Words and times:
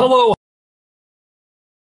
Hello. 0.00 0.32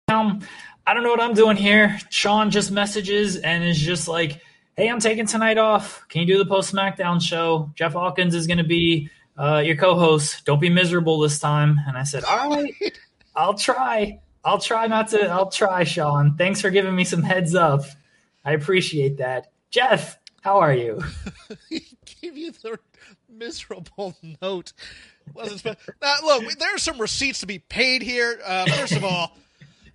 Um, 0.10 0.42
I 0.86 0.94
don't 0.94 1.04
know 1.04 1.12
what 1.12 1.22
I'm 1.22 1.34
doing 1.34 1.56
here. 1.56 1.98
Sean 2.10 2.52
just 2.52 2.70
messages 2.70 3.38
and 3.38 3.64
is 3.64 3.80
just 3.80 4.10
like, 4.10 4.42
"Hey, 4.76 4.90
I'm 4.90 5.00
taking 5.00 5.26
tonight 5.26 5.58
off. 5.58 6.06
Can 6.10 6.20
you 6.20 6.28
do 6.28 6.38
the 6.38 6.46
post 6.46 6.76
SmackDown 6.76 7.22
show? 7.22 7.72
Jeff 7.76 7.94
Hawkins 7.94 8.36
is 8.36 8.46
going 8.46 8.58
to 8.58 8.66
be 8.66 9.10
uh, 9.38 9.64
your 9.66 9.78
co-host. 9.78 10.44
Don't 10.44 10.60
be 10.60 10.68
miserable 10.68 11.18
this 11.18 11.40
time." 11.40 11.80
And 11.88 11.98
I 11.98 12.04
said, 12.04 12.26
"All 12.26 12.50
right, 12.50 12.74
I'll 13.38 13.54
try. 13.54 14.20
I'll 14.44 14.60
try 14.60 14.88
not 14.88 15.08
to. 15.12 15.26
I'll 15.30 15.50
try, 15.50 15.86
Sean. 15.86 16.36
Thanks 16.36 16.60
for 16.60 16.72
giving 16.72 16.94
me 16.94 17.06
some 17.06 17.24
heads 17.24 17.56
up. 17.56 17.86
I 18.44 18.52
appreciate 18.52 19.16
that." 19.20 19.54
Jeff, 19.72 20.20
how 20.42 20.60
are 20.60 20.74
you? 20.74 21.02
he 21.70 21.88
gave 22.22 22.36
you 22.36 22.52
the 22.52 22.78
miserable 23.30 24.14
note. 24.42 24.74
Wasn't 25.34 25.64
now, 26.02 26.16
look, 26.24 26.44
there 26.60 26.76
are 26.76 26.80
some 26.80 27.00
receipts 27.00 27.40
to 27.40 27.48
be 27.48 27.60
paid 27.60 28.02
here. 28.02 28.40
Uh, 28.46 28.66
first 28.66 28.96
of 28.96 29.04
all, 29.04 29.36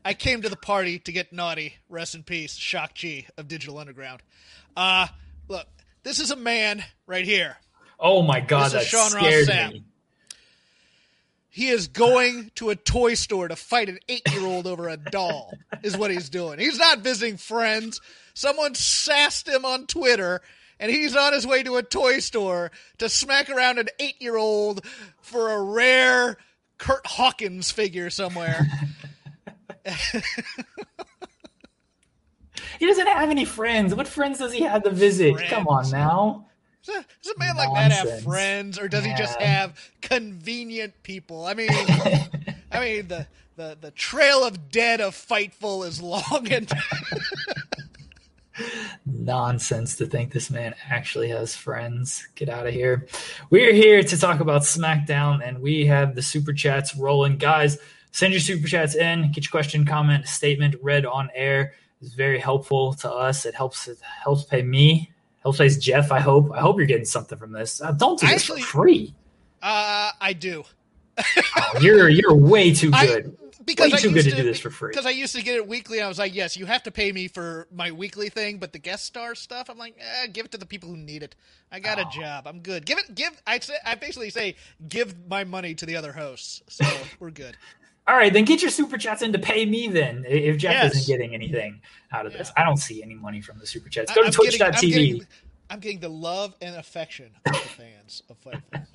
I 0.04 0.14
came 0.14 0.42
to 0.42 0.48
the 0.48 0.56
party 0.56 0.98
to 1.00 1.12
get 1.12 1.32
naughty. 1.32 1.74
Rest 1.88 2.14
in 2.14 2.22
peace, 2.22 2.56
Shock 2.56 2.94
G 2.94 3.26
of 3.36 3.48
Digital 3.48 3.78
Underground. 3.78 4.22
Uh, 4.76 5.06
look, 5.48 5.66
this 6.02 6.18
is 6.18 6.30
a 6.30 6.36
man 6.36 6.82
right 7.06 7.24
here. 7.24 7.56
Oh 8.00 8.22
my 8.22 8.40
god, 8.40 8.72
this 8.72 8.72
that 8.72 8.84
Sean 8.84 9.10
scared 9.10 9.48
Ross 9.48 9.56
Sapp. 9.56 9.72
me. 9.72 9.84
He 11.50 11.68
is 11.68 11.88
going 11.88 12.52
to 12.56 12.70
a 12.70 12.76
toy 12.76 13.14
store 13.14 13.48
to 13.48 13.56
fight 13.56 13.88
an 13.88 13.98
eight-year-old 14.08 14.66
over 14.68 14.88
a 14.88 14.96
doll. 14.96 15.52
Is 15.82 15.96
what 15.96 16.10
he's 16.10 16.28
doing. 16.28 16.58
He's 16.60 16.78
not 16.78 17.00
visiting 17.00 17.36
friends. 17.36 18.00
Someone 18.34 18.76
sassed 18.76 19.48
him 19.48 19.64
on 19.64 19.86
Twitter 19.86 20.40
and 20.80 20.90
he's 20.90 21.16
on 21.16 21.32
his 21.32 21.46
way 21.46 21.62
to 21.62 21.76
a 21.76 21.82
toy 21.82 22.18
store 22.20 22.70
to 22.98 23.08
smack 23.08 23.50
around 23.50 23.78
an 23.78 23.88
eight 23.98 24.20
year 24.20 24.36
old 24.36 24.84
for 25.20 25.50
a 25.50 25.62
rare 25.62 26.36
Curt 26.78 27.06
Hawkins 27.06 27.70
figure 27.70 28.08
somewhere. 28.10 28.66
he 32.78 32.86
doesn't 32.86 33.06
have 33.06 33.30
any 33.30 33.44
friends. 33.44 33.94
What 33.94 34.08
friends 34.08 34.38
does 34.38 34.52
he 34.52 34.62
have 34.62 34.84
to 34.84 34.90
visit? 34.90 35.34
Friends. 35.34 35.50
Come 35.50 35.66
on 35.66 35.90
now. 35.90 36.46
Does 36.84 36.96
a, 36.96 37.04
does 37.22 37.34
a 37.34 37.38
man 37.38 37.56
Nonsense. 37.56 37.68
like 37.68 37.88
that 37.88 37.92
have 37.92 38.22
friends, 38.22 38.78
or 38.78 38.88
does 38.88 39.04
yeah. 39.04 39.12
he 39.12 39.18
just 39.18 39.40
have 39.40 39.90
convenient 40.00 41.02
people? 41.02 41.44
I 41.44 41.54
mean, 41.54 41.68
I 41.70 42.80
mean 42.80 43.08
the, 43.08 43.26
the 43.56 43.76
the 43.80 43.90
trail 43.90 44.44
of 44.44 44.70
dead 44.70 45.00
of 45.00 45.14
Fightful 45.14 45.86
is 45.86 46.00
long 46.00 46.48
and 46.50 46.72
nonsense 49.06 49.96
to 49.96 50.06
think 50.06 50.32
this 50.32 50.50
man 50.50 50.74
actually 50.88 51.28
has 51.28 51.54
friends. 51.54 52.26
Get 52.34 52.48
out 52.48 52.66
of 52.66 52.74
here. 52.74 53.06
We're 53.50 53.72
here 53.72 54.02
to 54.02 54.18
talk 54.18 54.40
about 54.40 54.62
SmackDown, 54.62 55.46
and 55.46 55.60
we 55.60 55.86
have 55.86 56.14
the 56.14 56.22
super 56.22 56.52
chats 56.52 56.96
rolling. 56.96 57.38
Guys, 57.38 57.78
send 58.12 58.32
your 58.32 58.40
super 58.40 58.68
chats 58.68 58.94
in. 58.94 59.30
Get 59.32 59.44
your 59.44 59.50
question, 59.50 59.84
comment, 59.84 60.26
statement 60.26 60.76
read 60.82 61.06
on 61.06 61.30
air. 61.34 61.74
It's 62.00 62.14
very 62.14 62.38
helpful 62.38 62.94
to 62.94 63.10
us. 63.10 63.44
It 63.44 63.54
helps. 63.54 63.88
It 63.88 63.98
helps 64.22 64.44
pay 64.44 64.62
me. 64.62 65.12
Helps 65.42 65.58
pay 65.58 65.68
Jeff. 65.68 66.12
I 66.12 66.20
hope. 66.20 66.52
I 66.52 66.60
hope 66.60 66.78
you're 66.78 66.86
getting 66.86 67.04
something 67.04 67.38
from 67.38 67.52
this. 67.52 67.80
Uh, 67.80 67.92
don't 67.92 68.18
do 68.18 68.26
this 68.26 68.34
actually, 68.36 68.62
for 68.62 68.82
free. 68.82 69.14
Uh, 69.62 70.10
I 70.20 70.32
do. 70.32 70.64
oh, 71.18 71.78
you're 71.80 72.08
you're 72.08 72.34
way 72.34 72.72
too 72.72 72.90
good. 73.00 73.36
I, 73.40 73.47
because 73.68 73.92
Way 73.92 73.98
too 73.98 74.12
good 74.12 74.24
to, 74.24 74.30
to, 74.30 74.36
do 74.36 74.42
this 74.42 74.58
for 74.58 74.70
free. 74.70 74.90
Because 74.90 75.04
I 75.04 75.10
used 75.10 75.36
to 75.36 75.42
get 75.42 75.56
it 75.56 75.68
weekly. 75.68 76.00
I 76.00 76.08
was 76.08 76.18
like, 76.18 76.34
yes, 76.34 76.56
you 76.56 76.64
have 76.64 76.82
to 76.84 76.90
pay 76.90 77.12
me 77.12 77.28
for 77.28 77.68
my 77.70 77.92
weekly 77.92 78.30
thing, 78.30 78.56
but 78.56 78.72
the 78.72 78.78
guest 78.78 79.04
star 79.04 79.34
stuff, 79.34 79.68
I'm 79.68 79.76
like, 79.76 79.94
eh, 80.00 80.26
give 80.28 80.46
it 80.46 80.52
to 80.52 80.58
the 80.58 80.66
people 80.66 80.88
who 80.88 80.96
need 80.96 81.22
it. 81.22 81.36
I 81.70 81.78
got 81.78 81.98
oh. 81.98 82.08
a 82.08 82.10
job. 82.10 82.46
I'm 82.46 82.60
good. 82.60 82.86
Give 82.86 82.98
it. 82.98 83.14
Give. 83.14 83.30
I 83.46 83.58
say. 83.58 83.74
I 83.84 83.94
basically 83.94 84.30
say, 84.30 84.56
give 84.88 85.14
my 85.28 85.44
money 85.44 85.74
to 85.74 85.86
the 85.86 85.96
other 85.96 86.12
hosts. 86.12 86.62
So 86.68 86.84
we're 87.20 87.30
good. 87.30 87.56
All 88.06 88.16
right, 88.16 88.32
then 88.32 88.46
get 88.46 88.62
your 88.62 88.70
super 88.70 88.96
chats 88.96 89.20
in 89.20 89.34
to 89.34 89.38
pay 89.38 89.66
me. 89.66 89.86
Then, 89.88 90.24
if 90.26 90.56
Jeff 90.56 90.72
yes. 90.72 90.94
isn't 90.94 91.12
getting 91.12 91.34
anything 91.34 91.82
out 92.10 92.24
of 92.24 92.32
yeah. 92.32 92.38
this, 92.38 92.52
I 92.56 92.64
don't 92.64 92.78
see 92.78 93.02
any 93.02 93.14
money 93.14 93.42
from 93.42 93.58
the 93.58 93.66
super 93.66 93.90
chats. 93.90 94.14
Go 94.14 94.24
to 94.24 94.30
Twitch.tv. 94.30 95.26
I'm 95.70 95.80
getting 95.80 96.00
the 96.00 96.08
love 96.08 96.54
and 96.62 96.76
affection 96.76 97.30
of 97.44 97.52
the 97.52 97.58
fans 97.58 98.22
of 98.30 98.40
Fightful. 98.40 98.86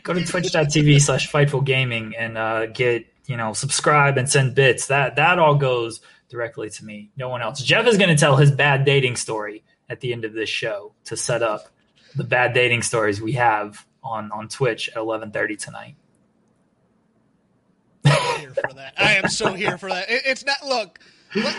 Go 0.02 0.14
to 0.14 0.24
twitch.tv 0.24 1.00
slash 1.00 1.30
Fightful 1.30 1.64
Gaming 1.64 2.14
and 2.18 2.38
uh, 2.38 2.66
get 2.66 3.06
you 3.30 3.36
know, 3.36 3.52
subscribe 3.52 4.18
and 4.18 4.28
send 4.28 4.56
bits. 4.56 4.88
That 4.88 5.14
that 5.14 5.38
all 5.38 5.54
goes 5.54 6.00
directly 6.28 6.68
to 6.68 6.84
me. 6.84 7.12
No 7.16 7.28
one 7.28 7.42
else. 7.42 7.62
Jeff 7.62 7.86
is 7.86 7.96
going 7.96 8.10
to 8.10 8.16
tell 8.16 8.34
his 8.34 8.50
bad 8.50 8.84
dating 8.84 9.14
story 9.14 9.62
at 9.88 10.00
the 10.00 10.12
end 10.12 10.24
of 10.24 10.32
this 10.32 10.48
show 10.48 10.94
to 11.04 11.16
set 11.16 11.40
up 11.40 11.68
the 12.16 12.24
bad 12.24 12.54
dating 12.54 12.82
stories 12.82 13.22
we 13.22 13.34
have 13.34 13.86
on 14.02 14.32
on 14.32 14.48
Twitch 14.48 14.88
at 14.88 14.96
11:30 14.96 15.58
tonight. 15.58 15.94
here 18.04 18.52
for 18.52 18.74
that. 18.74 18.94
I 18.98 19.12
am 19.14 19.28
so 19.28 19.52
here 19.52 19.78
for 19.78 19.90
that. 19.90 20.10
It, 20.10 20.22
it's 20.26 20.44
not 20.44 20.66
look, 20.66 20.98
look, 21.36 21.54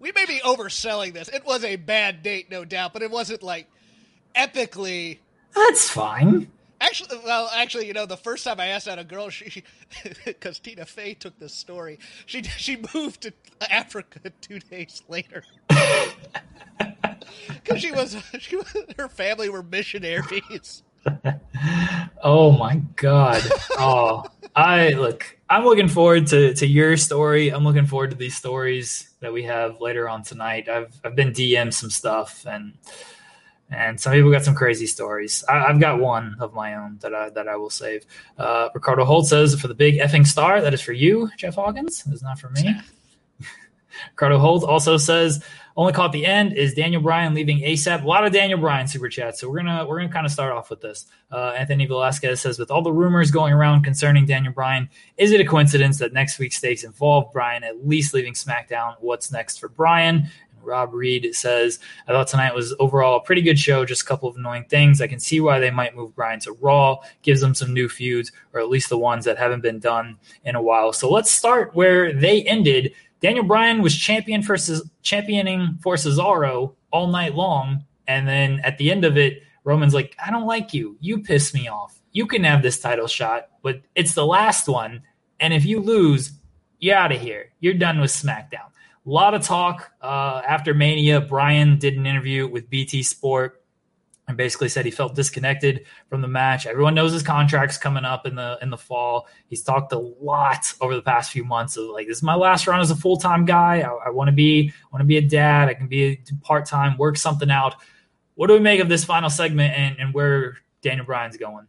we 0.00 0.10
may 0.10 0.26
be 0.26 0.40
overselling 0.40 1.12
this. 1.12 1.28
It 1.28 1.46
was 1.46 1.62
a 1.62 1.76
bad 1.76 2.24
date, 2.24 2.50
no 2.50 2.64
doubt, 2.64 2.92
but 2.92 3.02
it 3.02 3.12
wasn't 3.12 3.44
like 3.44 3.68
epically. 4.34 5.18
That's 5.54 5.88
fine. 5.88 6.50
Actually, 6.80 7.18
well, 7.24 7.50
actually, 7.54 7.86
you 7.86 7.94
know, 7.94 8.04
the 8.06 8.16
first 8.16 8.44
time 8.44 8.60
I 8.60 8.66
asked 8.66 8.86
out 8.86 8.98
a 8.98 9.04
girl, 9.04 9.30
she, 9.30 9.62
because 10.24 10.58
Tina 10.60 10.84
Fey 10.84 11.14
took 11.14 11.38
this 11.38 11.54
story, 11.54 11.98
she 12.26 12.42
she 12.42 12.82
moved 12.94 13.22
to 13.22 13.32
Africa 13.70 14.20
two 14.40 14.58
days 14.58 15.02
later. 15.08 15.42
Because 17.48 17.80
she 17.80 17.90
was, 17.92 18.16
she 18.38 18.58
her 18.96 19.08
family 19.08 19.48
were 19.48 19.62
missionaries. 19.62 20.82
oh 22.22 22.52
my 22.52 22.76
god. 22.96 23.42
Oh, 23.72 24.24
I 24.54 24.90
look. 24.90 25.36
I'm 25.48 25.64
looking 25.64 25.88
forward 25.88 26.26
to 26.28 26.54
to 26.54 26.66
your 26.66 26.96
story. 26.96 27.50
I'm 27.50 27.64
looking 27.64 27.86
forward 27.86 28.10
to 28.10 28.16
these 28.16 28.36
stories 28.36 29.10
that 29.20 29.32
we 29.32 29.42
have 29.44 29.80
later 29.80 30.08
on 30.08 30.22
tonight. 30.22 30.68
I've 30.68 30.98
I've 31.04 31.16
been 31.16 31.32
DM 31.32 31.72
some 31.72 31.90
stuff 31.90 32.46
and 32.48 32.74
and 33.70 34.00
some 34.00 34.12
people 34.12 34.30
got 34.30 34.44
some 34.44 34.54
crazy 34.54 34.86
stories. 34.86 35.44
I, 35.48 35.66
have 35.66 35.80
got 35.80 35.98
one 35.98 36.36
of 36.40 36.54
my 36.54 36.74
own 36.74 36.98
that 37.00 37.14
I 37.14 37.30
that 37.30 37.48
I 37.48 37.56
will 37.56 37.70
save. 37.70 38.04
Uh, 38.38 38.68
Ricardo 38.74 39.04
Holt 39.04 39.26
says 39.26 39.58
for 39.60 39.68
the 39.68 39.74
big 39.74 39.96
effing 39.96 40.26
star 40.26 40.60
that 40.60 40.72
is 40.72 40.80
for 40.80 40.92
you, 40.92 41.28
Jeff 41.36 41.56
Hawkins. 41.56 42.04
It's 42.10 42.22
not 42.22 42.38
for 42.38 42.50
me. 42.50 42.74
Ricardo 44.10 44.38
Holt 44.38 44.64
also 44.64 44.96
says 44.96 45.42
only 45.76 45.92
caught 45.92 46.12
the 46.12 46.24
end 46.24 46.54
is 46.54 46.72
Daniel 46.72 47.02
Bryan 47.02 47.34
leaving 47.34 47.58
ASAP. 47.58 48.02
A 48.02 48.06
lot 48.06 48.24
of 48.24 48.32
Daniel 48.32 48.58
Bryan 48.58 48.86
super 48.86 49.10
chats, 49.10 49.40
so 49.40 49.50
we're 49.50 49.58
gonna 49.58 49.84
we're 49.86 49.98
gonna 49.98 50.12
kind 50.12 50.24
of 50.24 50.32
start 50.32 50.52
off 50.52 50.70
with 50.70 50.80
this. 50.80 51.04
Uh, 51.30 51.50
Anthony 51.50 51.84
Velasquez 51.84 52.40
says, 52.40 52.58
with 52.58 52.70
all 52.70 52.82
the 52.82 52.92
rumors 52.92 53.30
going 53.30 53.52
around 53.52 53.82
concerning 53.82 54.24
Daniel 54.24 54.54
Bryan, 54.54 54.88
is 55.18 55.32
it 55.32 55.40
a 55.40 55.44
coincidence 55.44 55.98
that 55.98 56.14
next 56.14 56.38
week's 56.38 56.56
stakes 56.56 56.82
involve 56.82 57.30
Bryan 57.30 57.62
at 57.62 57.86
least 57.86 58.14
leaving 58.14 58.32
SmackDown? 58.32 58.94
What's 59.00 59.30
next 59.30 59.60
for 59.60 59.68
Bryan? 59.68 60.30
Rob 60.66 60.92
Reed 60.92 61.34
says, 61.34 61.78
I 62.06 62.12
thought 62.12 62.28
tonight 62.28 62.54
was 62.54 62.74
overall 62.78 63.16
a 63.16 63.22
pretty 63.22 63.42
good 63.42 63.58
show, 63.58 63.84
just 63.84 64.02
a 64.02 64.06
couple 64.06 64.28
of 64.28 64.36
annoying 64.36 64.64
things. 64.64 65.00
I 65.00 65.06
can 65.06 65.20
see 65.20 65.40
why 65.40 65.58
they 65.58 65.70
might 65.70 65.96
move 65.96 66.14
Bryan 66.14 66.40
to 66.40 66.52
Raw, 66.52 66.98
gives 67.22 67.40
them 67.40 67.54
some 67.54 67.72
new 67.72 67.88
feuds, 67.88 68.32
or 68.52 68.60
at 68.60 68.68
least 68.68 68.88
the 68.88 68.98
ones 68.98 69.24
that 69.24 69.38
haven't 69.38 69.62
been 69.62 69.78
done 69.78 70.18
in 70.44 70.56
a 70.56 70.62
while. 70.62 70.92
So 70.92 71.10
let's 71.10 71.30
start 71.30 71.74
where 71.74 72.12
they 72.12 72.42
ended 72.42 72.92
Daniel 73.20 73.44
Bryan 73.44 73.80
was 73.80 73.96
champion 73.96 74.42
for 74.42 74.56
championing 75.02 75.78
for 75.82 75.94
Cesaro 75.94 76.74
all 76.90 77.06
night 77.06 77.34
long, 77.34 77.84
and 78.06 78.28
then 78.28 78.60
at 78.62 78.78
the 78.78 78.90
end 78.90 79.04
of 79.04 79.16
it, 79.16 79.42
Roman's 79.64 79.94
like, 79.94 80.14
"I 80.24 80.30
don't 80.30 80.46
like 80.46 80.74
you. 80.74 80.96
You 81.00 81.20
piss 81.20 81.54
me 81.54 81.66
off. 81.66 81.98
You 82.12 82.26
can 82.26 82.44
have 82.44 82.62
this 82.62 82.78
title 82.78 83.06
shot, 83.06 83.48
but 83.62 83.80
it's 83.94 84.14
the 84.14 84.26
last 84.26 84.68
one, 84.68 85.02
and 85.40 85.54
if 85.54 85.64
you 85.64 85.80
lose, 85.80 86.32
you're 86.78 86.94
out 86.94 87.10
of 87.10 87.20
here. 87.20 87.52
You're 87.60 87.74
done 87.74 88.00
with 88.00 88.10
SmackDown." 88.10 88.70
A 89.06 89.10
lot 89.10 89.34
of 89.34 89.42
talk 89.42 89.92
uh, 90.02 90.42
after 90.46 90.74
Mania. 90.74 91.20
Bryan 91.20 91.78
did 91.78 91.96
an 91.96 92.06
interview 92.06 92.48
with 92.48 92.68
BT 92.68 93.04
Sport 93.04 93.62
and 94.26 94.36
basically 94.36 94.68
said 94.68 94.84
he 94.84 94.90
felt 94.90 95.14
disconnected 95.14 95.86
from 96.08 96.20
the 96.20 96.28
match. 96.28 96.66
Everyone 96.66 96.94
knows 96.94 97.12
his 97.12 97.22
contract's 97.22 97.78
coming 97.78 98.04
up 98.04 98.26
in 98.26 98.34
the 98.34 98.58
in 98.62 98.70
the 98.70 98.76
fall. 98.76 99.28
He's 99.46 99.62
talked 99.62 99.92
a 99.92 99.98
lot 99.98 100.72
over 100.80 100.96
the 100.96 101.02
past 101.02 101.30
few 101.30 101.44
months 101.44 101.76
of 101.76 101.84
like 101.90 102.08
this 102.08 102.16
is 102.16 102.22
my 102.24 102.34
last 102.34 102.66
run 102.66 102.80
as 102.80 102.90
a 102.90 102.96
full 102.96 103.16
time 103.16 103.44
guy. 103.44 103.82
I, 103.82 104.06
I 104.06 104.10
want 104.10 104.26
to 104.26 104.32
be 104.32 104.72
want 104.92 105.02
to 105.02 105.06
be 105.06 105.18
a 105.18 105.22
dad. 105.22 105.68
I 105.68 105.74
can 105.74 105.86
be 105.86 106.20
part 106.42 106.66
time, 106.66 106.98
work 106.98 107.16
something 107.16 107.50
out. 107.50 107.76
What 108.34 108.48
do 108.48 108.54
we 108.54 108.60
make 108.60 108.80
of 108.80 108.88
this 108.88 109.04
final 109.04 109.30
segment 109.30 109.72
and, 109.74 109.96
and 110.00 110.12
where 110.12 110.58
Daniel 110.82 111.06
Bryan's 111.06 111.36
going? 111.36 111.68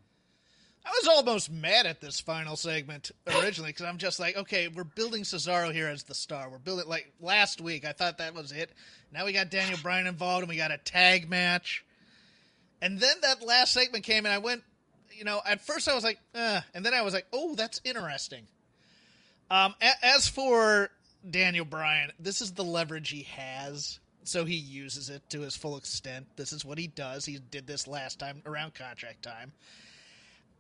I 0.88 0.90
was 0.90 1.08
almost 1.10 1.52
mad 1.52 1.86
at 1.86 2.00
this 2.00 2.22
final 2.22 2.56
segment 2.56 3.12
originally 3.28 3.72
because 3.72 3.86
I'm 3.86 3.98
just 3.98 4.22
like, 4.22 4.38
okay, 4.38 4.70
we're 4.70 4.86
building 4.86 5.24
Cesaro 5.24 5.74
here 5.74 5.90
as 5.90 6.04
the 6.04 6.14
star. 6.16 6.50
We're 6.50 6.60
building 6.60 6.88
like 6.88 7.12
last 7.20 7.60
week. 7.60 7.86
I 7.86 7.92
thought 7.92 8.20
that 8.20 8.34
was 8.34 8.54
it. 8.54 8.72
Now 9.12 9.26
we 9.26 9.34
got 9.34 9.50
Daniel 9.52 9.78
Bryan 9.84 10.08
involved 10.08 10.44
and 10.44 10.50
we 10.50 10.56
got 10.56 10.72
a 10.72 10.78
tag 10.78 11.30
match. 11.30 11.84
And 12.82 13.00
then 13.00 13.18
that 13.22 13.46
last 13.46 13.74
segment 13.74 14.06
came, 14.06 14.26
and 14.26 14.34
I 14.34 14.38
went, 14.38 14.64
you 15.12 15.26
know, 15.26 15.42
at 15.46 15.66
first 15.66 15.90
I 15.90 15.96
was 15.96 16.04
like, 16.04 16.20
uh, 16.36 16.62
and 16.74 16.86
then 16.86 16.94
I 16.94 17.02
was 17.02 17.14
like, 17.14 17.26
oh, 17.34 17.56
that's 17.56 17.82
interesting. 17.84 18.44
Um, 19.50 19.76
a- 19.82 20.06
as 20.06 20.28
for 20.28 20.90
Daniel 21.30 21.66
Bryan, 21.66 22.12
this 22.20 22.42
is 22.42 22.54
the 22.54 22.64
leverage 22.64 23.10
he 23.10 23.24
has, 23.24 24.00
so 24.24 24.46
he 24.46 24.56
uses 24.56 25.10
it 25.10 25.24
to 25.32 25.42
his 25.42 25.56
full 25.58 25.76
extent. 25.76 26.28
This 26.36 26.54
is 26.54 26.64
what 26.64 26.78
he 26.78 26.88
does. 26.88 27.26
He 27.26 27.40
did 27.40 27.66
this 27.66 27.88
last 27.88 28.20
time 28.20 28.42
around 28.46 28.76
contract 28.76 29.24
time. 29.24 29.54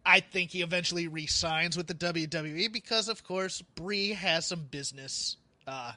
I 0.08 0.22
think 0.22 0.52
he 0.52 0.62
eventually 0.62 1.10
resigns 1.10 1.76
with 1.76 1.88
the 1.88 1.94
WWE 1.94 2.72
because, 2.72 3.10
of 3.10 3.26
course, 3.26 3.62
Brie 3.62 4.14
has 4.14 4.46
some 4.46 4.62
business 4.62 5.36
uh, 5.68 5.92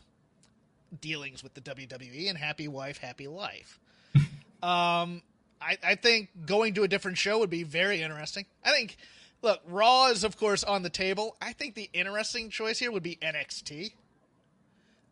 dealings 1.01 1.45
with 1.45 1.55
the 1.55 1.61
WWE, 1.61 2.29
and 2.29 2.37
happy 2.37 2.67
wife, 2.67 2.99
happy 2.99 3.29
life. 3.29 3.79
um, 4.65 5.23
I, 5.63 5.79
I 5.85 5.95
think 5.95 6.31
going 6.45 6.75
to 6.75 6.83
a 6.83 6.89
different 6.89 7.19
show 7.19 7.39
would 7.39 7.51
be 7.51 7.63
very 7.63 8.03
interesting. 8.03 8.47
I 8.65 8.73
think, 8.73 8.97
look, 9.43 9.61
Raw 9.69 10.09
is, 10.09 10.25
of 10.25 10.37
course, 10.37 10.65
on 10.65 10.83
the 10.83 10.91
table. 10.91 11.37
I 11.41 11.53
think 11.53 11.77
the 11.77 11.89
interesting 11.93 12.51
choice 12.51 12.81
here 12.81 12.91
would 12.91 13.05
be 13.05 13.17
NXT 13.23 13.93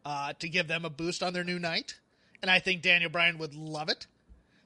uh, 0.04 0.32
to 0.40 0.48
give 0.48 0.66
them 0.66 0.84
a 0.84 0.90
boost 0.90 1.22
on 1.22 1.32
their 1.32 1.44
new 1.44 1.60
night. 1.60 2.00
And 2.42 2.50
I 2.50 2.58
think 2.58 2.82
Daniel 2.82 3.10
Bryan 3.10 3.38
would 3.38 3.54
love 3.54 3.90
it. 3.90 4.08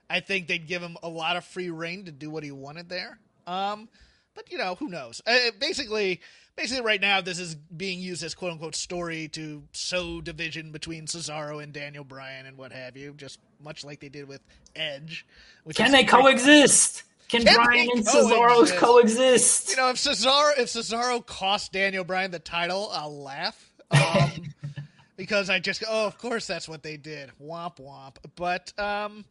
I 0.08 0.20
think 0.20 0.46
they'd 0.46 0.66
give 0.66 0.80
him 0.80 0.96
a 1.02 1.08
lot 1.10 1.36
of 1.36 1.44
free 1.44 1.68
reign 1.68 2.06
to 2.06 2.10
do 2.10 2.30
what 2.30 2.44
he 2.44 2.50
wanted 2.50 2.88
there. 2.88 3.18
Um, 3.46 3.90
but, 4.34 4.50
you 4.50 4.58
know, 4.58 4.74
who 4.74 4.88
knows? 4.88 5.20
Uh, 5.26 5.50
basically, 5.58 6.20
basically 6.56 6.84
right 6.84 7.00
now 7.00 7.20
this 7.20 7.38
is 7.38 7.54
being 7.54 8.00
used 8.00 8.22
as 8.22 8.34
quote 8.34 8.52
unquote 8.52 8.74
story 8.74 9.28
to 9.28 9.62
sow 9.72 10.20
division 10.20 10.72
between 10.72 11.06
Cesaro 11.06 11.62
and 11.62 11.72
Daniel 11.72 12.04
Bryan 12.04 12.46
and 12.46 12.56
what 12.56 12.72
have 12.72 12.96
you, 12.96 13.14
just 13.16 13.38
much 13.62 13.84
like 13.84 14.00
they 14.00 14.08
did 14.08 14.28
with 14.28 14.40
Edge. 14.76 15.26
Can 15.74 15.92
they 15.92 16.04
coexist? 16.04 17.04
Can, 17.28 17.44
Can 17.44 17.56
Bryan 17.56 17.88
and 17.94 18.06
Cesaro 18.06 18.76
coexist? 18.76 19.70
You 19.70 19.76
know, 19.76 19.90
if 19.90 19.96
Cesaro 19.96 20.58
if 20.58 20.68
Cesaro 20.68 21.24
cost 21.24 21.72
Daniel 21.72 22.04
Bryan 22.04 22.30
the 22.30 22.38
title, 22.38 22.90
I'll 22.92 23.22
laugh. 23.22 23.72
Um, 23.90 24.54
because 25.16 25.48
I 25.48 25.58
just 25.58 25.82
oh, 25.88 26.06
of 26.06 26.18
course 26.18 26.46
that's 26.46 26.68
what 26.68 26.82
they 26.82 26.96
did. 26.96 27.30
Womp 27.42 27.76
womp. 27.76 28.16
But 28.36 28.72
um 28.78 29.24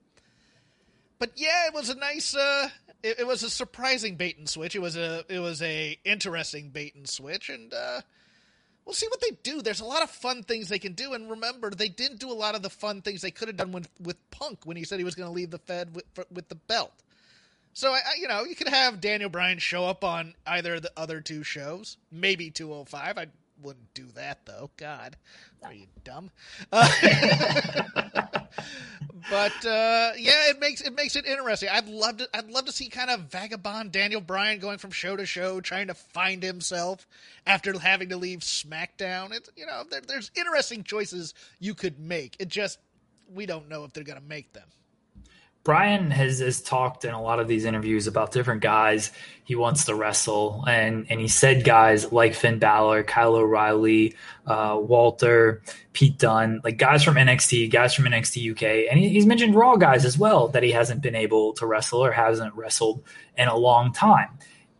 but 1.19 1.31
yeah, 1.36 1.68
it 1.68 1.74
was 1.74 1.89
a 1.89 1.95
nice 1.95 2.36
uh 2.36 2.69
it, 3.03 3.19
it, 3.19 3.27
was 3.27 3.44
a 3.44 3.50
surprising 3.50 4.15
bait 4.15 4.38
and 4.38 4.48
switch. 4.48 4.75
It 4.75 4.81
was 4.81 4.95
a 4.95 5.24
it 5.30 5.39
was 5.39 5.62
a 5.62 5.98
interesting 6.03 6.69
bait 6.69 6.95
and 6.95 7.07
switch, 7.07 7.50
and 7.50 7.74
uh, 7.74 8.01
we'll 8.86 8.94
see 8.94 9.07
what 9.07 9.21
they 9.21 9.31
do. 9.44 9.62
There's 9.62 9.81
a 9.81 9.86
lot 9.86 10.03
of 10.03 10.09
fun 10.09 10.44
things 10.44 10.69
they 10.69 10.80
can 10.80 10.94
do, 10.94 11.13
and 11.13 11.30
remember, 11.30 11.69
they 11.69 11.89
didn't 11.89 12.19
do 12.19 12.31
a 12.31 12.33
lot 12.33 12.56
of 12.56 12.62
the 12.62 12.69
fun 12.69 13.01
things 13.01 13.21
they 13.21 13.31
could 13.31 13.48
have 13.48 13.57
done 13.57 13.71
with 13.71 13.89
with 14.00 14.18
Punk 14.31 14.59
when 14.65 14.77
he 14.77 14.83
said 14.83 15.00
he 15.00 15.06
was 15.06 15.15
going 15.15 15.30
to 15.30 15.33
leave 15.33 15.51
the 15.51 15.59
Fed 15.59 15.95
with 15.95 16.06
for, 16.13 16.25
with 16.31 16.50
the 16.50 16.56
belt. 16.56 16.94
So 17.74 17.92
I, 17.92 17.98
I, 17.98 18.15
you 18.19 18.27
know, 18.27 18.44
you 18.44 18.56
could 18.56 18.68
have 18.68 19.00
Daniel 19.00 19.30
Bryan 19.30 19.57
show 19.57 19.86
up 19.86 20.03
on 20.03 20.36
either 20.45 20.75
of 20.75 20.81
the 20.81 20.92
other 20.98 21.21
two 21.21 21.44
shows, 21.44 21.98
maybe 22.12 22.50
205. 22.50 23.18
I 23.18 23.27
wouldn't 23.62 23.94
do 23.94 24.07
that 24.15 24.45
though. 24.45 24.69
God, 24.77 25.15
are 25.63 25.74
you 25.74 25.86
dumb? 26.03 26.31
Uh, 26.71 26.88
but 29.30 29.65
uh, 29.65 30.12
yeah, 30.18 30.50
it 30.50 30.59
makes 30.59 30.81
it 30.81 30.95
makes 30.95 31.15
it 31.15 31.25
interesting. 31.25 31.69
I'd 31.71 31.88
love 31.88 32.18
to 32.18 32.30
I'd 32.33 32.50
love 32.50 32.65
to 32.65 32.71
see 32.71 32.89
kind 32.89 33.09
of 33.09 33.31
vagabond 33.31 33.92
Daniel 33.92 34.21
Bryan 34.21 34.59
going 34.59 34.77
from 34.77 34.92
show 34.92 35.15
to 35.15 35.25
show, 35.25 35.62
trying 35.62 35.88
to 35.88 35.94
find 35.94 36.44
himself 36.44 37.07
after 37.45 37.77
having 37.77 38.09
to 38.09 38.18
leave 38.18 38.39
SmackDown. 38.39 39.31
It's 39.33 39.50
you 39.56 39.65
know 39.65 39.84
there, 39.89 40.01
there's 40.01 40.31
interesting 40.36 40.84
choices 40.84 41.34
you 41.60 41.74
could 41.74 42.00
make. 42.00 42.36
It 42.39 42.48
just 42.48 42.79
we 43.34 43.46
don't 43.46 43.70
know 43.70 43.84
if 43.84 43.93
they're 43.93 44.03
to 44.22 44.27
make 44.27 44.53
them. 44.53 44.67
Bryan 45.63 46.10
has, 46.10 46.39
has 46.39 46.62
talked 46.62 47.06
in 47.06 47.13
a 47.13 47.22
lot 47.22 47.39
of 47.39 47.48
these 47.48 47.65
interviews 47.65 48.08
about 48.08 48.32
different 48.32 48.62
guys 48.62 49.12
he 49.51 49.56
wants 49.56 49.84
to 49.86 49.96
wrestle, 49.96 50.63
and 50.65 51.06
and 51.10 51.20
he 51.20 51.27
said 51.27 51.65
guys 51.65 52.12
like 52.13 52.36
Finn 52.36 52.58
Balor, 52.58 53.03
Kyle 53.03 53.36
O'Reilly, 53.36 54.15
uh, 54.48 54.80
Walter, 54.80 55.62
Pete 55.91 56.18
Dunne, 56.18 56.62
like 56.63 56.77
guys 56.77 57.03
from 57.03 57.15
NXT, 57.15 57.70
guys 57.70 57.94
from 57.94 58.06
NXT 58.06 58.51
UK, 58.51 58.89
and 58.89 58.98
he, 58.98 59.10
he's 59.10 59.25
mentioned 59.25 59.53
Raw 59.53 59.75
guys 59.75 60.06
as 60.06 60.18
well 60.18 60.48
that 60.50 60.63
he 60.63 60.72
hasn't 60.72 61.01
been 61.01 61.15
able 61.15 61.51
to 61.56 61.65
wrestle 61.65 62.00
or 62.00 62.13
hasn't 62.13 62.56
wrestled 62.56 63.03
in 63.38 63.50
a 63.50 63.58
long 63.58 63.91
time. 63.91 64.30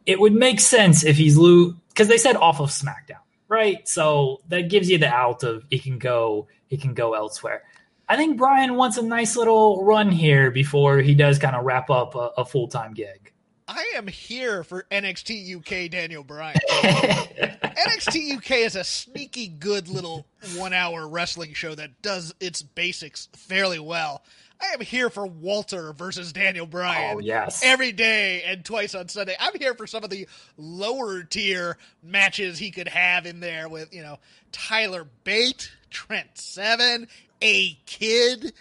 It 0.06 0.22
would 0.22 0.34
make 0.34 0.62
sense 0.62 1.04
if 1.04 1.18
he's 1.18 1.36
Lou 1.36 1.74
because 1.90 2.08
they 2.08 2.18
said 2.18 2.38
off 2.38 2.62
of 2.62 2.70
SmackDown, 2.70 3.20
right? 3.50 3.86
So 3.90 4.40
that 4.48 4.70
gives 4.70 4.90
you 4.90 5.00
the 5.00 5.10
out 5.10 5.44
of 5.44 5.66
he 5.70 5.80
can 5.80 5.98
go 5.98 6.48
he 6.68 6.78
can 6.78 6.94
go 6.94 7.14
elsewhere. 7.14 7.64
I 8.12 8.18
think 8.18 8.36
Bryan 8.38 8.76
wants 8.76 8.98
a 8.98 9.04
nice 9.04 9.38
little 9.38 9.86
run 9.86 10.12
here 10.12 10.52
before 10.52 10.98
he 10.98 11.16
does 11.16 11.40
kind 11.40 11.56
of 11.56 11.64
wrap 11.64 11.90
up 11.90 12.14
a, 12.14 12.32
a 12.40 12.44
full 12.44 12.68
time 12.68 12.94
gig. 12.94 13.32
I 13.70 13.94
am 13.96 14.06
here 14.06 14.66
for 14.66 14.86
NXT 14.92 15.56
UK 15.56 15.90
Daniel 15.90 16.22
Bryan. 16.22 16.58
NXT 16.70 18.36
UK 18.36 18.52
is 18.52 18.76
a 18.76 18.84
sneaky 18.84 19.48
good 19.48 19.88
little 19.88 20.26
one 20.58 20.74
hour 20.74 21.08
wrestling 21.08 21.54
show 21.54 21.74
that 21.74 22.02
does 22.02 22.36
its 22.42 22.62
basics 22.62 23.30
fairly 23.32 23.80
well. 23.80 24.26
I 24.60 24.74
am 24.74 24.82
here 24.82 25.10
for 25.10 25.26
Walter 25.26 25.94
versus 25.94 26.34
Daniel 26.34 26.66
Bryan. 26.66 27.16
Oh, 27.16 27.20
yes. 27.20 27.62
Every 27.64 27.94
day 27.94 28.44
and 28.44 28.66
twice 28.66 28.94
on 28.94 29.08
Sunday. 29.08 29.38
I'm 29.40 29.58
here 29.58 29.74
for 29.74 29.88
some 29.88 30.04
of 30.04 30.10
the 30.10 30.28
lower 30.58 31.24
tier 31.24 31.78
matches 32.04 32.60
he 32.60 32.72
could 32.72 32.90
have 32.90 33.26
in 33.26 33.40
there 33.40 33.70
with, 33.70 33.94
you 33.94 34.04
know, 34.04 34.20
Tyler 34.52 35.08
Bate, 35.24 35.72
Trent 35.90 36.28
Seven, 36.34 37.08
a 37.42 37.74
kid. 37.86 38.54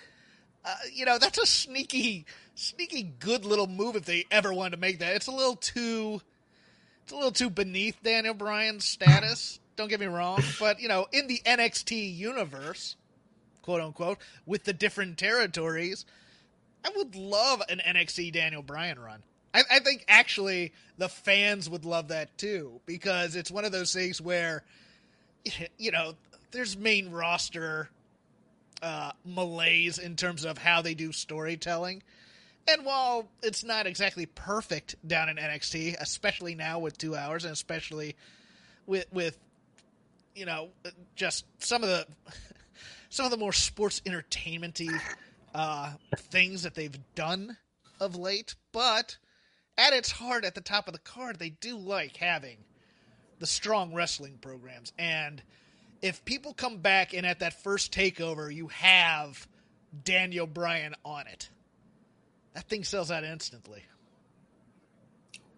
Uh, 0.64 0.74
you 0.92 1.04
know, 1.04 1.18
that's 1.18 1.38
a 1.38 1.46
sneaky, 1.46 2.26
sneaky 2.54 3.02
good 3.02 3.44
little 3.44 3.66
move 3.66 3.96
if 3.96 4.04
they 4.04 4.26
ever 4.30 4.52
wanted 4.52 4.72
to 4.72 4.76
make 4.76 4.98
that. 4.98 5.16
It's 5.16 5.26
a 5.26 5.32
little 5.32 5.56
too, 5.56 6.20
it's 7.02 7.12
a 7.12 7.16
little 7.16 7.32
too 7.32 7.50
beneath 7.50 8.02
Daniel 8.02 8.34
Bryan's 8.34 8.84
status. 8.84 9.58
Don't 9.76 9.88
get 9.88 10.00
me 10.00 10.06
wrong, 10.06 10.42
but 10.58 10.80
you 10.80 10.88
know, 10.88 11.06
in 11.12 11.26
the 11.26 11.40
NXT 11.46 12.14
universe, 12.14 12.96
quote 13.62 13.80
unquote, 13.80 14.18
with 14.44 14.64
the 14.64 14.74
different 14.74 15.16
territories, 15.16 16.04
I 16.84 16.90
would 16.96 17.14
love 17.14 17.62
an 17.68 17.80
NXT 17.86 18.32
Daniel 18.32 18.62
Bryan 18.62 18.98
run. 18.98 19.22
I, 19.54 19.62
I 19.70 19.78
think 19.80 20.04
actually 20.08 20.72
the 20.98 21.08
fans 21.08 21.68
would 21.68 21.84
love 21.84 22.08
that 22.08 22.36
too 22.36 22.80
because 22.86 23.36
it's 23.36 23.50
one 23.50 23.64
of 23.64 23.72
those 23.72 23.92
things 23.92 24.20
where, 24.20 24.64
you 25.78 25.90
know, 25.90 26.14
there's 26.50 26.76
main 26.76 27.10
roster 27.10 27.88
uh, 28.82 29.12
malaise 29.24 29.98
in 29.98 30.16
terms 30.16 30.44
of 30.44 30.58
how 30.58 30.82
they 30.82 30.94
do 30.94 31.12
storytelling. 31.12 32.02
And 32.68 32.84
while 32.84 33.28
it's 33.42 33.64
not 33.64 33.86
exactly 33.86 34.26
perfect 34.26 34.96
down 35.06 35.28
in 35.28 35.36
NXT, 35.36 35.96
especially 36.00 36.54
now 36.54 36.78
with 36.78 36.98
two 36.98 37.16
hours, 37.16 37.44
and 37.44 37.52
especially 37.52 38.16
with 38.86 39.06
with 39.12 39.38
you 40.34 40.46
know 40.46 40.68
just 41.16 41.44
some 41.58 41.82
of 41.82 41.88
the 41.88 42.06
some 43.08 43.24
of 43.24 43.30
the 43.30 43.36
more 43.36 43.52
sports 43.52 44.02
entertainmenty 44.06 44.90
uh, 45.54 45.92
things 46.16 46.62
that 46.62 46.74
they've 46.74 46.98
done 47.14 47.56
of 47.98 48.16
late, 48.16 48.54
but 48.72 49.16
at 49.76 49.92
its 49.92 50.10
heart, 50.10 50.44
at 50.44 50.54
the 50.54 50.60
top 50.60 50.86
of 50.86 50.92
the 50.92 51.00
card, 51.00 51.38
they 51.38 51.50
do 51.50 51.76
like 51.76 52.16
having 52.16 52.58
the 53.38 53.46
strong 53.46 53.94
wrestling 53.94 54.38
programs. 54.40 54.92
And 54.98 55.42
if 56.02 56.24
people 56.24 56.54
come 56.54 56.78
back 56.78 57.14
and 57.14 57.26
at 57.26 57.40
that 57.40 57.62
first 57.62 57.92
takeover, 57.92 58.52
you 58.54 58.68
have 58.68 59.46
Daniel 60.04 60.46
Bryan 60.46 60.94
on 61.04 61.26
it, 61.26 61.50
that 62.54 62.68
thing 62.68 62.84
sells 62.84 63.10
out 63.10 63.24
instantly. 63.24 63.84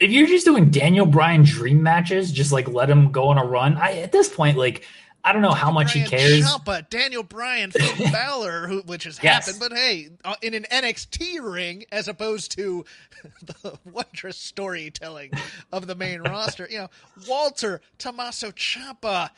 If 0.01 0.11
you're 0.11 0.27
just 0.27 0.45
doing 0.45 0.71
Daniel 0.71 1.07
Bryan 1.07 1.45
dream 1.45 1.83
matches, 1.83 2.33
just 2.33 2.51
like 2.51 2.69
let 2.69 2.91
him 2.91 3.13
go 3.13 3.29
on 3.29 3.39
a 3.39 3.45
run. 3.45 3.77
I 3.77 3.99
at 4.01 4.11
this 4.11 4.29
point, 4.29 4.59
like 4.59 4.85
I 5.25 5.33
don't 5.33 5.43
know 5.43 5.53
how 5.53 5.71
much 5.71 5.93
Bryan 5.93 6.11
he 6.11 6.11
cares. 6.11 6.43
Ciampa, 6.43 6.91
Daniel 6.91 7.23
Bryan, 7.23 7.71
Finn 7.71 8.11
Balor, 8.13 8.67
who, 8.67 8.81
which 8.81 9.05
has 9.05 9.21
Yes. 9.23 9.47
happened, 9.47 9.61
but 9.61 9.73
hey, 9.79 10.09
uh, 10.25 10.35
in 10.43 10.55
an 10.55 10.67
NXT 10.73 11.39
ring 11.41 11.85
as 11.93 12.09
opposed 12.09 12.51
to 12.57 12.85
the 13.63 13.79
wondrous 13.85 14.37
storytelling 14.37 15.31
of 15.71 15.87
the 15.87 15.95
main 15.95 16.21
roster, 16.29 16.67
you 16.69 16.79
know, 16.79 16.89
Walter, 17.29 17.81
Tommaso 17.99 18.51
Ciampa, 18.51 19.31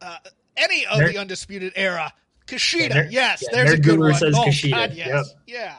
uh, 0.00 0.18
any 0.56 0.86
of 0.86 0.98
the 0.98 1.18
Undisputed 1.18 1.72
Era, 1.76 2.12
Kushida, 2.46 2.94
Yeah, 2.94 3.08
yes, 3.10 3.42
yeah, 3.42 3.48
there's 3.52 3.72
a 3.72 3.76
good 3.76 3.96
Guru 3.96 4.10
one. 4.10 4.14
says 4.14 4.34
oh, 4.36 4.44
Kushida, 4.44 4.70
God, 4.70 4.94
yes. 4.94 5.34
Yeah, 5.46 5.74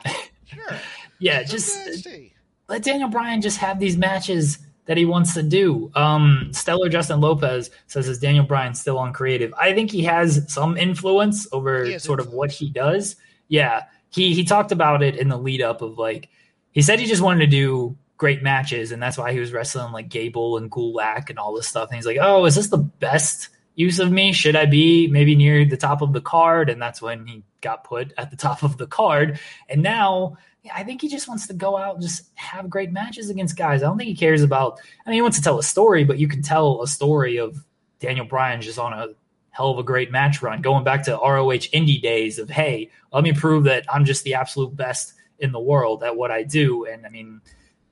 sure. 0.46 0.78
Yeah, 1.20 1.40
It's 1.40 1.50
just 1.52 1.76
NXT. 1.76 2.32
let 2.70 2.84
Daniel 2.84 3.10
Bryan 3.10 3.42
just 3.42 3.58
have 3.58 3.80
these 3.80 3.98
matches 3.98 4.60
that 4.86 4.98
he 4.98 5.06
wants 5.06 5.34
to 5.34 5.42
do. 5.42 5.92
Um, 5.96 6.50
Stellar 6.54 6.90
Justin 6.90 7.20
Lopez 7.22 7.72
says, 7.88 8.08
"Is 8.08 8.20
Daniel 8.20 8.46
Bryan 8.46 8.76
still 8.76 9.00
on 9.00 9.14
creative?" 9.14 9.54
I 9.60 9.74
think 9.74 9.90
he 9.90 10.04
has 10.04 10.44
some 10.52 10.78
influence 10.78 11.48
over 11.52 11.98
sort 12.00 12.20
of 12.20 12.34
what 12.34 12.52
he 12.52 12.70
does. 12.70 13.16
Yeah, 13.48 13.86
he 14.10 14.34
he 14.36 14.44
talked 14.44 14.72
about 14.72 15.02
it 15.02 15.16
in 15.18 15.28
the 15.28 15.38
lead 15.38 15.62
up 15.62 15.82
of 15.82 15.98
like 15.98 16.30
he 16.72 16.82
said 16.84 17.00
he 17.00 17.08
just 17.08 17.22
wanted 17.24 17.40
to 17.40 17.48
do 17.48 17.98
great 18.18 18.44
matches, 18.44 18.92
and 18.92 19.02
that's 19.02 19.18
why 19.18 19.32
he 19.34 19.40
was 19.40 19.52
wrestling 19.52 19.92
like 19.92 20.10
Gable 20.10 20.58
and 20.58 20.72
Gulak 20.72 21.30
and 21.30 21.40
all 21.40 21.56
this 21.56 21.68
stuff. 21.68 21.90
And 21.90 21.96
he's 21.96 22.06
like, 22.06 22.18
"Oh, 22.22 22.46
is 22.46 22.56
this 22.56 22.68
the 22.68 22.78
best?" 22.78 23.50
Use 23.78 24.00
of 24.00 24.12
me? 24.12 24.34
Should 24.34 24.56
I 24.56 24.66
be 24.66 25.08
maybe 25.08 25.36
near 25.36 25.64
the 25.64 25.78
top 25.78 26.02
of 26.02 26.12
the 26.12 26.20
card? 26.20 26.70
And 26.72 26.82
that's 26.82 27.00
when 27.00 27.28
he 27.28 27.44
got 27.62 27.84
put 27.84 28.12
at 28.18 28.32
the 28.32 28.36
top 28.36 28.64
of 28.64 28.78
the 28.78 28.88
card. 28.88 29.40
And 29.70 29.84
now 29.84 30.38
I 30.74 30.84
think 30.84 31.00
he 31.00 31.08
just 31.08 31.28
wants 31.28 31.46
to 31.48 31.54
go 31.54 31.78
out 31.78 31.94
and 31.94 32.02
just 32.02 32.24
have 32.34 32.72
great 32.72 32.92
matches 32.92 33.30
against 33.30 33.56
guys. 33.56 33.84
I 33.84 33.86
don't 33.86 34.00
think 34.00 34.10
he 34.10 34.16
cares 34.16 34.42
about. 34.42 34.80
I 35.06 35.10
mean, 35.10 35.18
he 35.18 35.22
wants 35.22 35.38
to 35.38 35.44
tell 35.44 35.60
a 35.60 35.64
story, 35.64 36.04
but 36.04 36.18
you 36.18 36.28
can 36.28 36.42
tell 36.42 36.82
a 36.82 36.88
story 36.88 37.38
of 37.38 37.64
Daniel 38.00 38.26
Bryan 38.26 38.62
just 38.62 38.80
on 38.80 38.94
a 38.94 39.10
hell 39.52 39.70
of 39.70 39.78
a 39.78 39.84
great 39.84 40.12
match 40.12 40.42
run, 40.42 40.64
going 40.64 40.84
back 40.84 41.04
to 41.04 41.12
ROH 41.12 41.70
indie 41.72 42.02
days 42.02 42.40
of 42.40 42.50
hey, 42.50 42.90
let 43.14 43.24
me 43.24 43.32
prove 43.32 43.66
that 43.66 43.86
I'm 43.94 44.06
just 44.06 44.24
the 44.24 44.34
absolute 44.34 44.76
best 44.76 45.14
in 45.38 45.52
the 45.52 45.60
world 45.60 46.04
at 46.04 46.16
what 46.16 46.32
I 46.32 46.42
do. 46.42 46.86
And 46.86 47.06
I 47.06 47.10
mean, 47.10 47.42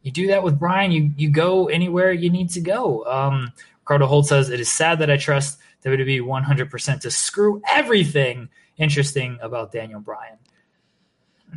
you 0.01 0.12
do 0.12 0.27
that 0.27 0.42
with 0.42 0.58
Bryan, 0.58 0.92
you 0.92 1.12
you 1.15 1.30
go 1.30 1.68
anywhere 1.68 2.12
you 2.12 2.32
need 2.32 2.50
to 2.51 2.62
go. 2.62 3.06
Um, 3.06 3.54
Ricardo 3.82 4.08
Holt 4.08 4.25
says 4.27 4.50
it 4.50 4.60
is 4.60 4.72
sad 4.72 5.00
that 5.00 5.12
I 5.12 5.18
trust 5.18 5.60
WWE 5.86 6.22
100% 6.22 7.01
to 7.01 7.12
screw 7.12 7.62
everything 7.70 8.50
interesting 8.77 9.38
about 9.42 9.72
Daniel 9.72 10.00
Bryan. 10.00 10.38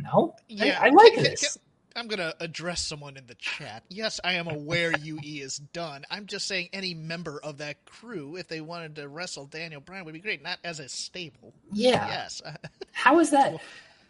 No, 0.01 0.35
Yeah, 0.47 0.79
I, 0.81 0.87
I 0.87 0.89
like 0.91 1.13
Can- 1.13 1.23
can- 1.23 1.31
this. 1.31 1.57
I'm 1.95 2.07
going 2.07 2.19
to 2.19 2.33
address 2.39 2.85
someone 2.85 3.17
in 3.17 3.25
the 3.25 3.33
chat. 3.35 3.83
Yes, 3.89 4.19
I 4.23 4.33
am 4.33 4.47
aware 4.47 4.93
UE 5.01 5.19
is 5.43 5.57
done. 5.57 6.05
I'm 6.09 6.27
just 6.27 6.47
saying 6.47 6.69
any 6.71 6.93
member 6.93 7.41
of 7.43 7.57
that 7.57 7.83
crew, 7.85 8.35
if 8.37 8.47
they 8.47 8.61
wanted 8.61 8.95
to 8.97 9.07
wrestle 9.09 9.47
Daniel 9.47 9.81
Bryan, 9.81 10.05
would 10.05 10.13
be 10.13 10.19
great. 10.19 10.41
Not 10.43 10.59
as 10.63 10.79
a 10.79 10.87
stable. 10.87 11.53
Yeah. 11.73 12.07
Yes. 12.07 12.41
How 12.93 13.19
is 13.19 13.31
that? 13.31 13.55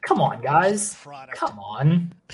Come 0.01 0.19
on, 0.21 0.41
guys. 0.41 0.93
Product. 0.95 1.37
Come 1.37 1.57
on. 1.57 2.13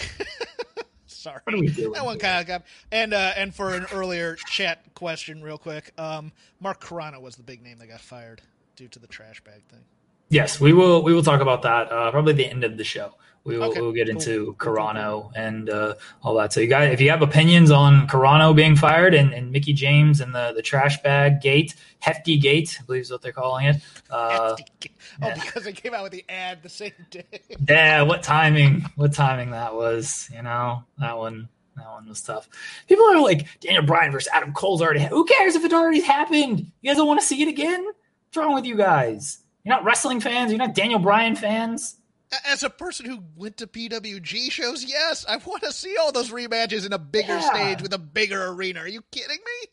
Sorry. 1.25 1.39
What 1.43 1.55
are 1.55 1.59
we 1.59 1.69
doing? 1.69 1.93
That 1.93 2.05
one 2.05 2.19
kind 2.19 2.39
of 2.39 2.45
got. 2.45 2.63
And 2.91 3.11
uh, 3.11 3.33
and 3.35 3.53
for 3.53 3.73
an 3.73 3.87
earlier 3.91 4.35
chat 4.35 4.93
question, 4.93 5.41
real 5.41 5.57
quick, 5.57 5.91
um, 5.97 6.31
Mark 6.59 6.83
Carrano 6.83 7.19
was 7.19 7.35
the 7.35 7.41
big 7.41 7.63
name 7.63 7.79
that 7.79 7.87
got 7.87 7.99
fired 7.99 8.43
due 8.75 8.87
to 8.89 8.99
the 8.99 9.07
trash 9.07 9.41
bag 9.43 9.63
thing. 9.71 9.83
Yes, 10.29 10.61
we 10.61 10.71
will. 10.71 11.01
We 11.01 11.15
will 11.15 11.23
talk 11.23 11.41
about 11.41 11.63
that 11.63 11.91
uh, 11.91 12.11
probably 12.11 12.33
the 12.33 12.45
end 12.45 12.63
of 12.63 12.77
the 12.77 12.83
show. 12.83 13.15
We 13.45 13.57
will 13.59 13.65
Okay, 13.65 13.79
we'll 13.79 13.91
get 13.93 14.07
cool. 14.07 14.15
into 14.17 14.55
Carrano 14.57 15.31
and 15.35 15.69
uh, 15.69 15.93
all 16.23 16.33
that. 16.35 16.51
So 16.51 16.59
you 16.61 16.67
guys, 16.67 16.91
if 16.91 16.99
you 16.99 17.11
have 17.11 17.21
opinions 17.21 17.69
on 17.71 18.07
Carrano 18.07 18.55
being 18.55 18.75
fired 18.75 19.13
and, 19.13 19.33
and 19.33 19.51
Mickie 19.51 19.71
James 19.73 20.19
and 20.19 20.33
the 20.33 20.51
the 20.55 20.63
trash 20.63 21.01
bag 21.03 21.41
gate, 21.41 21.75
hefty 21.99 22.37
gate, 22.37 22.75
I 22.81 22.85
believe 22.85 23.03
is 23.03 23.11
what 23.11 23.21
they're 23.21 23.31
calling 23.31 23.67
it. 23.67 23.75
Uh, 24.09 24.55
oh, 25.21 25.31
because 25.35 25.63
they 25.63 25.73
came 25.73 25.93
out 25.93 26.01
with 26.03 26.11
the 26.11 26.25
ad 26.27 26.63
the 26.63 26.69
same 26.69 26.91
day. 27.11 27.23
yeah, 27.69 28.01
what 28.01 28.23
timing? 28.23 28.81
What 28.95 29.13
timing 29.13 29.51
that 29.51 29.73
was? 29.75 30.27
You 30.33 30.41
know 30.41 30.83
that 30.97 31.15
one. 31.17 31.47
That 31.77 31.91
one 31.91 32.07
was 32.07 32.21
tough. 32.21 32.47
People 32.87 33.05
are 33.05 33.19
like 33.21 33.59
Daniel 33.59 33.83
Bryan 33.83 34.11
versus 34.11 34.29
Adam 34.33 34.53
Cole's 34.53 34.81
already. 34.81 35.01
Ha- 35.01 35.09
Who 35.09 35.25
cares 35.25 35.55
if 35.55 35.65
it 35.65 35.73
already 35.73 35.99
happened? 35.99 36.59
You 36.81 36.89
guys 36.89 36.95
don't 36.97 37.05
want 37.07 37.19
to 37.19 37.25
see 37.25 37.41
it 37.43 37.49
again? 37.49 37.83
What's 37.83 38.37
wrong 38.37 38.55
with 38.55 38.63
you 38.65 38.75
guys? 38.77 39.39
You're 39.65 39.75
not 39.75 39.83
wrestling 39.83 40.21
fans. 40.21 40.51
You're 40.51 40.57
not 40.57 40.73
Daniel 40.73 40.99
Bryan 40.99 41.35
fans. 41.35 41.97
As 42.45 42.63
a 42.63 42.69
person 42.69 43.05
who 43.05 43.23
went 43.35 43.57
to 43.57 43.67
PWG 43.67 44.51
shows, 44.51 44.83
yes, 44.83 45.25
I 45.29 45.37
want 45.37 45.63
to 45.63 45.71
see 45.71 45.95
all 45.97 46.11
those 46.11 46.31
rematches 46.31 46.85
in 46.85 46.91
a 46.93 46.97
bigger 46.99 47.33
Yeah. 47.37 47.49
stage 47.53 47.81
with 47.81 47.93
a 47.93 47.97
bigger 47.99 48.47
arena. 48.47 48.81
Are 48.81 48.87
you 48.87 49.03
kidding 49.11 49.37
me? 49.37 49.69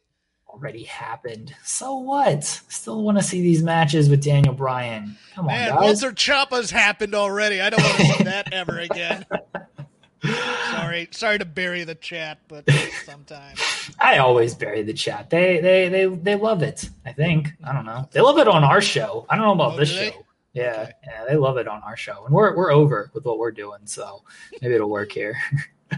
already 0.49 0.82
happened. 0.85 1.54
So 1.64 1.97
what? 1.97 2.44
Still 2.44 3.02
want 3.02 3.16
to 3.16 3.25
see 3.25 3.40
these 3.40 3.62
matches 3.62 4.11
with 4.11 4.23
Daniel 4.23 4.52
Bryan. 4.52 5.16
Come 5.35 5.47
on, 5.47 5.54
Man, 5.54 5.71
guys. 5.71 6.02
Walter 6.02 6.12
Ciampa's 6.14 6.71
happened 6.71 7.14
already. 7.14 7.62
I 7.62 7.71
don't 7.71 7.82
want 7.82 7.97
to 7.97 8.04
see 8.04 8.23
that 8.25 8.52
ever 8.52 8.78
again. 8.78 9.25
sorry, 10.71 11.09
sorry 11.11 11.38
to 11.38 11.47
bury 11.47 11.85
the 11.85 11.94
chat, 11.94 12.38
but 12.49 12.68
sometimes. 13.06 13.61
I 13.99 14.18
always 14.18 14.54
bury 14.54 14.82
the 14.82 14.92
chat. 14.92 15.30
They 15.30 15.59
they 15.61 15.88
they 15.88 16.04
they 16.06 16.35
love 16.37 16.62
it. 16.62 16.88
I 17.06 17.12
think. 17.12 17.49
I 17.64 17.73
don't 17.73 17.87
know. 17.87 18.06
They 18.12 18.21
love 18.21 18.37
it 18.38 18.47
on 18.47 18.62
our 18.62 18.82
show. 18.82 19.25
I 19.30 19.37
don't 19.37 19.47
know 19.47 19.52
about 19.54 19.73
Oh, 19.73 19.76
this 19.78 19.88
show. 19.90 20.11
Yeah, 20.52 20.71
Okay. 20.82 20.92
yeah, 21.06 21.25
they 21.28 21.37
love 21.37 21.56
it 21.56 21.66
on 21.66 21.80
our 21.82 21.97
show, 21.97 22.25
and 22.26 22.35
we're 22.35 22.54
we're 22.56 22.73
over 22.73 23.11
with 23.14 23.25
what 23.25 23.38
we're 23.38 23.52
doing, 23.52 23.80
so 23.87 24.23
maybe 24.61 24.75
it'll 24.75 24.90
work 24.90 25.12
here. 25.12 25.37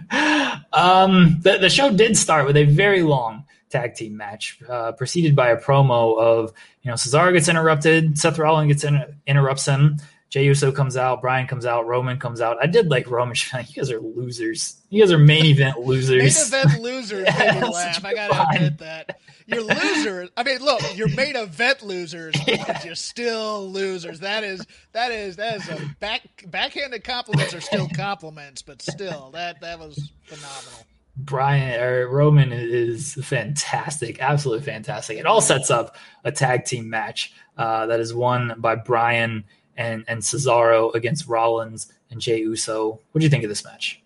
um, 0.72 1.38
the 1.42 1.58
the 1.60 1.70
show 1.70 1.92
did 1.92 2.16
start 2.16 2.46
with 2.46 2.56
a 2.56 2.64
very 2.64 3.02
long 3.02 3.44
tag 3.70 3.94
team 3.94 4.16
match, 4.16 4.58
uh, 4.68 4.92
preceded 4.92 5.34
by 5.34 5.48
a 5.50 5.56
promo 5.60 6.18
of 6.18 6.52
you 6.82 6.88
know 6.90 6.94
Cesaro 6.94 7.32
gets 7.32 7.48
interrupted, 7.48 8.18
Seth 8.18 8.38
Rollins 8.38 8.68
gets 8.68 8.84
in, 8.84 9.02
interrupts 9.26 9.66
him, 9.66 9.96
Jey 10.34 10.46
Uso 10.46 10.72
comes 10.72 10.96
out, 10.96 11.20
Bryan 11.20 11.46
comes 11.46 11.64
out, 11.64 11.86
Roman 11.86 12.18
comes 12.18 12.40
out. 12.40 12.56
I 12.60 12.66
did 12.66 12.90
like 12.90 13.08
Roman. 13.08 13.36
You 13.54 13.74
guys 13.76 13.88
are 13.88 14.00
losers. 14.00 14.82
You 14.90 15.00
guys 15.00 15.12
are 15.12 15.18
main 15.18 15.44
event 15.44 15.78
losers. 15.78 16.18
Main 16.50 16.62
event 16.64 16.82
losers 16.82 17.28
Yeah, 17.28 17.38
made 17.38 17.54
me 17.54 17.60
that's 17.60 17.72
laugh. 17.72 18.04
I 18.04 18.14
gotta 18.14 18.56
admit 18.56 18.78
that. 18.78 19.20
You're 19.46 19.62
losers. 19.62 20.30
I 20.36 20.42
mean, 20.42 20.58
look, 20.58 20.82
you're 20.96 21.14
main 21.14 21.36
event 21.36 21.84
losers, 21.84 22.34
but 22.46 22.84
you're 22.84 22.96
still 22.96 23.70
losers. 23.70 24.18
That 24.18 24.42
is 24.42 24.66
that 24.90 25.12
is 25.12 25.36
that 25.36 25.54
is 25.54 25.68
a 25.68 25.94
back 26.00 26.22
backhanded 26.48 27.04
compliments 27.04 27.54
are 27.54 27.60
still 27.60 27.88
compliments, 27.94 28.60
but 28.60 28.82
still 28.82 29.30
that 29.34 29.60
that 29.60 29.78
was 29.78 30.10
phenomenal. 30.24 30.84
Bryan 31.16 31.80
or 31.80 32.08
Roman 32.08 32.50
is 32.52 33.14
fantastic, 33.22 34.20
absolutely 34.20 34.64
fantastic. 34.64 35.16
It 35.16 35.26
all 35.26 35.40
sets 35.40 35.70
up 35.70 35.94
a 36.24 36.32
tag 36.32 36.64
team 36.64 36.90
match 36.90 37.32
uh, 37.56 37.86
that 37.86 38.00
is 38.00 38.12
won 38.12 38.54
by 38.58 38.74
Bryan 38.74 39.44
and 39.76 40.04
and 40.08 40.20
Cesaro 40.20 40.94
against 40.94 41.26
Rollins 41.26 41.92
and 42.10 42.20
Jey 42.20 42.40
Uso. 42.40 43.00
What 43.12 43.18
do 43.18 43.24
you 43.24 43.30
think 43.30 43.44
of 43.44 43.48
this 43.48 43.64
match? 43.64 44.00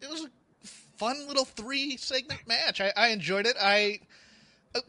It 0.00 0.08
was 0.10 0.24
a 0.24 0.66
fun 0.96 1.26
little 1.26 1.44
three 1.44 1.96
segment 1.96 2.46
match. 2.46 2.80
I, 2.80 2.92
I 2.96 3.08
enjoyed 3.08 3.46
it. 3.46 3.56
I. 3.60 4.00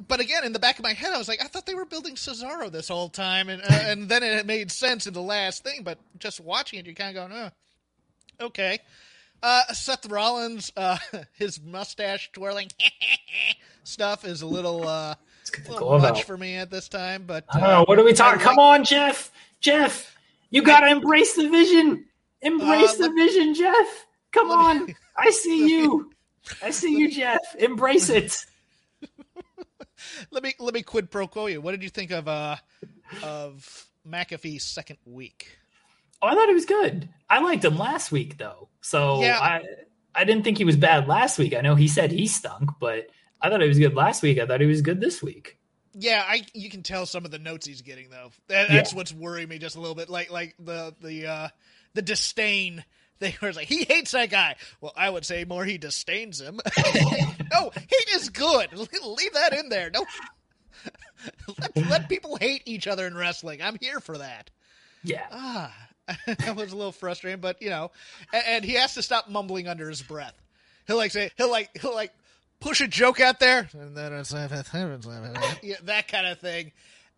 But 0.08 0.22
again, 0.22 0.46
in 0.46 0.54
the 0.54 0.60
back 0.60 0.80
of 0.80 0.84
my 0.84 0.94
head, 0.94 1.12
I 1.12 1.18
was 1.18 1.28
like, 1.28 1.44
I 1.44 1.48
thought 1.48 1.66
they 1.66 1.76
were 1.76 1.84
building 1.84 2.16
Cesaro 2.16 2.72
this 2.72 2.88
whole 2.88 3.10
time, 3.10 3.50
and 3.50 3.62
uh, 3.62 3.80
and 3.86 4.08
then 4.08 4.24
it 4.24 4.46
made 4.46 4.72
sense 4.72 5.08
in 5.08 5.14
the 5.14 5.22
last 5.22 5.64
thing. 5.64 5.84
But 5.84 5.98
just 6.20 6.40
watching 6.40 6.80
it, 6.80 6.86
you're 6.86 6.96
kind 6.96 7.18
of 7.18 7.30
go, 7.30 7.36
oh, 7.36 8.46
okay. 8.46 8.80
Uh, 9.42 9.66
Seth 9.74 10.10
Rollins, 10.10 10.72
uh, 10.78 10.98
his 11.34 11.62
mustache 11.62 12.32
twirling 12.32 12.70
stuff 13.84 14.24
is 14.24 14.42
a 14.42 14.48
little, 14.48 14.88
uh, 14.88 15.16
Let's 15.44 15.50
get 15.50 15.60
a 15.60 15.64
the 15.68 15.72
little 15.74 15.88
glove 15.90 16.02
much 16.04 16.20
out. 16.22 16.26
for 16.26 16.38
me 16.38 16.56
at 16.56 16.72
this 16.72 16.88
time. 16.88 17.26
But 17.28 17.44
uh, 17.50 17.60
don't. 17.60 17.90
What 17.90 18.00
are 18.00 18.04
we 18.06 18.14
talking? 18.14 18.40
I 18.40 18.44
Come 18.44 18.60
on, 18.60 18.86
Jeff. 18.86 19.30
Jeff, 19.60 20.16
you 20.52 20.62
got 20.62 20.80
to 20.82 20.88
embrace 20.88 21.36
the 21.36 21.50
vision. 21.50 22.06
Embrace 22.42 22.94
Uh, 22.94 22.96
the 22.96 23.04
look- 23.10 23.16
vision, 23.16 23.54
Jeff. 23.54 24.06
Come 24.32 24.52
on. 24.52 24.96
I 25.18 25.32
see 25.32 25.68
you. 25.68 26.12
I 26.62 26.70
see 26.72 26.96
you, 26.98 27.12
Jeff. 27.12 27.40
Embrace 27.60 28.08
it. 28.10 28.38
let 30.32 30.44
me 30.44 30.54
let 30.60 30.74
me 30.74 30.82
quid 30.82 31.12
pro 31.12 31.28
quo 31.28 31.48
you. 31.48 31.60
What 31.62 31.72
did 31.72 31.84
you 31.84 31.90
think 31.90 32.12
of 32.12 32.28
uh 32.28 32.56
of 33.22 33.86
McAfee's 34.10 34.64
second 34.64 34.98
week? 35.06 35.58
Oh, 36.22 36.28
I 36.28 36.36
thought 36.36 36.48
he 36.48 36.54
was 36.54 36.66
good. 36.66 37.10
I 37.30 37.40
liked 37.42 37.66
him 37.66 37.78
last 37.78 38.12
week 38.12 38.38
though. 38.38 38.70
So 38.82 39.22
Yeah. 39.22 39.40
I 39.40 39.62
I 40.16 40.24
didn't 40.26 40.44
think 40.44 40.58
he 40.58 40.66
was 40.66 40.78
bad 40.78 41.08
last 41.08 41.38
week. 41.38 41.54
I 41.56 41.62
know 41.62 41.76
he 41.76 41.88
said 41.88 42.12
he 42.12 42.28
stunk, 42.28 42.70
but 42.80 43.08
I 43.44 43.50
thought 43.50 43.62
he 43.62 43.68
was 43.68 43.78
good 43.78 43.94
last 43.94 44.24
week. 44.24 44.40
I 44.40 44.46
thought 44.46 44.62
he 44.62 44.66
was 44.68 44.82
good 44.82 45.02
this 45.02 45.22
week. 45.22 45.58
Yeah, 45.94 46.24
I 46.26 46.44
you 46.54 46.70
can 46.70 46.82
tell 46.82 47.06
some 47.06 47.26
of 47.26 47.32
the 47.32 47.38
notes 47.38 47.68
he's 47.68 47.82
getting 47.82 48.10
though. 48.10 48.32
That, 48.48 48.70
that's 48.70 48.94
what's 48.94 49.14
worrying 49.14 49.50
me 49.50 49.60
just 49.60 49.76
a 49.76 49.80
little 49.80 49.96
bit. 49.96 50.10
Like 50.10 50.32
like 50.32 50.56
the 50.58 50.96
the 51.02 51.28
uh 51.28 51.48
the 51.94 52.02
disdain. 52.02 52.84
They 53.20 53.38
were 53.42 53.54
like 53.54 53.68
he 53.68 53.86
hates 53.86 54.12
that 54.12 54.32
guy. 54.32 54.58
Well, 54.82 54.92
I 54.98 55.10
would 55.10 55.24
say 55.24 55.46
more 55.46 55.64
he 55.64 55.78
disdains 55.78 56.42
him. 56.42 56.60
no, 57.54 57.72
hate 57.74 58.16
is 58.16 58.28
good. 58.28 58.74
Leave 58.78 59.34
that 59.34 59.54
in 59.54 59.70
there. 59.70 59.90
No, 59.94 60.04
let, 61.60 61.78
let 61.90 62.10
people 62.10 62.36
hate 62.36 62.64
each 62.66 62.86
other 62.86 63.08
in 63.08 63.16
wrestling. 63.16 63.62
I'm 63.62 63.78
here 63.80 64.02
for 64.02 64.18
that. 64.18 64.50
Yeah. 65.04 65.26
Ah, 65.32 65.74
that 66.28 66.56
was 66.58 66.74
a 66.74 66.76
little 66.76 66.92
frustrating, 66.92 67.40
but 67.40 67.62
you 67.62 67.70
know, 67.70 67.92
and, 68.34 68.44
and 68.46 68.66
he 68.66 68.74
has 68.74 68.96
to 68.96 69.02
stop 69.02 69.30
mumbling 69.30 69.70
under 69.70 69.88
his 69.88 70.02
breath. 70.02 70.36
He'll 70.88 70.98
like 70.98 71.12
say 71.12 71.32
he'll 71.38 71.52
like 71.52 71.70
he'll 71.80 71.96
like 71.96 72.12
push 72.64 72.82
a 72.82 72.88
joke 72.88 73.20
out 73.20 73.40
there, 73.40 73.68
and 73.74 73.96
then 73.96 74.14
it's 74.14 74.34
yeah, 75.64 75.76
that 75.84 76.08
kind 76.08 76.28
of 76.28 76.40
thing. 76.40 76.72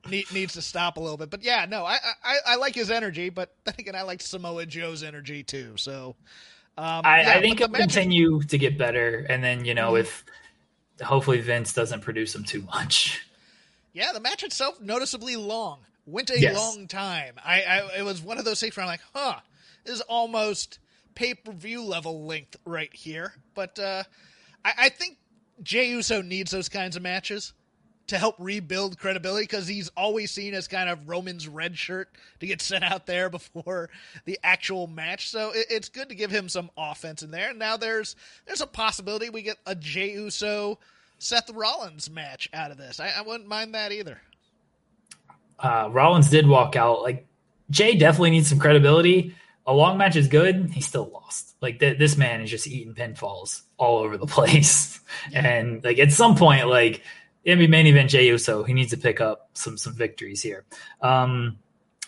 Need, 0.09 0.31
needs 0.31 0.53
to 0.53 0.61
stop 0.61 0.97
a 0.97 0.99
little 0.99 1.17
bit, 1.17 1.31
but 1.31 1.43
yeah, 1.43 1.65
no, 1.67 1.83
I, 1.83 1.97
I 2.23 2.37
I 2.49 2.55
like 2.57 2.75
his 2.75 2.91
energy, 2.91 3.29
but 3.29 3.55
then 3.65 3.73
again, 3.79 3.95
I 3.95 4.03
like 4.03 4.21
Samoa 4.21 4.65
Joe's 4.67 5.01
energy 5.01 5.41
too. 5.41 5.73
So, 5.77 6.15
um, 6.77 7.01
I, 7.03 7.21
yeah, 7.21 7.29
I 7.31 7.41
think 7.41 7.57
but 7.57 7.57
he'll 7.59 7.67
the 7.67 7.71
match- 7.71 7.81
continue 7.93 8.41
to 8.43 8.57
get 8.59 8.77
better, 8.77 9.25
and 9.29 9.43
then 9.43 9.65
you 9.65 9.73
know 9.73 9.93
Mhm. 9.93 10.01
if 10.01 10.25
hopefully 11.03 11.41
Vince 11.41 11.73
doesn't 11.73 12.01
produce 12.01 12.35
him 12.35 12.43
too 12.43 12.61
much. 12.63 13.25
Yeah, 13.93 14.11
the 14.13 14.19
match 14.19 14.43
itself 14.43 14.79
noticeably 14.79 15.37
long. 15.37 15.79
Went 16.05 16.29
a 16.29 16.39
Yes. 16.39 16.55
long 16.55 16.87
time. 16.87 17.35
I, 17.43 17.61
I 17.63 17.97
it 17.99 18.03
was 18.03 18.21
one 18.21 18.37
of 18.37 18.45
those 18.45 18.59
things 18.59 18.77
where 18.77 18.83
I'm 18.83 18.87
like, 18.89 19.01
huh, 19.15 19.39
this 19.85 19.95
is 19.95 20.01
almost 20.01 20.77
pay 21.15 21.33
per 21.33 21.51
view 21.51 21.81
level 21.83 22.25
length 22.27 22.57
right 22.63 22.93
here. 22.93 23.33
But 23.55 23.79
uh, 23.79 24.03
I, 24.63 24.73
I 24.77 24.89
think 24.89 25.17
Jey 25.63 25.89
Uso 25.89 26.21
needs 26.21 26.51
those 26.51 26.69
kinds 26.69 26.95
of 26.95 27.01
matches 27.01 27.53
to 28.07 28.17
help 28.17 28.35
rebuild 28.37 28.99
credibility 28.99 29.43
because 29.43 29.67
he's 29.67 29.89
always 29.97 30.29
seen 30.29 30.53
as 30.53 30.67
kind 30.67 30.89
of 30.89 31.09
Roman's 31.09 31.47
red 31.47 31.77
shirt 31.77 32.09
to 32.39 32.45
get 32.45 32.61
sent 32.61 32.83
out 32.83 33.05
there 33.07 33.29
before 33.31 33.89
the 34.25 34.39
actual 34.43 34.87
match. 34.87 35.29
So 35.29 35.51
it, 35.51 35.67
it's 35.69 35.89
good 35.89 36.09
to 36.09 36.15
give 36.15 36.31
him 36.31 36.49
some 36.49 36.69
offense 36.77 37.23
in 37.23 37.31
there. 37.31 37.53
Now 37.53 37.77
there's 37.77 38.15
there's 38.45 38.61
a 38.61 38.67
possibility 38.67 39.29
we 39.29 39.41
get 39.41 39.57
a 39.65 39.75
Jey 39.75 40.11
Uso 40.13 40.77
Seth 41.17 41.49
Rollins 41.49 42.09
match 42.09 42.49
out 42.53 42.71
of 42.71 42.77
this. 42.77 42.99
I, 42.99 43.11
I 43.17 43.21
wouldn't 43.21 43.49
mind 43.49 43.73
that 43.73 43.91
either. 43.91 44.19
Uh, 45.59 45.89
Rollins 45.91 46.29
did 46.29 46.47
walk 46.47 46.75
out. 46.75 47.01
Like 47.01 47.25
Jay 47.69 47.95
definitely 47.95 48.31
needs 48.31 48.49
some 48.49 48.59
credibility. 48.59 49.33
A 49.67 49.73
long 49.73 49.97
match 49.97 50.15
is 50.15 50.27
good. 50.27 50.69
He 50.71 50.81
still 50.81 51.09
lost. 51.11 51.55
Like 51.61 51.79
th- 51.79 51.97
this 51.97 52.17
man 52.17 52.41
is 52.41 52.51
just 52.51 52.67
eating 52.67 52.93
pinfalls 52.93 53.63
all 53.77 53.99
over 53.99 54.17
the 54.17 54.25
place. 54.27 54.99
And 55.33 55.83
like 55.83 55.99
at 55.99 56.11
some 56.11 56.35
point, 56.35 56.67
like 56.67 57.01
it'd 57.43 57.59
be 57.59 57.67
main 57.67 57.87
event 57.87 58.09
Jey 58.09 58.27
Uso. 58.27 58.63
He 58.63 58.73
needs 58.73 58.91
to 58.91 58.97
pick 58.97 59.21
up 59.21 59.49
some 59.53 59.77
some 59.77 59.93
victories 59.95 60.41
here. 60.41 60.65
Um, 61.01 61.57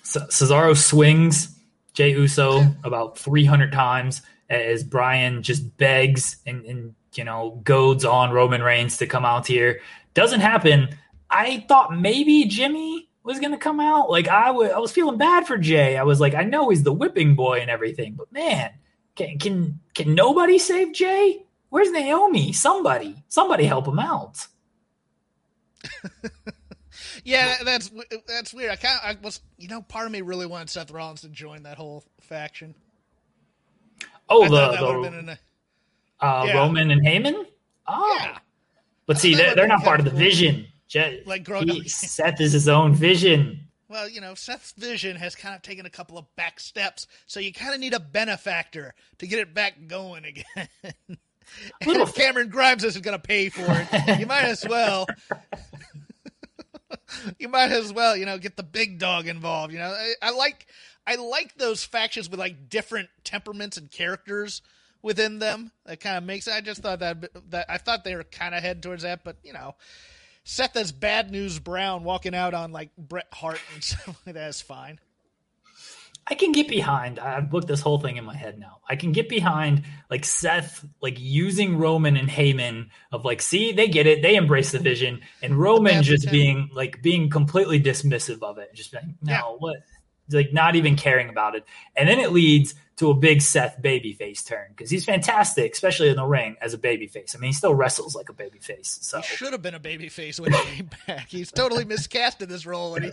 C- 0.03 0.19
Cesaro 0.19 0.75
swings 0.75 1.55
Jey 1.93 2.11
Uso 2.11 2.63
about 2.83 3.17
300 3.17 3.71
times 3.71 4.21
as 4.49 4.83
Bryan 4.83 5.43
just 5.43 5.77
begs 5.77 6.37
and, 6.45 6.65
and 6.65 6.95
you 7.15 7.23
know 7.23 7.59
goads 7.63 8.05
on 8.05 8.31
Roman 8.31 8.61
Reigns 8.61 8.97
to 8.97 9.07
come 9.07 9.25
out 9.25 9.47
here. 9.47 9.81
Doesn't 10.13 10.41
happen. 10.41 10.89
I 11.29 11.65
thought 11.67 11.97
maybe 11.97 12.45
Jimmy 12.45 13.06
was 13.27 13.39
gonna 13.39 13.57
come 13.57 13.79
out. 13.79 14.09
Like 14.09 14.27
I 14.27 14.51
wa- 14.51 14.65
I 14.65 14.79
was 14.79 14.91
feeling 14.91 15.17
bad 15.17 15.45
for 15.45 15.57
Jay. 15.57 15.97
I 15.97 16.03
was 16.03 16.19
like, 16.19 16.33
I 16.33 16.43
know 16.43 16.69
he's 16.69 16.83
the 16.83 16.93
whipping 16.93 17.35
boy 17.35 17.59
and 17.59 17.69
everything, 17.69 18.13
but 18.13 18.31
man, 18.31 18.71
can 19.15 19.37
can 19.37 19.79
can 19.93 20.15
nobody 20.15 20.57
save 20.57 20.93
Jay? 20.93 21.45
Where's 21.69 21.91
Naomi? 21.91 22.53
Somebody, 22.53 23.23
somebody 23.27 23.65
help 23.65 23.87
him 23.87 23.99
out. 23.99 24.47
Yeah, 27.27 27.55
that's 27.65 27.91
that's 28.25 28.53
weird. 28.53 28.71
I 28.71 28.77
kind 28.77 28.99
of 29.03 29.17
I 29.17 29.17
was 29.21 29.41
you 29.57 29.67
know 29.67 29.81
part 29.81 30.05
of 30.05 30.13
me 30.13 30.21
really 30.21 30.45
wanted 30.45 30.69
Seth 30.69 30.91
Rollins 30.91 31.21
to 31.21 31.29
join 31.29 31.63
that 31.63 31.77
whole 31.77 32.05
faction. 32.21 32.73
Oh, 34.29 34.43
I 34.43 34.47
the, 34.47 34.55
the 34.55 34.93
have 34.93 35.01
been 35.03 35.19
in 35.19 35.29
a, 35.29 35.39
uh, 36.21 36.45
yeah. 36.47 36.53
Roman 36.53 36.89
and 36.91 37.05
Heyman. 37.05 37.45
Oh, 37.85 38.17
yeah. 38.21 38.37
but 39.05 39.17
see, 39.17 39.35
they're, 39.35 39.55
they're 39.55 39.67
not 39.67 39.83
part 39.83 39.99
of 39.99 40.05
the 40.05 40.11
cool. 40.11 40.19
vision. 40.19 40.67
Jay, 40.87 41.23
Like 41.25 41.43
growing 41.43 41.67
he- 41.67 41.81
up- 41.81 41.87
Seth 41.87 42.41
is 42.41 42.53
his 42.53 42.67
own 42.67 42.93
vision. 42.93 43.61
Well, 43.89 44.09
you 44.09 44.19
know, 44.19 44.35
Seth's 44.35 44.73
vision 44.73 45.15
has 45.15 45.33
kind 45.35 45.55
of 45.55 45.61
taken 45.61 45.85
a 45.85 45.89
couple 45.89 46.17
of 46.17 46.25
back 46.35 46.59
steps, 46.59 47.07
so 47.25 47.39
you 47.39 47.53
kind 47.53 47.73
of 47.73 47.79
need 47.79 47.93
a 47.93 48.01
benefactor 48.01 48.93
to 49.19 49.27
get 49.27 49.39
it 49.39 49.53
back 49.53 49.75
going 49.87 50.25
again. 50.25 50.67
and 50.77 51.17
if 51.81 52.13
Cameron 52.15 52.49
Grimes 52.49 52.83
isn't 52.83 53.01
going 53.05 53.17
to 53.17 53.25
pay 53.25 53.47
for 53.47 53.63
it, 53.65 54.19
you 54.19 54.25
might 54.25 54.43
as 54.43 54.67
well. 54.67 55.07
you 57.39 57.47
might 57.47 57.71
as 57.71 57.93
well, 57.93 58.15
you 58.17 58.25
know, 58.25 58.37
get 58.37 58.57
the 58.57 58.63
big 58.63 58.99
dog 58.99 59.27
involved. 59.27 59.71
You 59.73 59.79
know, 59.79 59.89
I, 59.91 60.13
I 60.21 60.31
like, 60.31 60.67
I 61.05 61.15
like 61.15 61.55
those 61.57 61.83
factions 61.85 62.29
with 62.29 62.39
like 62.39 62.69
different 62.69 63.07
temperaments 63.23 63.77
and 63.77 63.89
characters 63.89 64.61
within 65.01 65.39
them. 65.39 65.71
That 65.85 65.99
kind 66.01 66.17
of 66.17 66.23
makes. 66.25 66.47
I 66.49 66.59
just 66.61 66.81
thought 66.81 66.99
that 66.99 67.51
that 67.51 67.65
I 67.69 67.77
thought 67.77 68.03
they 68.03 68.15
were 68.15 68.23
kind 68.25 68.53
of 68.53 68.61
heading 68.61 68.81
towards 68.81 69.03
that, 69.03 69.23
but 69.23 69.37
you 69.43 69.53
know. 69.53 69.75
Seth 70.49 70.77
as 70.77 70.93
Bad 70.93 71.29
News 71.29 71.59
Brown 71.59 72.05
walking 72.05 72.33
out 72.33 72.53
on 72.53 72.71
like 72.71 72.95
Bret 72.97 73.27
Hart 73.33 73.59
and 73.73 73.83
stuff 73.83 74.21
like 74.25 74.35
that 74.35 74.47
is 74.47 74.61
fine. 74.61 74.97
I 76.25 76.35
can 76.35 76.53
get 76.53 76.69
behind. 76.69 77.19
I've 77.19 77.49
booked 77.49 77.67
this 77.67 77.81
whole 77.81 77.99
thing 77.99 78.15
in 78.15 78.23
my 78.23 78.35
head 78.35 78.57
now. 78.57 78.79
I 78.89 78.95
can 78.95 79.11
get 79.11 79.27
behind 79.27 79.83
like 80.09 80.23
Seth, 80.23 80.85
like 81.01 81.17
using 81.19 81.77
Roman 81.77 82.15
and 82.15 82.29
Heyman 82.29 82.87
of 83.11 83.25
like, 83.25 83.41
see, 83.41 83.73
they 83.73 83.89
get 83.89 84.07
it, 84.07 84.21
they 84.21 84.35
embrace 84.35 84.71
the 84.71 84.79
vision, 84.79 85.19
and 85.41 85.53
Roman 85.57 86.01
just 86.01 86.31
being 86.31 86.69
like 86.73 87.01
being 87.01 87.29
completely 87.29 87.81
dismissive 87.81 88.41
of 88.41 88.57
it, 88.57 88.73
just 88.73 88.93
being 88.93 89.15
no, 89.21 89.31
Yeah. 89.31 89.41
what, 89.57 89.77
like 90.31 90.53
not 90.53 90.75
even 90.75 90.95
caring 90.95 91.29
about 91.29 91.55
it, 91.55 91.65
and 91.95 92.07
then 92.07 92.19
it 92.19 92.31
leads 92.31 92.75
to 92.97 93.11
a 93.11 93.13
big 93.13 93.41
Seth 93.41 93.79
babyface 93.81 94.45
turn 94.45 94.67
because 94.69 94.89
he's 94.89 95.05
fantastic, 95.05 95.71
especially 95.73 96.09
in 96.09 96.15
the 96.15 96.25
ring 96.25 96.57
as 96.61 96.73
a 96.73 96.77
babyface. 96.77 97.35
I 97.35 97.39
mean, 97.39 97.49
he 97.49 97.53
still 97.53 97.75
wrestles 97.75 98.15
like 98.15 98.29
a 98.29 98.33
babyface. 98.33 99.03
So 99.03 99.21
He 99.21 99.35
should 99.35 99.53
have 99.53 99.61
been 99.61 99.75
a 99.75 99.79
babyface 99.79 100.39
when 100.39 100.51
he 100.51 100.59
came 100.59 100.89
back. 101.05 101.27
He's 101.29 101.51
totally 101.51 101.85
miscast 101.85 102.41
in 102.41 102.49
this 102.49 102.65
role. 102.65 102.95
And 102.95 103.05
he, 103.05 103.11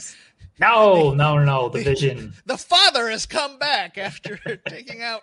no, 0.58 1.12
no, 1.12 1.36
no, 1.36 1.44
no, 1.44 1.68
the 1.68 1.82
vision. 1.82 2.32
the 2.46 2.56
father 2.56 3.10
has 3.10 3.26
come 3.26 3.58
back 3.58 3.98
after 3.98 4.38
taking 4.68 5.02
out 5.02 5.20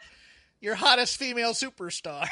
your 0.61 0.75
hottest 0.75 1.17
female 1.17 1.51
superstar. 1.53 2.27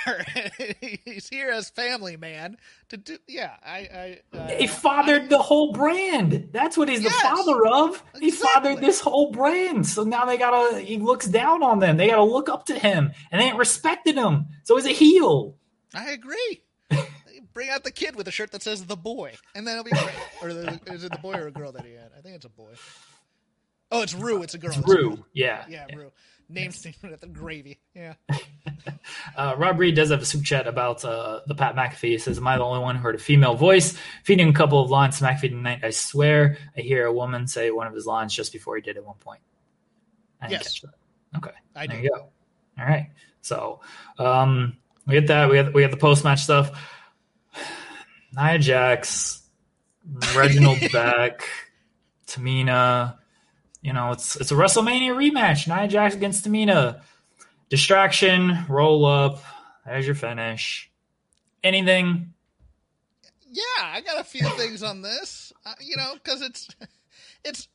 He's 1.04 1.28
here 1.28 1.50
as 1.50 1.70
family 1.70 2.15
man 2.15 2.58
to 2.89 2.98
do. 2.98 3.18
Yeah, 3.28 3.54
I. 3.65 4.20
I, 4.34 4.38
I 4.38 4.56
He 4.56 4.68
fathered 4.68 5.30
the 5.30 5.39
whole 5.39 5.74
brand. 5.74 6.50
That's 6.54 6.78
what 6.78 6.88
he's 6.89 7.02
Yes. 7.04 7.13
the 7.15 7.28
father 7.28 7.65
of. 7.65 8.04
He 8.20 8.28
Exactly. 8.30 8.50
fathered 8.54 8.82
this 8.84 9.02
whole 9.02 9.32
brand. 9.32 9.88
So 9.88 10.04
now 10.04 10.26
they 10.26 10.38
gotta. 10.38 10.80
He 10.80 10.98
looks 10.98 11.26
down 11.28 11.63
on 11.63 11.80
them. 11.80 11.98
They 11.98 12.08
gotta 12.08 12.24
look 12.24 12.48
up 12.50 12.65
to 12.68 12.78
him, 12.78 13.12
and 13.32 13.42
they 13.42 13.46
ain't 13.46 13.58
respected 13.58 14.15
him. 14.15 14.48
So 14.63 14.76
he's 14.78 14.86
a 14.86 14.89
heel. 14.89 15.56
I 15.94 16.12
agree. 16.12 16.62
Bring 17.54 17.70
out 17.70 17.84
the 17.84 17.92
kid 17.92 18.15
with 18.15 18.28
a 18.28 18.32
shirt 18.32 18.52
that 18.52 18.62
says 18.62 18.86
"the 18.86 18.96
boy," 18.96 19.34
and 19.56 19.65
then 19.68 19.74
it'll 19.80 19.84
be 19.86 19.89
great. 19.92 20.15
Or 20.42 20.54
the, 20.54 20.80
is 20.94 21.04
it 21.04 21.12
the 21.12 21.18
boy 21.18 21.34
or 21.34 21.48
a 21.48 21.52
girl 21.52 21.72
that 21.72 21.84
he 21.84 21.94
had? 21.94 22.12
I 22.18 22.22
think 22.22 22.36
it's 22.36 22.46
a 22.46 22.50
boy. 22.50 22.70
Oh, 23.92 24.04
it's 24.04 24.13
Roux. 24.13 24.44
It's 24.44 24.54
a 24.54 24.60
girl. 24.60 24.70
It's 24.70 24.78
a 24.80 24.82
girl. 24.84 24.96
Roux. 24.96 25.26
Yeah. 25.34 25.65
Yeah, 25.68 25.86
Roux. 25.96 26.12
Name's 26.49 26.77
Steven 26.79 27.13
at 27.13 27.21
the 27.21 27.27
gravy. 27.27 27.79
Yeah. 27.95 28.15
Uh, 29.35 29.55
Rob 29.57 29.79
Reed 29.79 29.95
does 29.95 30.09
have 30.12 30.21
a 30.21 30.25
super 30.25 30.43
chat 30.43 30.67
about 30.67 31.03
uh, 31.05 31.39
the 31.47 31.55
Pat 31.55 31.75
McAfee. 31.75 32.09
He 32.09 32.17
says, 32.17 32.38
"Am 32.38 32.47
I 32.47 32.57
the 32.57 32.63
only 32.63 32.79
one 32.81 32.95
who 32.95 33.01
heard 33.01 33.15
a 33.15 33.19
female 33.19 33.55
voice 33.55 33.97
feeding 34.23 34.49
a 34.49 34.53
couple 34.53 34.81
of 34.81 34.89
lines 34.89 35.17
to 35.17 35.25
McAfee 35.25 35.49
tonight? 35.49 35.79
I 35.83 35.89
swear, 35.89 36.57
I 36.77 36.81
hear 36.81 37.05
a 37.05 37.13
woman 37.13 37.47
say 37.47 37.71
one 37.71 37.88
of 37.88 37.93
his 37.93 38.05
lines 38.05 38.33
just 38.33 38.51
before 38.51 38.75
he 38.75 38.81
did 38.81 38.97
at 38.97 39.05
one 39.05 39.15
point." 39.17 39.41
I 40.41 40.49
Yes. 40.49 40.83
Okay. 41.35 41.51
I 41.75 41.88
there 41.88 41.97
do. 41.97 42.03
you 42.03 42.09
go. 42.09 42.29
All 42.79 42.85
right. 42.85 43.09
So 43.41 43.81
um, 44.17 44.77
we 45.05 45.13
get 45.13 45.27
that. 45.27 45.49
We 45.49 45.55
got 45.55 45.73
we 45.73 45.81
got 45.81 45.91
the 45.91 45.97
post 45.97 46.23
match 46.23 46.41
stuff. 46.41 46.71
Nia 48.33 48.59
Jax, 48.59 49.41
Reginald 50.35 50.79
Beck, 50.91 51.47
Tamina. 52.27 53.18
You 53.82 53.94
know, 53.94 54.12
it's 54.12 54.36
it's 54.36 54.52
a 54.52 54.56
WrestleMania 54.56 55.13
rematch. 55.13 55.68
Nia 55.68 55.88
Jax 55.88 56.15
against 56.15 56.46
Tamina. 56.46 57.02
Distraction, 57.70 58.65
roll 58.68 59.06
up. 59.06 59.42
There's 59.86 60.06
your 60.06 60.15
finish. 60.15 60.89
Anything? 61.63 62.34
Yeah, 63.52 63.63
I 63.80 64.02
got 64.02 64.20
a 64.20 64.24
few 64.24 64.48
things 64.58 64.84
on 64.84 65.02
this. 65.02 65.54
Uh, 65.65 65.74
you 65.80 65.96
know, 65.96 66.13
because 66.15 66.42
it's 66.42 66.68
it's 67.46 67.68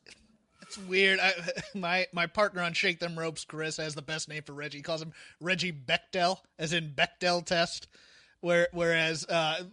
it's 0.61 0.77
weird. 0.77 1.19
I, 1.19 1.33
my 1.77 2.07
my 2.13 2.27
partner 2.27 2.61
on 2.61 2.73
Shake 2.73 2.99
Them 2.99 3.17
Ropes, 3.17 3.45
Chris, 3.45 3.77
has 3.77 3.95
the 3.95 4.01
best 4.01 4.29
name 4.29 4.43
for 4.43 4.53
Reggie. 4.53 4.79
He 4.79 4.83
calls 4.83 5.01
him 5.01 5.13
Reggie 5.41 5.73
Bechdel, 5.73 6.37
as 6.59 6.73
in 6.73 6.93
Bechdel 6.95 7.45
test. 7.45 7.87
Where 8.41 8.67
whereas 8.73 9.25
uh, 9.25 9.63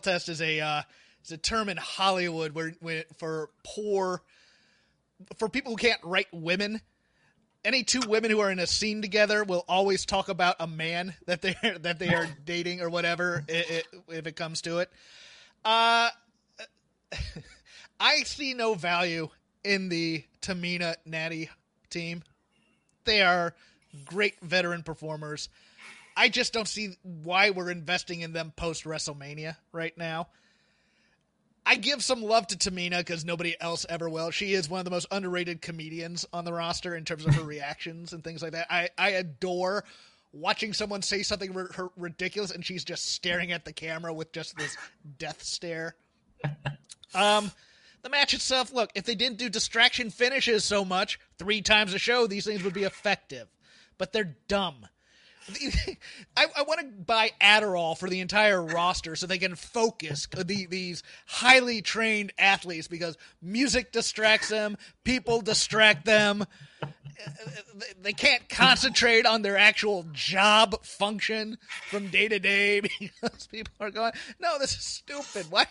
test 0.00 0.28
is 0.28 0.40
a 0.40 0.60
uh, 0.60 0.82
is 1.24 1.32
a 1.32 1.36
term 1.36 1.68
in 1.68 1.76
Hollywood 1.76 2.52
where, 2.52 2.74
where 2.80 3.04
for 3.18 3.50
poor 3.64 4.22
for 5.38 5.48
people 5.48 5.72
who 5.72 5.76
can't 5.76 6.00
write 6.02 6.28
women. 6.32 6.80
Any 7.64 7.84
two 7.84 8.00
women 8.08 8.30
who 8.30 8.40
are 8.40 8.50
in 8.50 8.58
a 8.58 8.66
scene 8.66 9.02
together 9.02 9.44
will 9.44 9.64
always 9.68 10.04
talk 10.04 10.28
about 10.28 10.56
a 10.58 10.66
man 10.66 11.14
that 11.26 11.42
they 11.42 11.54
are 11.62 11.78
that 11.80 11.98
they 11.98 12.14
are 12.14 12.26
dating 12.44 12.80
or 12.80 12.90
whatever 12.90 13.44
if 13.48 14.26
it 14.26 14.36
comes 14.36 14.62
to 14.62 14.78
it. 14.78 14.90
Uh, 15.64 16.10
I 18.00 18.16
see 18.24 18.54
no 18.54 18.74
value 18.74 19.28
in 19.64 19.88
the 19.88 20.24
Tamina 20.40 20.96
Natty 21.06 21.50
team. 21.88 22.22
They 23.04 23.22
are 23.22 23.54
great 24.04 24.40
veteran 24.40 24.82
performers. 24.82 25.48
I 26.16 26.28
just 26.28 26.52
don't 26.52 26.68
see 26.68 26.96
why 27.02 27.50
we're 27.50 27.70
investing 27.70 28.20
in 28.20 28.32
them 28.32 28.52
post 28.54 28.84
WrestleMania 28.84 29.56
right 29.72 29.96
now. 29.96 30.28
I 31.64 31.76
give 31.76 32.02
some 32.02 32.22
love 32.22 32.46
to 32.48 32.56
Tamina 32.56 32.98
because 32.98 33.24
nobody 33.24 33.54
else 33.60 33.86
ever 33.88 34.08
will. 34.08 34.30
She 34.30 34.54
is 34.54 34.68
one 34.68 34.80
of 34.80 34.84
the 34.84 34.90
most 34.90 35.06
underrated 35.10 35.62
comedians 35.62 36.26
on 36.32 36.44
the 36.44 36.52
roster 36.52 36.94
in 36.96 37.04
terms 37.04 37.24
of 37.26 37.34
her 37.34 37.42
reactions 37.44 38.12
and 38.12 38.24
things 38.24 38.42
like 38.42 38.52
that. 38.52 38.66
I, 38.70 38.88
I 38.98 39.10
adore 39.10 39.84
watching 40.32 40.72
someone 40.72 41.02
say 41.02 41.22
something 41.22 41.54
r- 41.56 41.90
ridiculous 41.96 42.50
and 42.50 42.64
she's 42.64 42.84
just 42.84 43.12
staring 43.12 43.52
at 43.52 43.64
the 43.64 43.72
camera 43.72 44.12
with 44.12 44.32
just 44.32 44.56
this 44.56 44.76
death 45.18 45.42
stare. 45.42 45.94
Um, 47.14 47.52
the 48.02 48.10
match 48.10 48.34
itself, 48.34 48.72
look, 48.72 48.90
if 48.94 49.04
they 49.04 49.14
didn't 49.14 49.38
do 49.38 49.48
distraction 49.48 50.10
finishes 50.10 50.64
so 50.64 50.84
much 50.84 51.20
three 51.38 51.62
times 51.62 51.94
a 51.94 51.98
show, 51.98 52.26
these 52.26 52.44
things 52.44 52.64
would 52.64 52.74
be 52.74 52.84
effective. 52.84 53.46
But 53.98 54.12
they're 54.12 54.36
dumb. 54.48 54.86
I, 56.36 56.46
I 56.56 56.62
want 56.62 56.80
to 56.80 56.86
buy 56.86 57.32
Adderall 57.40 57.96
for 57.96 58.08
the 58.08 58.20
entire 58.20 58.62
roster 58.62 59.16
so 59.16 59.26
they 59.26 59.38
can 59.38 59.54
focus 59.54 60.26
the, 60.26 60.66
these 60.66 61.02
highly 61.26 61.82
trained 61.82 62.32
athletes 62.38 62.88
because 62.88 63.16
music 63.40 63.92
distracts 63.92 64.48
them, 64.48 64.76
people 65.04 65.40
distract 65.40 66.04
them. 66.04 66.44
They 68.00 68.12
can't 68.12 68.48
concentrate 68.48 69.26
on 69.26 69.42
their 69.42 69.56
actual 69.56 70.06
job 70.12 70.82
function 70.84 71.58
from 71.88 72.08
day 72.08 72.28
to 72.28 72.38
day 72.38 72.80
because 72.98 73.46
people 73.46 73.74
are 73.80 73.90
going, 73.90 74.12
"No, 74.40 74.58
this 74.58 74.72
is 74.72 74.82
stupid. 74.82 75.46
Why? 75.50 75.66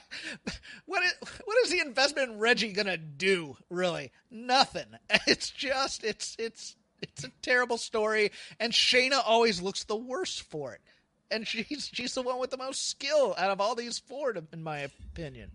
What 0.86 1.04
is 1.04 1.14
what 1.44 1.58
is 1.64 1.72
the 1.72 1.80
investment 1.80 2.32
in 2.32 2.40
Reggie 2.40 2.72
gonna 2.72 2.98
do? 2.98 3.58
Really, 3.70 4.12
nothing. 4.30 4.86
It's 5.28 5.50
just 5.50 6.04
it's 6.04 6.36
it's 6.40 6.76
it's 7.02 7.24
a 7.24 7.32
terrible 7.42 7.78
story, 7.78 8.32
and 8.60 8.74
Shayna 8.74 9.22
always 9.26 9.62
looks 9.62 9.84
the 9.84 9.96
worst 9.96 10.44
for 10.44 10.74
it. 10.74 10.82
And 11.30 11.48
she's 11.48 11.90
she's 11.94 12.14
the 12.14 12.22
one 12.22 12.40
with 12.40 12.50
the 12.50 12.58
most 12.58 12.90
skill 12.90 13.34
out 13.38 13.52
of 13.52 13.62
all 13.62 13.76
these 13.76 14.00
four, 14.00 14.34
in 14.52 14.64
my 14.64 14.80
opinion. 14.80 15.52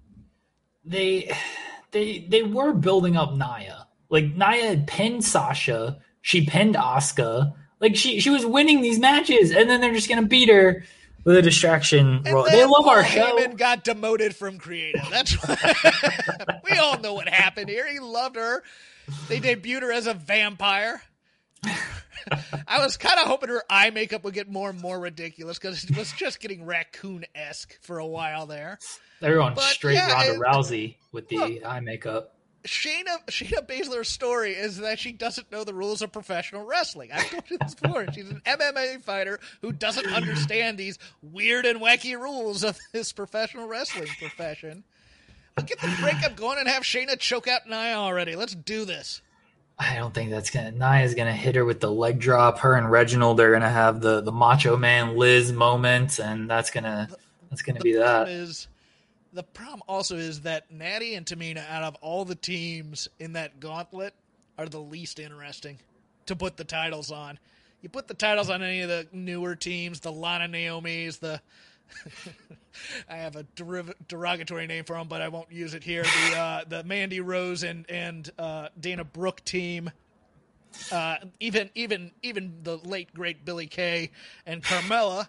They 0.85 1.31
they 1.91 2.27
they 2.29 2.43
were 2.43 2.73
building 2.73 3.17
up 3.17 3.33
Nia. 3.33 3.87
Like 4.09 4.35
Nia 4.37 4.69
had 4.69 4.87
pinned 4.87 5.25
Sasha, 5.25 5.99
she 6.23 6.47
pinned 6.47 6.77
Asuka. 6.77 7.55
Like 7.81 7.95
she 7.95 8.21
she 8.21 8.31
was 8.31 8.47
winning 8.47 8.81
these 8.81 8.99
matches, 8.99 9.51
and 9.51 9.69
then 9.69 9.81
they're 9.81 9.93
just 9.93 10.09
gonna 10.09 10.23
beat 10.23 10.49
her 10.49 10.85
with 11.25 11.37
a 11.37 11.43
distraction. 11.43 12.23
And 12.25 12.47
they 12.47 12.65
love 12.65 12.87
our 12.87 13.05
show. 13.05 13.37
Heyman 13.37 13.59
got 13.59 13.85
demoted 13.85 14.35
from 14.35 14.59
creative. 14.59 15.03
That's 15.11 15.37
we 16.65 16.79
all 16.79 16.99
know 17.01 17.15
what 17.15 17.29
happened 17.29 17.69
here. 17.69 17.87
He 17.91 17.99
loved 17.99 18.37
her. 18.37 18.63
They 19.29 19.41
debuted 19.41 19.83
her 19.83 19.93
as 19.93 20.07
a 20.07 20.15
vampire. 20.15 21.03
I 22.67 22.81
was 22.81 22.97
kind 22.97 23.19
of 23.21 23.27
hoping 23.27 23.51
her 23.51 23.63
eye 23.71 23.91
makeup 23.91 24.25
would 24.25 24.35
get 24.35 24.51
more 24.51 24.71
and 24.71 24.81
more 24.81 24.99
ridiculous 24.99 25.59
because 25.59 25.85
it 25.85 25.97
was 25.97 26.13
just 26.13 26.41
getting 26.41 26.65
raccoon 26.65 27.25
esque 27.35 27.79
for 27.83 27.99
a 27.99 28.07
while 28.07 28.47
there. 28.47 28.79
Going 29.21 29.55
but, 29.55 29.63
straight 29.63 29.95
yeah, 29.95 30.13
Ronda 30.13 30.41
Rousey 30.41 30.97
with 31.13 31.29
the 31.29 31.37
look, 31.37 31.65
eye 31.65 31.81
makeup. 31.81 32.35
Shayna 32.67 33.25
Shayna 33.29 33.67
Baszler's 33.67 34.09
story 34.09 34.53
is 34.53 34.79
that 34.79 34.99
she 34.99 35.13
doesn't 35.13 35.53
know 35.53 35.65
the 35.65 35.73
rules 35.73 36.03
of 36.03 36.13
professional 36.13 36.65
wrestling. 36.65 37.11
I've 37.13 37.31
told 37.31 37.45
you 37.49 37.59
this 37.59 37.75
before. 37.75 38.07
She's 38.13 38.29
an 38.29 38.43
MMA 38.45 39.03
fighter 39.03 39.39
who 39.63 39.73
doesn't 39.73 40.07
understand 40.13 40.77
these 40.77 40.99
weird 41.23 41.65
and 41.65 41.81
wacky 41.81 42.21
rules 42.21 42.65
of 42.65 42.79
this 42.93 43.13
professional 43.13 43.69
wrestling 43.69 44.09
profession. 44.19 44.85
But 45.55 45.69
get 45.69 45.81
the 45.81 45.97
breakup 46.01 46.37
going 46.37 46.59
and 46.59 46.69
have 46.69 46.83
Shayna 46.83 47.19
choke 47.19 47.49
out 47.49 47.67
Nia 47.67 47.95
already. 47.95 48.37
Let's 48.37 48.55
do 48.55 48.85
this. 48.85 49.23
I 49.79 49.97
don't 49.97 50.15
think 50.15 50.31
that's 50.31 50.51
gonna. 50.51 50.71
Nia's 50.71 51.15
gonna 51.15 51.35
hit 51.35 51.55
her 51.55 51.65
with 51.65 51.81
the 51.81 51.91
leg 51.91 52.19
drop. 52.19 52.61
Her 52.61 52.75
and 52.75 52.91
Reginald 52.91 53.41
are 53.41 53.53
gonna 53.53 53.69
have 53.69 54.01
the 54.01 54.23
the 54.23 54.33
Macho 54.33 54.77
Man 54.77 55.17
Liz 55.17 55.53
moment, 55.53 56.19
and 56.19 56.49
that's 56.49 56.71
gonna 56.71 57.09
that's 57.51 57.63
gonna 57.63 57.81
the 57.81 57.85
be 57.85 57.93
that. 57.95 58.29
Is 58.29 58.69
the 59.35 59.43
problem 59.43 59.83
also 59.87 60.17
is 60.17 60.41
that 60.43 60.71
Natty 60.71 61.15
and 61.15 61.27
Tamina, 61.27 61.69
out 61.69 61.83
of 61.83 61.95
all 61.97 62.25
the 62.25 62.35
teams 62.35 63.09
in 63.19 63.35
that 63.35 63.61
gauntlet, 63.61 64.15
are 64.57 64.67
the 64.67 64.81
least 64.81 65.19
interesting 65.19 65.79
to 66.25 66.35
put 66.35 66.57
the 66.57 66.65
titles 66.65 67.11
on. 67.11 67.39
You 67.83 67.91
put 67.91 68.09
the 68.09 68.15
titles 68.15 68.49
on 68.49 68.63
any 68.63 68.81
of 68.81 68.89
the 68.89 69.07
newer 69.13 69.55
teams, 69.55 70.01
the 70.01 70.11
Lana 70.11 70.49
Naomi's, 70.49 71.19
the 71.19 71.41
I 73.09 73.17
have 73.17 73.37
a 73.37 73.45
derogatory 74.09 74.67
name 74.67 74.85
for 74.85 74.97
them, 74.97 75.09
but 75.09 75.23
I 75.23 75.29
won't 75.29 75.51
use 75.51 75.75
it 75.75 75.85
here. 75.85 76.03
The 76.03 76.37
uh, 76.37 76.65
the 76.69 76.85
Mandy 76.85 77.21
Rose 77.21 77.63
and 77.63 77.89
and 77.91 78.31
uh, 78.39 78.69
Dana 78.79 79.05
Brooke 79.05 79.45
team, 79.45 79.91
uh, 80.93 81.17
even 81.41 81.71
even 81.75 82.13
even 82.23 82.59
the 82.63 82.79
late 82.79 83.13
great 83.15 83.45
Billie 83.45 83.67
Kay 83.67 84.11
and 84.45 84.63
Carmella, 84.63 85.29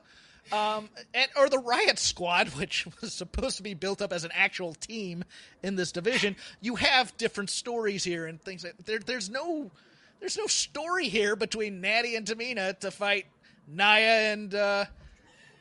um, 0.51 0.89
and 1.13 1.29
or 1.37 1.49
the 1.49 1.59
Riot 1.59 1.99
Squad, 1.99 2.49
which 2.57 2.87
was 3.01 3.13
supposed 3.13 3.57
to 3.57 3.63
be 3.63 3.73
built 3.73 4.01
up 4.01 4.11
as 4.13 4.23
an 4.23 4.31
actual 4.33 4.73
team 4.73 5.23
in 5.63 5.75
this 5.75 5.91
division. 5.91 6.35
You 6.61 6.75
have 6.75 7.15
different 7.17 7.49
stories 7.49 8.03
here 8.03 8.25
and 8.25 8.41
things. 8.41 8.65
There, 8.85 8.99
there's 8.99 9.29
no 9.29 9.71
there's 10.19 10.37
no 10.37 10.47
story 10.47 11.09
here 11.09 11.35
between 11.35 11.81
Natty 11.81 12.15
and 12.15 12.25
Tamina 12.25 12.77
to 12.79 12.91
fight 12.91 13.25
Nia 13.67 14.33
and. 14.33 14.87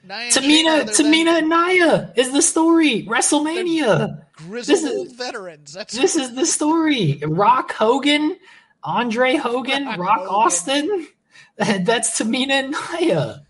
Nia 0.05 0.31
Tamina, 0.31 0.85
Tamina 0.85 1.39
and 1.39 1.49
Nia 1.49 2.13
is 2.17 2.33
the 2.33 2.43
story. 2.43 3.05
WrestleMania. 3.05 4.23
Grizzled 4.33 4.77
this 4.77 4.85
is, 4.85 5.13
veterans. 5.13 5.73
That's 5.73 5.95
this 5.95 6.17
is 6.17 6.35
the 6.35 6.47
story. 6.47 7.21
Rock 7.27 7.73
Hogan, 7.73 8.37
Andre 8.85 9.35
Hogan, 9.35 9.87
Rock, 9.87 9.99
Rock 9.99 10.19
Hogan. 10.21 10.35
Austin. 10.35 11.07
That's 11.57 12.21
Tamina 12.21 12.51
and 12.51 12.77
Nia. 13.01 13.43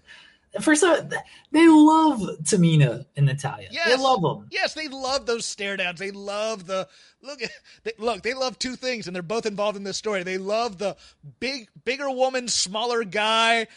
First, 0.60 0.82
of 0.82 0.90
all, 0.90 1.20
they 1.52 1.68
love 1.68 2.20
Tamina 2.42 3.04
and 3.16 3.26
Natalya. 3.26 3.68
Yes, 3.70 3.88
they 3.88 4.02
love 4.02 4.22
them. 4.22 4.46
Yes, 4.50 4.74
they 4.74 4.88
love 4.88 5.26
those 5.26 5.44
stare 5.44 5.76
downs. 5.76 5.98
They 5.98 6.12
love 6.12 6.66
the 6.66 6.88
look. 7.22 7.40
They, 7.84 7.92
look, 7.98 8.22
they 8.22 8.34
love 8.34 8.58
two 8.58 8.74
things, 8.74 9.06
and 9.06 9.14
they're 9.14 9.22
both 9.22 9.46
involved 9.46 9.76
in 9.76 9.84
this 9.84 9.96
story. 9.96 10.24
They 10.24 10.38
love 10.38 10.78
the 10.78 10.96
big, 11.38 11.68
bigger 11.84 12.10
woman, 12.10 12.48
smaller 12.48 13.04
guy 13.04 13.68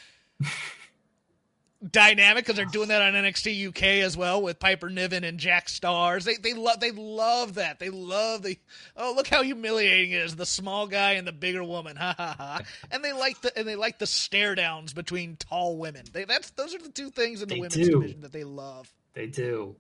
dynamic 1.88 2.44
because 2.44 2.58
they're 2.58 2.66
doing 2.66 2.90
that 2.90 3.02
on 3.02 3.14
NXT 3.14 3.70
UK 3.70 3.84
as 4.04 4.18
well 4.18 4.42
with 4.42 4.60
Piper 4.60 4.90
Niven 4.90 5.24
and 5.24 5.40
Jack 5.40 5.68
Starz. 5.68 6.24
They 6.24 6.36
they 6.36 6.54
love 6.54 6.80
they 6.80 6.92
love 6.92 7.56
that. 7.56 7.80
They 7.80 7.90
love 7.90 8.44
the 8.44 8.58
oh 8.98 9.14
look 9.16 9.28
how 9.28 9.44
humiliating 9.44 10.12
it 10.12 10.24
is 10.24 10.36
the 10.36 10.46
small 10.46 10.88
guy 10.88 11.14
and 11.14 11.28
the 11.28 11.32
bigger 11.32 11.64
woman. 11.64 11.96
Ha 11.96 12.16
ha 12.18 12.36
ha. 12.38 12.62
And 12.92 13.04
they 13.04 13.14
like 13.14 13.42
the 13.42 13.58
and 13.58 13.68
they 13.68 13.76
like 13.76 14.00
the 14.00 14.08
stare 14.08 14.56
downs 14.56 14.94
between 14.94 15.38
tall 15.38 15.78
women. 15.78 16.04
They 16.12 16.26
that's 16.26 16.50
those 16.52 16.76
are 16.76 16.80
the 16.80 16.90
two 16.90 17.10
things 17.10 17.42
in 17.42 17.50
the 17.50 17.56
they 17.56 17.62
women's 17.62 17.88
do. 17.88 18.00
division 18.00 18.22
that 18.22 18.34
they 18.34 18.44
love. 18.44 18.92
They 19.14 19.28
do. 19.28 19.76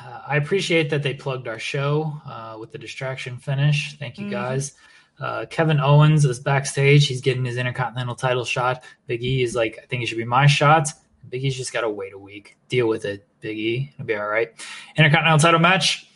Uh, 0.00 0.20
I 0.26 0.36
appreciate 0.36 0.90
that 0.90 1.02
they 1.02 1.14
plugged 1.14 1.48
our 1.48 1.58
show 1.58 2.20
uh, 2.26 2.56
with 2.58 2.72
the 2.72 2.78
distraction 2.78 3.38
finish. 3.38 3.96
Thank 3.98 4.18
you 4.18 4.24
mm-hmm. 4.24 4.32
guys. 4.32 4.74
Uh, 5.20 5.46
Kevin 5.50 5.80
Owens 5.80 6.24
is 6.24 6.38
backstage. 6.38 7.06
He's 7.06 7.20
getting 7.20 7.44
his 7.44 7.56
Intercontinental 7.56 8.14
title 8.14 8.44
shot. 8.44 8.84
Big 9.06 9.22
E 9.22 9.42
is 9.42 9.54
like, 9.54 9.78
I 9.82 9.86
think 9.86 10.02
it 10.02 10.06
should 10.06 10.18
be 10.18 10.24
my 10.24 10.46
shot. 10.46 10.88
Big 11.28 11.44
E's 11.44 11.56
just 11.56 11.72
got 11.72 11.80
to 11.82 11.90
wait 11.90 12.12
a 12.12 12.18
week. 12.18 12.56
Deal 12.68 12.88
with 12.88 13.04
it, 13.04 13.26
Big 13.40 13.58
E. 13.58 13.90
It'll 13.94 14.06
be 14.06 14.14
all 14.14 14.28
right. 14.28 14.50
Intercontinental 14.96 15.38
title 15.38 15.60
match. 15.60 16.06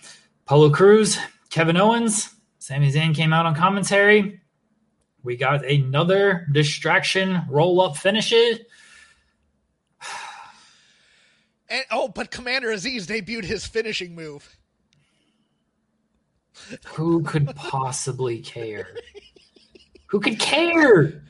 Apollo 0.46 0.70
Crews, 0.70 1.18
Kevin 1.50 1.76
Owens, 1.76 2.34
Sami 2.58 2.92
Zayn 2.92 3.14
came 3.14 3.32
out 3.32 3.46
on 3.46 3.54
commentary. 3.54 4.40
We 5.24 5.36
got 5.36 5.64
another 5.64 6.46
distraction 6.52 7.42
roll 7.48 7.80
up 7.80 7.96
finish 7.96 8.32
it. 8.32 8.66
And, 11.68 11.86
oh, 11.90 12.08
but 12.08 12.30
Commander 12.30 12.68
Azeez 12.68 13.06
debuted 13.06 13.44
his 13.44 13.64
finishing 13.64 14.14
move. 14.14 14.58
Who 16.94 17.22
could 17.22 17.54
possibly 17.54 18.40
care? 18.40 18.88
Who 20.06 20.20
could 20.20 20.38
care? 20.38 21.22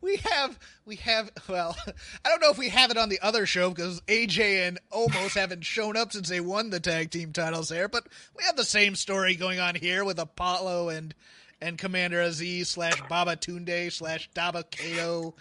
We 0.00 0.16
have 0.16 0.58
we 0.86 0.96
have 0.96 1.30
well, 1.48 1.76
I 2.24 2.28
don't 2.28 2.40
know 2.40 2.50
if 2.50 2.58
we 2.58 2.68
have 2.68 2.90
it 2.90 2.96
on 2.96 3.08
the 3.08 3.20
other 3.20 3.46
show 3.46 3.70
because 3.70 4.00
AJ 4.02 4.68
and 4.68 4.78
Omos 4.92 5.34
haven't 5.34 5.64
shown 5.64 5.96
up 5.96 6.12
since 6.12 6.28
they 6.28 6.40
won 6.40 6.70
the 6.70 6.80
tag 6.80 7.10
team 7.10 7.32
titles 7.32 7.68
there, 7.68 7.88
but 7.88 8.06
we 8.36 8.44
have 8.44 8.56
the 8.56 8.64
same 8.64 8.94
story 8.94 9.34
going 9.34 9.58
on 9.60 9.74
here 9.74 10.04
with 10.04 10.18
Apollo 10.18 10.90
and 10.90 11.14
and 11.60 11.76
Commander 11.76 12.22
Azeez 12.22 12.66
slash 12.66 13.00
Baba 13.08 13.34
Tunde 13.34 13.90
slash 13.90 14.30
Dabba-Kato 14.34 15.34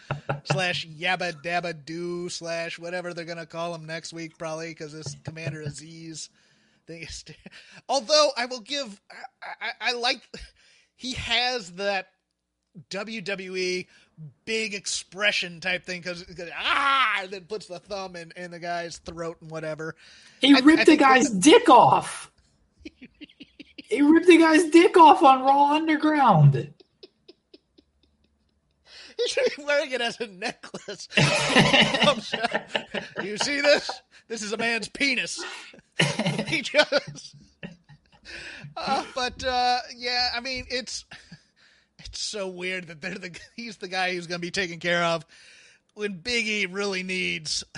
slash 0.46 0.88
Yabba 0.88 1.42
Dabba 1.44 1.86
Doo 1.86 2.28
slash 2.30 2.80
whatever 2.80 3.14
they're 3.14 3.26
gonna 3.26 3.46
call 3.46 3.76
him 3.76 3.86
next 3.86 4.14
week 4.14 4.38
probably 4.38 4.70
because 4.70 4.94
it's 4.96 5.16
Commander 5.24 5.64
Azeez 5.64 6.30
Although 7.90 8.30
I 8.38 8.46
will 8.46 8.62
give, 8.62 9.00
I, 9.42 9.48
I, 9.62 9.72
I 9.90 9.94
like 9.94 10.22
he 10.96 11.14
has 11.14 11.72
that 11.74 12.08
WWE 12.90 13.88
big 14.46 14.74
expression 14.74 15.60
type 15.60 15.84
thing 15.86 16.02
because 16.02 16.26
ah, 16.56 17.20
and 17.22 17.32
then 17.32 17.42
puts 17.46 17.68
the 17.68 17.80
thumb 17.80 18.16
in, 18.16 18.32
in 18.36 18.52
the 18.52 18.60
guy's 18.60 18.98
throat 19.00 19.38
and 19.42 19.52
whatever. 19.52 19.96
He 20.42 20.56
I- 20.56 20.60
ripped 20.60 20.82
I 20.82 20.86
the 20.86 20.98
guy's 20.98 21.30
dick 21.30 21.70
off. 21.70 22.32
he 22.84 24.02
ripped 24.02 24.28
the 24.28 24.38
guy's 24.38 24.66
dick 24.70 24.98
off 24.98 25.24
on 25.24 25.44
Raw 25.44 25.74
Underground. 25.76 26.74
He 29.18 29.28
should 29.30 29.46
be 29.58 29.64
wearing 29.64 29.92
it 29.92 30.02
as 30.02 30.20
a 30.20 30.28
necklace. 30.28 31.08
you 33.24 33.38
see 33.38 33.62
this? 33.62 33.90
This 34.28 34.42
is 34.44 34.54
a 34.54 34.58
man's 34.58 34.90
penis. 34.90 35.44
he 36.50 36.62
just. 36.62 37.36
Uh, 38.76 39.04
but 39.16 39.44
uh, 39.44 39.80
yeah, 39.96 40.30
I 40.36 40.40
mean, 40.40 40.66
it's 40.70 41.06
it's 42.00 42.22
so 42.22 42.48
weird 42.48 42.88
that 42.88 43.02
they're 43.02 43.16
the 43.16 43.38
he's 43.56 43.78
the 43.78 43.88
guy 43.88 44.14
who's 44.14 44.28
going 44.28 44.40
to 44.40 44.46
be 44.46 44.52
taken 44.52 44.80
care 44.80 45.04
of 45.04 45.26
when 45.94 46.20
Biggie 46.20 46.68
really 46.70 47.04
needs. 47.04 47.64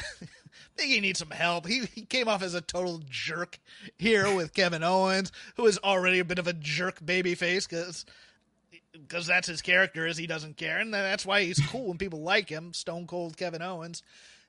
Biggie 0.77 1.01
needs 1.01 1.19
some 1.19 1.32
help. 1.32 1.67
He 1.67 1.86
he 1.93 2.03
came 2.03 2.27
off 2.27 2.41
as 2.41 2.53
a 2.53 2.62
total 2.62 3.01
jerk 3.10 3.60
here 3.97 4.34
with 4.34 4.53
Kevin 4.53 4.84
Owens, 4.84 5.32
who 5.55 5.65
is 5.65 5.77
already 5.79 6.19
a 6.19 6.25
bit 6.25 6.39
of 6.39 6.47
a 6.47 6.53
jerk 6.53 7.01
babyface 7.01 7.67
because 7.67 8.05
because 8.91 9.27
that's 9.27 9.47
his 9.47 9.62
character 9.62 10.05
is 10.05 10.17
he 10.17 10.27
doesn't 10.27 10.58
care 10.58 10.79
and 10.79 10.93
that's 10.93 11.25
why 11.25 11.43
he's 11.43 11.60
cool 11.67 11.88
when 11.88 11.97
people 11.97 12.21
like 12.21 12.49
him 12.49 12.73
stone 12.73 13.08
cold 13.08 13.38
kevin 13.38 13.62
owens 13.62 14.01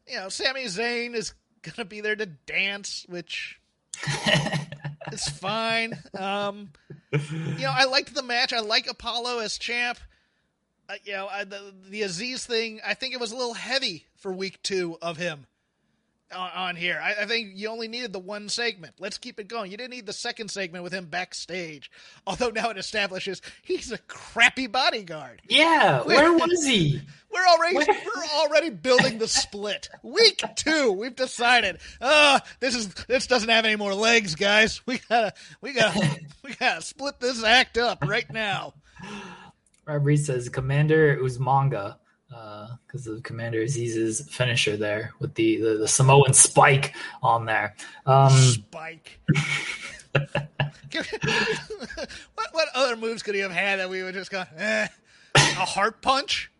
you 0.08 0.16
know 0.16 0.28
Sami 0.28 0.64
Zayn 0.64 1.14
is 1.14 1.34
gonna 1.62 1.84
be 1.84 2.00
there 2.00 2.16
to 2.16 2.26
dance 2.26 3.04
which 3.08 3.59
is 5.12 5.28
fine. 5.28 5.98
Um 6.18 6.70
you 7.12 7.62
know 7.62 7.72
i 7.74 7.84
liked 7.84 8.14
the 8.14 8.22
match. 8.22 8.52
I 8.52 8.60
like 8.60 8.86
apollo 8.88 9.38
as 9.40 9.58
champ. 9.58 9.98
Uh, 10.88 10.94
you 11.04 11.12
know 11.12 11.28
I, 11.28 11.44
the, 11.44 11.72
the 11.88 12.02
azeez 12.02 12.44
thing 12.44 12.80
i 12.84 12.94
think 12.94 13.14
it 13.14 13.20
was 13.20 13.30
a 13.30 13.36
little 13.36 13.54
heavy 13.54 14.06
for 14.16 14.32
week 14.32 14.60
two 14.64 14.98
of 15.00 15.18
him 15.18 15.46
on, 16.34 16.50
on 16.50 16.76
here 16.76 17.00
I, 17.02 17.22
I 17.22 17.26
think 17.26 17.52
you 17.54 17.68
only 17.68 17.88
needed 17.88 18.12
the 18.12 18.18
one 18.18 18.48
segment 18.48 18.94
let's 18.98 19.18
keep 19.18 19.40
it 19.40 19.48
going 19.48 19.70
you 19.70 19.76
didn't 19.76 19.90
need 19.90 20.06
the 20.06 20.12
second 20.12 20.50
segment 20.50 20.84
with 20.84 20.92
him 20.92 21.06
backstage 21.06 21.90
although 22.26 22.50
now 22.50 22.70
it 22.70 22.78
establishes 22.78 23.42
he's 23.62 23.92
a 23.92 23.98
crappy 23.98 24.66
bodyguard 24.66 25.42
Yeah, 25.48 26.02
where 26.02 26.32
was 26.32 26.64
he? 26.64 27.00
we're 27.32 27.46
already 27.46 27.76
we're 27.76 28.24
already 28.40 28.70
building 28.70 29.18
the 29.18 29.28
split. 29.28 29.88
Week 30.02 30.42
two, 30.56 30.92
we've 30.92 31.14
decided. 31.14 31.78
Uh, 32.00 32.40
this 32.58 32.74
is 32.74 32.88
this 33.06 33.26
doesn't 33.26 33.48
have 33.48 33.64
any 33.64 33.76
more 33.76 33.94
legs, 33.94 34.34
guys. 34.34 34.80
We 34.86 34.98
gotta 35.08 35.32
we 35.60 35.72
gotta 35.72 36.20
we 36.42 36.54
gotta 36.54 36.82
split 36.82 37.20
this 37.20 37.42
act 37.44 37.78
up 37.78 38.04
right 38.04 38.30
now. 38.32 38.74
Rob 39.86 40.04
Reed 40.04 40.20
says 40.20 40.48
Commander 40.48 41.16
Uzmanga, 41.18 41.96
because 42.30 43.06
of 43.06 43.22
Commander 43.24 43.60
Azeez's 43.62 44.28
finisher 44.30 44.76
there 44.76 45.12
with 45.18 45.34
the, 45.34 45.56
the, 45.60 45.74
the 45.78 45.88
Samoan 45.88 46.32
spike 46.32 46.94
on 47.22 47.44
there. 47.46 47.74
Um, 48.06 48.30
Spike. 48.30 49.20
what 50.92 52.48
what 52.52 52.68
other 52.74 52.96
moves 52.96 53.22
could 53.22 53.34
he 53.34 53.40
have 53.40 53.50
had 53.52 53.78
that 53.80 53.90
we 53.90 54.02
would 54.02 54.14
just 54.14 54.30
go 54.30 54.44
eh? 54.56 54.86
A 55.34 55.38
heart 55.40 56.00
punch? 56.02 56.50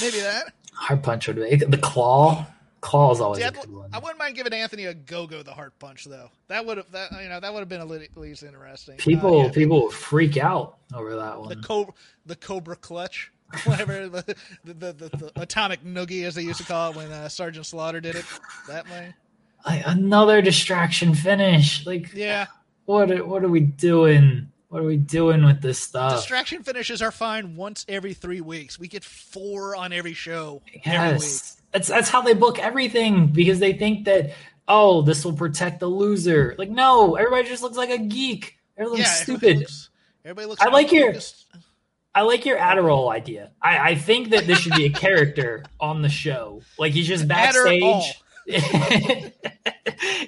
Maybe 0.00 0.20
that. 0.20 0.52
Heart 0.72 1.02
punch 1.02 1.26
would 1.28 1.36
be 1.36 1.56
the 1.56 1.78
claw. 1.78 2.46
Claw 2.80 3.10
is 3.12 3.20
always 3.20 3.38
See, 3.38 3.44
a 3.44 3.48
I'd- 3.48 3.58
good 3.60 3.72
one. 3.74 3.90
I 3.92 3.98
wouldn't 3.98 4.18
mind 4.18 4.36
giving 4.36 4.52
Anthony 4.52 4.84
a 4.84 4.94
go 4.94 5.26
go 5.26 5.42
the 5.42 5.52
heart 5.52 5.76
punch 5.80 6.04
though. 6.04 6.30
That 6.48 6.64
would 6.64 6.76
have 6.78 6.90
that 6.92 7.10
you 7.22 7.28
know 7.28 7.40
that 7.40 7.52
would 7.52 7.60
have 7.60 7.68
been 7.68 7.80
at 7.80 7.88
least 8.16 8.42
interesting. 8.42 8.94
Uh, 8.94 8.98
People 8.98 9.44
yeah. 9.44 9.50
people 9.50 9.82
would 9.84 9.92
freak 9.92 10.36
out 10.36 10.78
over 10.94 11.16
that 11.16 11.34
the 11.34 11.40
one. 11.40 11.62
cobra, 11.62 11.94
the 12.26 12.36
cobra 12.36 12.76
clutch, 12.76 13.32
whatever 13.64 14.08
the 14.08 14.36
the, 14.64 14.74
the, 14.74 14.92
the, 14.92 15.32
atomic 15.36 15.82
noogie 15.84 16.24
as 16.24 16.34
they 16.34 16.42
used 16.42 16.58
to 16.60 16.66
call 16.66 16.90
it 16.90 16.96
when 16.96 17.10
uh, 17.10 17.28
Sergeant 17.28 17.64
Slaughter 17.66 18.00
did 18.00 18.14
it 18.16 18.24
that 18.68 18.88
way. 18.90 19.14
Like, 19.66 19.82
another 19.86 20.42
distraction 20.42 21.14
finish. 21.14 21.86
Like 21.86 22.12
Yeah, 22.14 22.46
what 22.84 23.10
are, 23.10 23.24
what 23.24 23.42
are 23.44 23.48
we 23.48 23.60
doing? 23.60 24.50
What 24.68 24.82
are 24.82 24.86
we 24.86 24.98
doing 24.98 25.44
with 25.44 25.62
this 25.62 25.78
stuff? 25.80 26.12
distraction 26.16 26.62
finishes 26.62 27.00
are 27.00 27.10
fine 27.10 27.56
once 27.56 27.86
every 27.88 28.12
three 28.12 28.42
weeks. 28.42 28.78
We 28.78 28.86
get 28.86 29.02
four 29.02 29.74
on 29.74 29.92
every 29.94 30.12
show 30.12 30.60
every 30.84 31.14
week. 31.14 31.22
Yes. 31.22 31.56
That's 31.72 31.88
that's 31.88 32.08
how 32.10 32.20
they 32.22 32.34
book 32.34 32.58
everything 32.58 33.28
because 33.28 33.58
they 33.60 33.72
think 33.72 34.04
that 34.04 34.32
oh 34.68 35.00
this 35.02 35.24
will 35.24 35.32
protect 35.32 35.80
the 35.80 35.86
loser. 35.86 36.54
Like 36.58 36.70
no, 36.70 37.14
everybody 37.16 37.48
just 37.48 37.62
looks 37.62 37.76
like 37.78 37.90
a 37.90 37.98
geek. 37.98 38.58
Everyone 38.76 38.98
Yeah, 39.00 39.04
looks 39.06 39.22
everybody 39.22 39.46
stupid. 39.46 39.58
looks- 39.60 39.90
Everybody 40.24 40.46
looks. 40.48 40.60
I 40.62 40.68
like 40.68 40.92
your- 40.92 41.06
unfocused. 41.08 41.46
I 42.18 42.22
like 42.22 42.44
your 42.44 42.58
Adderall 42.58 43.12
idea. 43.14 43.52
I, 43.62 43.90
I 43.90 43.94
think 43.94 44.30
that 44.30 44.44
this 44.44 44.58
should 44.58 44.74
be 44.74 44.86
a 44.86 44.90
character 44.90 45.62
on 45.80 46.02
the 46.02 46.08
show. 46.08 46.62
Like 46.76 46.92
he's 46.92 47.06
just 47.06 47.28
backstage. 47.28 48.20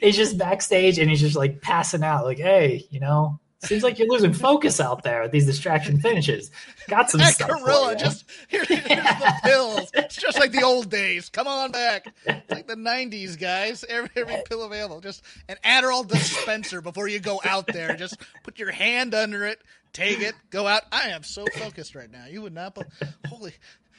he's 0.00 0.16
just 0.16 0.38
backstage 0.38 1.00
and 1.00 1.10
he's 1.10 1.18
just 1.20 1.34
like 1.34 1.60
passing 1.60 2.04
out. 2.04 2.24
Like, 2.24 2.38
hey, 2.38 2.86
you 2.90 3.00
know, 3.00 3.40
seems 3.64 3.82
like 3.82 3.98
you're 3.98 4.06
losing 4.06 4.32
focus 4.32 4.78
out 4.78 5.02
there 5.02 5.22
with 5.22 5.32
these 5.32 5.46
distraction 5.46 6.00
finishes. 6.00 6.52
Got 6.86 7.10
some 7.10 7.18
That 7.18 7.34
stuff. 7.34 7.48
gorilla 7.48 7.96
just 7.96 8.24
here, 8.48 8.64
here's 8.64 8.78
the 8.86 9.34
pills. 9.42 9.90
It's 9.92 10.14
just 10.14 10.38
like 10.38 10.52
the 10.52 10.62
old 10.62 10.90
days. 10.90 11.28
Come 11.28 11.48
on 11.48 11.72
back. 11.72 12.06
It's 12.24 12.50
like 12.52 12.68
the 12.68 12.76
'90s, 12.76 13.36
guys. 13.36 13.84
Every, 13.88 14.10
every 14.14 14.42
pill 14.48 14.62
available. 14.62 15.00
Just 15.00 15.24
an 15.48 15.56
Adderall 15.64 16.06
dispenser 16.06 16.80
before 16.80 17.08
you 17.08 17.18
go 17.18 17.40
out 17.44 17.66
there. 17.66 17.96
Just 17.96 18.16
put 18.44 18.60
your 18.60 18.70
hand 18.70 19.12
under 19.12 19.44
it, 19.44 19.60
take 19.92 20.20
it, 20.20 20.34
go 20.50 20.66
out. 20.66 20.82
I 20.92 21.08
am 21.08 21.22
so 21.22 21.44
focused 21.54 21.94
right 21.94 22.10
now. 22.10 22.26
You 22.26 22.42
would 22.42 22.54
not. 22.54 22.74
Be, 22.74 22.82
holy. 23.28 23.52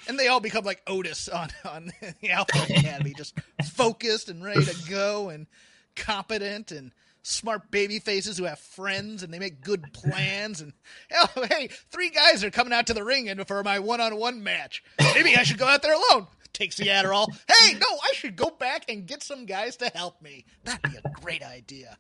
And 0.07 0.17
they 0.17 0.27
all 0.27 0.39
become 0.39 0.65
like 0.65 0.81
Otis 0.87 1.29
on 1.29 1.49
on 1.65 1.91
the 2.21 2.31
Alpha 2.31 2.63
Academy, 2.73 3.13
just 3.15 3.37
focused 3.65 4.29
and 4.29 4.43
ready 4.43 4.65
to 4.65 4.89
go 4.89 5.29
and 5.29 5.47
competent 5.95 6.71
and 6.71 6.91
smart 7.23 7.69
baby 7.69 7.99
faces 7.99 8.37
who 8.37 8.45
have 8.45 8.59
friends 8.59 9.21
and 9.21 9.31
they 9.33 9.37
make 9.39 9.61
good 9.61 9.93
plans 9.93 10.59
and 10.61 10.73
oh 11.13 11.45
hey 11.51 11.67
three 11.91 12.09
guys 12.09 12.43
are 12.43 12.49
coming 12.49 12.73
out 12.73 12.87
to 12.87 12.93
the 12.93 13.03
ring 13.03 13.29
and 13.29 13.45
for 13.47 13.63
my 13.63 13.77
one-on-one 13.77 14.41
match 14.41 14.83
maybe 15.13 15.35
i 15.35 15.43
should 15.43 15.59
go 15.59 15.67
out 15.67 15.83
there 15.83 15.93
alone 15.93 16.25
takes 16.51 16.77
the 16.77 16.87
adderall 16.87 17.27
hey 17.47 17.73
no 17.73 17.85
i 18.09 18.13
should 18.13 18.35
go 18.35 18.49
back 18.49 18.85
and 18.89 19.05
get 19.05 19.21
some 19.21 19.45
guys 19.45 19.75
to 19.75 19.85
help 19.93 20.19
me 20.21 20.45
that'd 20.63 20.81
be 20.81 20.97
a 20.97 21.09
great 21.21 21.43
idea 21.43 21.95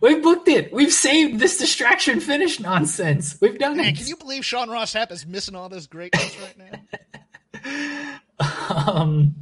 We've 0.00 0.22
booked 0.22 0.48
it. 0.48 0.72
We've 0.72 0.92
saved 0.92 1.38
this 1.38 1.56
distraction 1.58 2.20
finish 2.20 2.60
nonsense. 2.60 3.38
We've 3.40 3.58
done 3.58 3.76
man 3.78 3.86
it. 3.86 3.96
can 3.96 4.06
you 4.06 4.16
believe 4.16 4.44
sean 4.44 4.68
ross 4.68 4.92
Sapp 4.92 5.10
is 5.10 5.24
missing 5.26 5.54
all 5.54 5.68
this 5.68 5.86
greatness 5.86 6.36
right 6.40 6.58
now 6.58 8.18
um, 8.86 9.34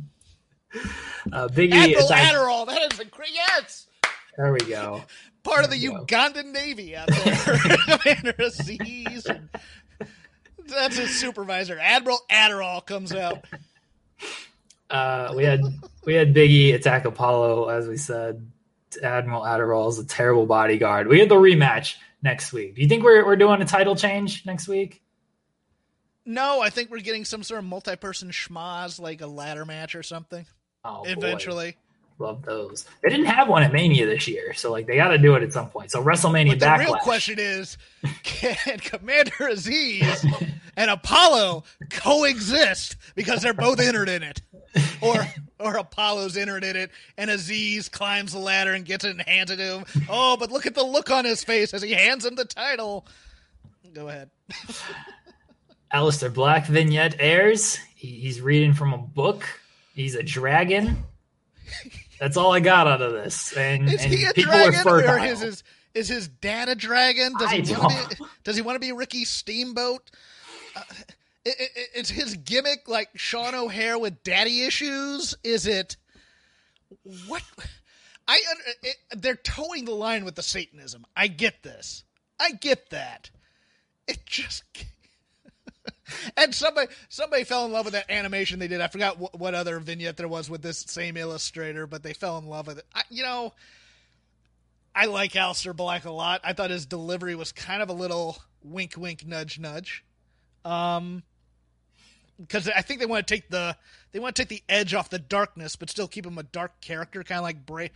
uh, 1.33 1.49
Biggie. 1.49 1.73
admiral 1.73 2.09
adderall 2.09 2.67
that 2.67 2.93
is 2.93 3.01
a 3.01 3.05
great 3.05 3.33
yes 3.33 3.87
There 4.37 4.53
we 4.53 4.61
go. 4.61 5.03
part 5.43 5.65
of 5.65 5.71
the 5.71 5.79
There 5.81 5.91
we 5.93 5.99
go. 5.99 6.05
Ugandan 6.05 6.53
Navy 6.53 6.95
out 6.97 7.09
there. 7.09 7.59
And- 9.27 9.49
That's 10.69 10.97
his 10.97 11.19
supervisor. 11.19 11.79
Admiral 11.81 12.19
Adderall 12.31 12.85
comes 12.87 13.13
out. 13.13 13.45
Uh, 14.89 15.33
we 15.37 15.45
had 15.45 15.61
we 16.05 16.15
had 16.15 16.33
Biggie 16.35 16.75
attack 16.75 17.05
Apollo, 17.05 17.69
as 17.69 17.89
we 17.89 17.97
said. 17.97 18.47
Admiral 19.03 19.43
Adderall 19.43 19.89
is 19.89 19.99
a 19.99 20.05
terrible 20.05 20.47
bodyguard. 20.47 21.09
We 21.09 21.21
had 21.21 21.29
the 21.29 21.37
rematch 21.37 21.97
next 22.23 22.53
week. 22.53 22.75
Do 22.77 22.83
you 22.83 22.89
think 22.89 23.03
we're 23.05 23.25
we're 23.25 23.37
doing 23.37 23.61
a 23.63 23.65
title 23.65 23.97
change 23.97 24.45
next 24.47 24.69
week? 24.69 25.03
No, 26.27 26.61
I 26.61 26.71
think 26.71 26.91
we're 26.91 27.01
getting 27.01 27.25
some 27.25 27.43
sort 27.43 27.59
of 27.59 27.65
multi-person 27.65 28.31
schmaz, 28.31 29.01
like 29.01 29.21
a 29.21 29.27
ladder 29.27 29.65
match 29.65 29.95
or 29.95 30.03
something. 30.03 30.45
Oh, 30.85 31.03
boy. 31.05 31.11
eventually. 31.11 31.77
love 32.19 32.43
those. 32.43 32.85
They 33.03 33.09
didn't 33.09 33.27
have 33.27 33.49
one 33.49 33.63
at 33.63 33.73
Mania 33.73 34.07
this 34.07 34.29
year, 34.29 34.53
so 34.53 34.71
like 34.71 34.87
they 34.87 34.97
got 34.97 35.09
to 35.09 35.19
do 35.19 35.35
it 35.35 35.43
at 35.43 35.53
some 35.53 35.71
point. 35.71 35.91
So 35.91 36.03
WrestleMania 36.05 36.51
But 36.51 36.61
the 36.61 36.67
Backlash. 36.67 36.79
real 36.79 36.97
question 36.97 37.39
is, 37.39 37.79
can 38.23 38.79
Commander 38.79 39.31
Azeez 39.33 40.51
and 40.77 40.91
Apollo 40.91 41.65
coexist 41.89 42.97
because 43.15 43.43
they're 43.43 43.55
both 43.55 43.81
entered 43.81 44.09
in 44.11 44.23
it, 44.23 44.43
or 45.01 45.27
or 45.61 45.77
Apollo's 45.77 46.37
entered 46.37 46.65
in 46.65 46.75
it 46.77 46.91
and 47.17 47.31
Azeez 47.31 47.91
climbs 47.91 48.33
the 48.33 48.39
ladder 48.39 48.73
and 48.73 48.85
gets 48.85 49.05
it 49.05 49.11
and 49.11 49.23
hands 49.23 49.51
it 49.51 49.57
to 49.57 49.79
him. 49.79 49.85
Oh, 50.09 50.37
but 50.37 50.51
look 50.51 50.67
at 50.67 50.75
the 50.75 50.83
look 50.83 51.11
on 51.11 51.25
his 51.25 51.45
face 51.45 51.73
as 51.75 51.83
he 51.83 51.93
hands 51.93 52.25
him 52.25 52.35
the 52.35 52.45
title. 52.45 53.07
Go 53.93 54.09
ahead. 54.09 54.31
Aleister 55.93 56.33
Black 56.33 56.67
vignette 56.67 57.17
airs. 57.19 57.77
He's 57.97 58.41
reading 58.41 58.73
from 58.75 58.93
a 58.95 58.99
book. 58.99 59.45
He's 59.95 60.15
a 60.15 60.23
dragon. 60.23 61.05
That's 62.21 62.37
all 62.37 62.53
I 62.53 62.61
got 62.61 62.87
out 62.87 63.03
of 63.03 63.13
this. 63.13 63.57
And, 63.57 63.89
Is 63.89 64.03
and 64.03 64.13
he 64.13 64.25
a 64.25 64.33
people 64.33 64.53
dragon 64.53 64.75
are 64.75 64.83
fertile. 64.83 65.11
or 65.11 65.19
is 65.19 65.41
his 65.41 65.65
Is 65.95 66.09
his 66.09 66.29
dad 66.29 66.69
a 66.69 66.75
dragon? 66.75 67.33
Does 67.39 67.51
I 67.51 67.57
he 67.57 67.73
want 67.75 68.11
to 68.11 68.17
be? 68.17 68.25
Does 68.45 68.57
he 68.57 68.63
want 68.63 68.77
to 68.77 68.81
be 68.81 68.93
Ricky 68.93 69.25
Steamboat? 69.25 70.11
Uh, 70.77 70.83
it, 71.45 71.57
it, 71.59 71.89
it's 71.95 72.11
his 72.11 72.35
gimmick 72.37 72.89
like 72.89 73.11
Sean 73.15 73.55
O'Haire 73.55 73.99
with 73.99 74.23
daddy 74.23 74.65
issues. 74.65 75.35
Is 75.43 75.67
it 75.67 75.97
what? 77.29 77.43
I 78.29 78.41
it, 78.83 78.97
they're 79.17 79.37
towing 79.37 79.85
the 79.85 79.95
line 79.95 80.25
with 80.25 80.35
the 80.37 80.43
Satanism. 80.43 81.05
I 81.17 81.29
get 81.29 81.63
this. 81.63 82.05
I 82.39 82.53
get 82.53 82.91
that. 82.91 83.31
It 84.07 84.25
just. 84.27 84.65
and 86.37 86.55
somebody 86.55 86.89
somebody 87.09 87.45
fell 87.45 87.65
in 87.65 87.73
love 87.73 87.87
with 87.87 87.95
that 87.95 88.11
animation 88.11 88.59
they 88.59 88.69
did. 88.69 88.81
I 88.81 88.89
forgot 88.89 89.19
what, 89.19 89.39
what 89.39 89.55
other 89.55 89.79
vignette 89.79 90.17
there 90.17 90.29
was 90.29 90.51
with 90.51 90.63
this 90.63 90.79
same 90.79 91.17
illustrator, 91.17 91.87
but 91.87 92.03
they 92.03 92.13
fell 92.13 92.39
in 92.39 92.47
love 92.47 92.67
with 92.67 92.79
it. 92.79 92.85
I, 92.95 93.03
you 93.11 93.23
know, 93.23 93.55
I 94.95 95.07
like 95.07 95.33
Aleister 95.33 95.75
Black 95.75 96.05
a 96.05 96.11
lot. 96.11 96.41
I 96.45 96.53
thought 96.53 96.71
his 96.71 96.87
delivery 96.87 97.35
was 97.35 97.53
kind 97.53 97.83
of 97.83 97.89
a 97.89 97.95
little 97.95 98.39
wink, 98.63 98.95
wink, 98.97 99.27
nudge, 99.27 99.59
nudge. 99.59 100.05
Um, 100.65 101.23
because 102.41 102.69
I 102.69 102.81
think 102.83 103.01
they 103.01 103.07
want 103.07 103.27
to 103.27 103.35
take 103.35 103.49
the 103.51 103.77
they 104.13 104.19
want 104.19 104.37
to 104.37 104.43
take 104.43 104.49
the 104.49 104.63
edge 104.69 104.95
off 104.95 105.11
the 105.11 105.19
darkness, 105.19 105.77
but 105.77 105.91
still 105.91 106.09
keep 106.09 106.27
him 106.27 106.39
a 106.39 106.43
dark 106.43 106.81
character, 106.81 107.23
kind 107.23 107.39
of 107.39 107.45
like 107.45 107.67
Bray 107.67 107.91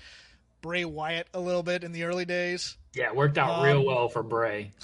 Bray 0.61 0.85
Wyatt 0.85 1.29
a 1.35 1.41
little 1.41 1.63
bit 1.63 1.85
in 1.85 1.93
the 1.93 2.05
early 2.05 2.25
days. 2.25 2.77
Yeah, 2.95 3.07
it 3.07 3.17
worked 3.17 3.39
out 3.39 3.59
Um, 3.59 3.65
real 3.65 3.85
well 3.85 4.09
for 4.09 4.23
Bray. 4.23 4.73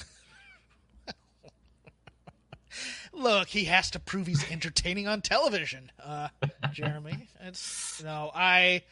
Look, 3.12 3.48
he 3.48 3.64
has 3.64 3.90
to 3.92 3.98
prove 3.98 4.26
he's 4.26 4.48
entertaining 4.50 5.08
on 5.08 5.20
television, 5.20 5.90
uh, 6.02 6.28
Jeremy. 6.72 7.28
It's 7.40 8.02
no, 8.02 8.30
I. 8.34 8.82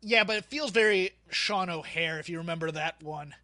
Yeah, 0.00 0.24
but 0.24 0.36
it 0.36 0.44
feels 0.46 0.70
very 0.70 1.10
Sean 1.30 1.70
O'Haire 1.70 2.18
if 2.18 2.28
you 2.28 2.38
remember 2.38 2.70
that 2.70 3.02
one, 3.02 3.34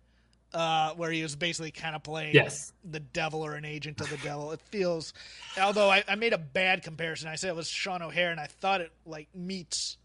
uh, 0.53 0.93
where 0.95 1.11
he 1.11 1.23
was 1.23 1.37
basically 1.37 1.71
kind 1.71 1.95
of 1.95 2.03
playing 2.03 2.35
Yes. 2.35 2.73
the 2.85 3.01
devil 3.01 3.45
or 3.45 3.55
an 3.55 3.65
agent 3.65 4.01
of 4.01 4.11
the 4.11 4.17
devil. 4.19 4.53
It 4.53 4.61
feels, 4.63 5.13
although 5.61 5.91
I, 5.91 6.03
I 6.09 6.15
made 6.17 6.33
a 6.33 6.39
bad 6.39 6.83
comparison. 6.83 7.29
I 7.29 7.37
said 7.37 7.51
it 7.51 7.57
was 7.57 7.69
Sean 7.69 8.03
O'Haire, 8.03 8.31
and 8.31 8.41
I 8.41 8.47
thought 8.47 8.81
it 8.81 8.93
like 9.07 9.29
meets. 9.35 9.97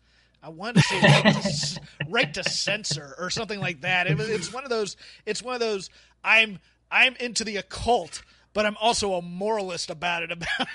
I 0.43 0.49
wanted 0.49 0.75
to 0.75 0.81
say 0.83 1.01
right 1.01 1.33
to, 1.33 1.79
right 2.09 2.33
to 2.35 2.43
censor 2.43 3.15
or 3.17 3.29
something 3.31 3.59
like 3.59 3.81
that. 3.81 4.05
It 4.07 4.17
was, 4.17 4.29
it's 4.29 4.53
one 4.53 4.63
of 4.63 4.69
those. 4.69 4.95
It's 5.25 5.41
one 5.41 5.55
of 5.55 5.59
those. 5.61 5.89
I'm 6.23 6.59
I'm 6.91 7.15
into 7.19 7.43
the 7.43 7.57
occult, 7.57 8.21
but 8.53 8.65
I'm 8.67 8.77
also 8.79 9.13
a 9.15 9.21
moralist 9.23 9.89
about 9.89 10.21
it, 10.21 10.31
about 10.31 10.67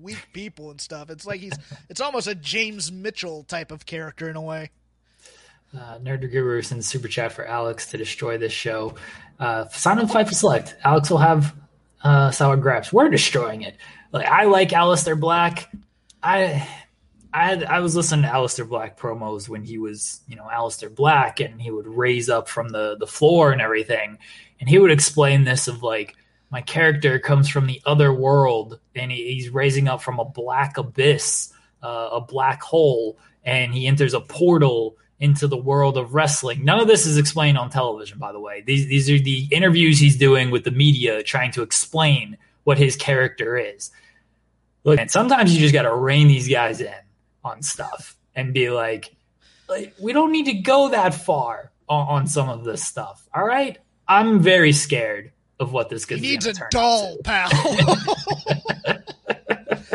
weak 0.00 0.26
people 0.32 0.72
and 0.72 0.80
stuff. 0.80 1.08
It's 1.10 1.24
like 1.24 1.40
he's. 1.40 1.52
It's 1.88 2.00
almost 2.00 2.26
a 2.26 2.34
James 2.34 2.90
Mitchell 2.90 3.44
type 3.44 3.70
of 3.70 3.86
character 3.86 4.28
in 4.28 4.34
a 4.34 4.42
way. 4.42 4.70
Uh, 5.76 5.98
Nerd 5.98 6.30
Guru 6.30 6.60
sends 6.62 6.86
super 6.86 7.08
chat 7.08 7.32
for 7.32 7.46
Alex 7.46 7.90
to 7.90 7.96
destroy 7.96 8.36
this 8.36 8.52
show. 8.52 8.94
Uh, 9.38 9.66
sign 9.68 9.98
up 9.98 10.08
Fightful 10.08 10.34
Select. 10.34 10.76
Alex 10.84 11.10
will 11.10 11.18
have 11.18 11.54
uh, 12.04 12.30
sour 12.30 12.56
grapes. 12.56 12.92
We're 12.92 13.08
destroying 13.08 13.62
it. 13.62 13.76
Like 14.12 14.26
I 14.26 14.44
like 14.44 14.70
Aleister 14.70 15.18
Black. 15.18 15.70
I 16.22 16.68
I 17.34 17.46
had, 17.46 17.64
I 17.64 17.80
was 17.80 17.96
listening 17.96 18.22
to 18.22 18.28
Aleister 18.28 18.68
Black 18.68 18.98
promos 18.98 19.48
when 19.48 19.64
he 19.64 19.78
was 19.78 20.20
you 20.28 20.36
know 20.36 20.44
Aleister 20.52 20.94
Black 20.94 21.40
and 21.40 21.60
he 21.60 21.70
would 21.70 21.86
raise 21.86 22.28
up 22.28 22.48
from 22.48 22.68
the 22.68 22.96
the 22.98 23.06
floor 23.06 23.52
and 23.52 23.62
everything, 23.62 24.18
and 24.60 24.68
he 24.68 24.78
would 24.78 24.90
explain 24.90 25.44
this 25.44 25.68
of 25.68 25.82
like 25.82 26.14
my 26.50 26.60
character 26.60 27.18
comes 27.18 27.48
from 27.48 27.66
the 27.66 27.80
other 27.86 28.12
world 28.12 28.78
and 28.94 29.10
he, 29.10 29.32
he's 29.32 29.48
raising 29.48 29.88
up 29.88 30.02
from 30.02 30.18
a 30.20 30.24
black 30.24 30.76
abyss, 30.76 31.50
uh, 31.82 32.10
a 32.12 32.20
black 32.20 32.62
hole, 32.62 33.18
and 33.42 33.72
he 33.72 33.86
enters 33.86 34.12
a 34.12 34.20
portal 34.20 34.98
into 35.22 35.46
the 35.46 35.56
world 35.56 35.96
of 35.96 36.14
wrestling. 36.14 36.64
None 36.64 36.80
of 36.80 36.88
this 36.88 37.06
is 37.06 37.16
explained 37.16 37.56
on 37.56 37.70
television, 37.70 38.18
by 38.18 38.32
the 38.32 38.40
way. 38.40 38.60
These 38.60 38.88
these 38.88 39.08
are 39.08 39.18
the 39.18 39.46
interviews 39.52 39.98
he's 39.98 40.16
doing 40.16 40.50
with 40.50 40.64
the 40.64 40.72
media, 40.72 41.22
trying 41.22 41.52
to 41.52 41.62
explain 41.62 42.36
what 42.64 42.76
his 42.76 42.96
character 42.96 43.56
is. 43.56 43.92
Look, 44.82 44.98
and 44.98 45.10
sometimes 45.10 45.54
you 45.54 45.60
just 45.60 45.72
got 45.72 45.82
to 45.82 45.94
rein 45.94 46.26
these 46.26 46.48
guys 46.48 46.80
in 46.80 46.92
on 47.44 47.62
stuff 47.62 48.16
and 48.34 48.52
be 48.52 48.70
like, 48.70 49.14
like, 49.68 49.94
we 50.00 50.12
don't 50.12 50.32
need 50.32 50.46
to 50.46 50.54
go 50.54 50.88
that 50.88 51.14
far 51.14 51.70
on, 51.88 52.08
on 52.08 52.26
some 52.26 52.48
of 52.48 52.64
this 52.64 52.84
stuff. 52.84 53.28
All 53.32 53.44
right, 53.44 53.78
I'm 54.08 54.40
very 54.40 54.72
scared 54.72 55.30
of 55.60 55.72
what 55.72 55.88
this 55.88 56.04
He 56.04 56.18
needs 56.18 56.46
a 56.46 56.54
doll, 56.70 57.18
pal. 57.22 57.48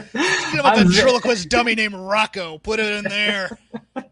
Get 0.14 0.54
him 0.54 0.66
a 0.66 0.76
ventriloquist 0.78 1.50
dummy 1.50 1.76
named 1.76 1.96
Rocco. 1.96 2.60
Put 2.60 2.80
it 2.80 2.94
in 2.94 3.04
there. 3.04 3.60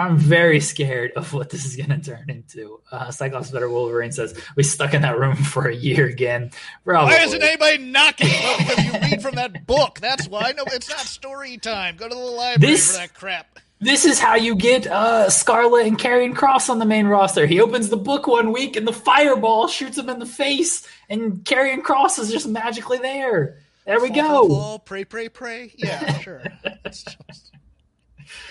I'm 0.00 0.16
very 0.16 0.60
scared 0.60 1.12
of 1.12 1.32
what 1.32 1.50
this 1.50 1.64
is 1.64 1.76
going 1.76 1.90
to 1.90 1.98
turn 2.00 2.30
into. 2.30 2.80
Uh, 2.90 3.10
Cyclops 3.10 3.50
Better 3.50 3.68
Wolverine 3.68 4.12
says 4.12 4.38
we 4.56 4.62
stuck 4.62 4.94
in 4.94 5.02
that 5.02 5.18
room 5.18 5.36
for 5.52 5.68
a 5.68 5.74
year 5.74 6.06
again. 6.06 6.50
Probably. 6.84 7.14
Why 7.14 7.20
isn't 7.22 7.42
anybody 7.42 7.78
knocking? 7.78 8.28
Well, 8.28 8.58
because 8.58 8.84
you 8.84 8.92
read 8.92 9.22
from 9.22 9.34
that 9.36 9.66
book. 9.66 10.00
That's 10.00 10.26
why. 10.28 10.52
No, 10.56 10.64
it's 10.68 10.88
not 10.88 11.00
story 11.00 11.58
time. 11.58 11.96
Go 11.96 12.08
to 12.08 12.14
the 12.14 12.20
library 12.20 12.72
This- 12.74 12.92
for 12.92 12.98
that 12.98 13.14
crap. 13.14 13.58
This 13.82 14.04
is 14.04 14.18
how 14.20 14.34
you 14.34 14.56
get 14.56 14.86
uh, 14.86 15.30
Scarlet 15.30 15.86
and 15.86 15.98
Karrion 15.98 16.36
Cross 16.36 16.68
on 16.68 16.78
the 16.78 16.84
main 16.84 17.06
roster. 17.06 17.46
He 17.46 17.62
opens 17.62 17.88
the 17.88 17.96
book 17.96 18.26
one 18.26 18.52
week 18.52 18.76
and 18.76 18.86
the 18.86 18.92
fireball 18.92 19.68
shoots 19.68 19.96
him 19.96 20.10
in 20.10 20.18
the 20.18 20.26
face, 20.26 20.86
and 21.08 21.42
Karrion 21.44 21.82
Cross 21.82 22.18
is 22.18 22.30
just 22.30 22.46
magically 22.46 22.98
there. 22.98 23.56
There 23.86 23.98
we 23.98 24.08
Fall, 24.08 24.16
go. 24.16 24.22
fall, 24.24 24.48
fall, 24.48 24.78
pray, 24.80 25.06
pray, 25.06 25.30
pray. 25.30 25.72
Yeah, 25.78 26.18
sure. 26.18 26.42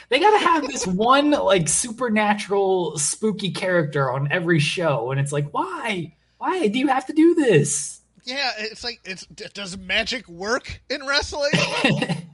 They 0.10 0.20
got 0.20 0.32
to 0.32 0.46
have 0.46 0.68
this 0.68 0.88
one 0.88 1.32
like 1.32 1.68
supernatural, 1.70 2.98
spooky 2.98 3.52
character 3.52 4.12
on 4.12 4.32
every 4.32 4.60
show, 4.60 5.12
and 5.12 5.20
it's 5.20 5.32
like, 5.32 5.50
why? 5.52 6.16
Why 6.40 6.68
do 6.68 6.80
you 6.80 6.88
have 6.88 7.06
to 7.08 7.14
do 7.14 7.36
this? 7.36 8.00
yeah, 8.30 8.52
it's 8.58 8.84
like 8.84 9.00
it's. 9.04 9.26
Does 9.26 9.78
magic 9.78 10.28
work 10.28 10.82
in 10.90 11.06
wrestling? 11.06 11.52